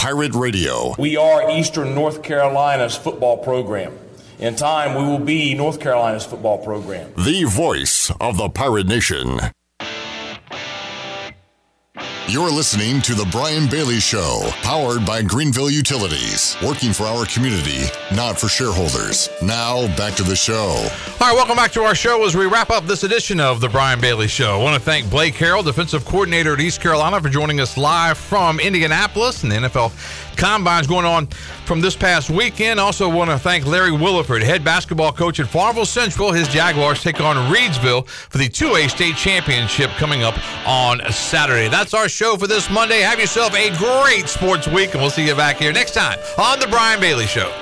Pirate 0.00 0.34
Radio. 0.34 0.94
We 0.98 1.18
are 1.18 1.50
Eastern 1.50 1.94
North 1.94 2.22
Carolina's 2.22 2.96
football 2.96 3.36
program. 3.36 3.98
In 4.38 4.56
time, 4.56 4.94
we 4.94 5.04
will 5.04 5.18
be 5.18 5.52
North 5.52 5.78
Carolina's 5.78 6.24
football 6.24 6.56
program. 6.56 7.12
The 7.18 7.44
voice 7.44 8.10
of 8.18 8.38
the 8.38 8.48
Pirate 8.48 8.86
Nation. 8.86 9.40
You're 12.30 12.52
listening 12.52 13.02
to 13.02 13.14
The 13.16 13.26
Brian 13.32 13.68
Bailey 13.68 13.98
Show, 13.98 14.42
powered 14.62 15.04
by 15.04 15.20
Greenville 15.20 15.68
Utilities, 15.68 16.56
working 16.62 16.92
for 16.92 17.02
our 17.02 17.26
community, 17.26 17.86
not 18.14 18.38
for 18.38 18.46
shareholders. 18.46 19.28
Now, 19.42 19.88
back 19.96 20.14
to 20.14 20.22
the 20.22 20.36
show. 20.36 20.54
All 20.54 21.18
right, 21.18 21.34
welcome 21.34 21.56
back 21.56 21.72
to 21.72 21.82
our 21.82 21.96
show 21.96 22.24
as 22.24 22.36
we 22.36 22.46
wrap 22.46 22.70
up 22.70 22.86
this 22.86 23.02
edition 23.02 23.40
of 23.40 23.60
The 23.60 23.68
Brian 23.68 24.00
Bailey 24.00 24.28
Show. 24.28 24.60
I 24.60 24.62
want 24.62 24.76
to 24.76 24.80
thank 24.80 25.10
Blake 25.10 25.34
Harrell, 25.34 25.64
defensive 25.64 26.04
coordinator 26.04 26.52
at 26.52 26.60
East 26.60 26.80
Carolina, 26.80 27.20
for 27.20 27.30
joining 27.30 27.58
us 27.58 27.76
live 27.76 28.16
from 28.16 28.60
Indianapolis 28.60 29.42
and 29.42 29.50
the 29.50 29.56
NFL 29.56 29.90
combines 30.36 30.86
going 30.86 31.04
on 31.04 31.26
from 31.64 31.80
this 31.80 31.96
past 31.96 32.30
weekend. 32.30 32.80
Also, 32.80 33.08
want 33.08 33.30
to 33.30 33.38
thank 33.38 33.66
Larry 33.66 33.90
Williford, 33.90 34.42
head 34.42 34.64
basketball 34.64 35.12
coach 35.12 35.40
at 35.40 35.46
Farmville 35.46 35.86
Central. 35.86 36.32
His 36.32 36.48
Jaguars 36.48 37.02
take 37.02 37.20
on 37.20 37.36
Reidsville 37.52 38.06
for 38.08 38.38
the 38.38 38.48
2A 38.48 38.90
state 38.90 39.16
championship 39.16 39.90
coming 39.92 40.22
up 40.22 40.34
on 40.66 41.00
Saturday. 41.12 41.68
That's 41.68 41.94
our 41.94 42.08
show 42.08 42.36
for 42.36 42.46
this 42.46 42.70
Monday. 42.70 43.00
Have 43.00 43.20
yourself 43.20 43.54
a 43.54 43.70
great 43.76 44.28
sports 44.28 44.66
week, 44.66 44.92
and 44.92 45.00
we'll 45.00 45.10
see 45.10 45.26
you 45.26 45.34
back 45.34 45.56
here 45.56 45.72
next 45.72 45.94
time 45.94 46.18
on 46.38 46.58
The 46.58 46.66
Brian 46.66 47.00
Bailey 47.00 47.26
Show. 47.26 47.52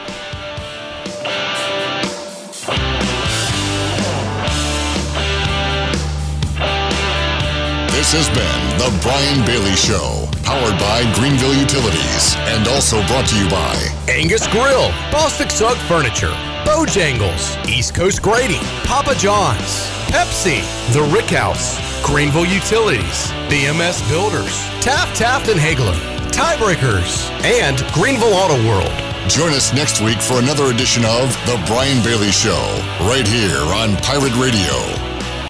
This 7.98 8.12
has 8.12 8.28
been 8.28 8.78
The 8.78 9.02
Brian 9.02 9.44
Bailey 9.44 9.76
Show 9.76 10.17
powered 10.48 10.80
by 10.80 11.04
Greenville 11.12 11.52
Utilities, 11.52 12.34
and 12.56 12.66
also 12.68 13.06
brought 13.06 13.26
to 13.28 13.36
you 13.36 13.46
by 13.50 13.76
Angus 14.08 14.46
Grill, 14.46 14.88
Bostic 15.12 15.52
Sugg 15.52 15.76
Furniture, 15.84 16.32
Bojangles, 16.64 17.52
East 17.68 17.94
Coast 17.94 18.22
Grading, 18.22 18.64
Papa 18.84 19.14
John's, 19.14 19.84
Pepsi, 20.08 20.64
The 20.94 21.02
Rick 21.14 21.28
House, 21.36 21.76
Greenville 22.02 22.46
Utilities, 22.46 23.28
BMS 23.52 24.00
Builders, 24.08 24.56
Taft 24.80 25.18
Taft 25.18 25.48
and 25.50 25.60
Haigler, 25.60 25.92
Tiebreakers, 26.32 27.28
and 27.44 27.84
Greenville 27.92 28.32
Auto 28.32 28.56
World. 28.66 28.96
Join 29.28 29.52
us 29.52 29.74
next 29.74 30.00
week 30.00 30.18
for 30.18 30.38
another 30.38 30.72
edition 30.72 31.04
of 31.04 31.28
The 31.44 31.62
Brian 31.66 32.02
Bailey 32.02 32.32
Show, 32.32 32.64
right 33.02 33.28
here 33.28 33.60
on 33.76 33.98
Pirate 33.98 34.34
Radio. 34.40 35.07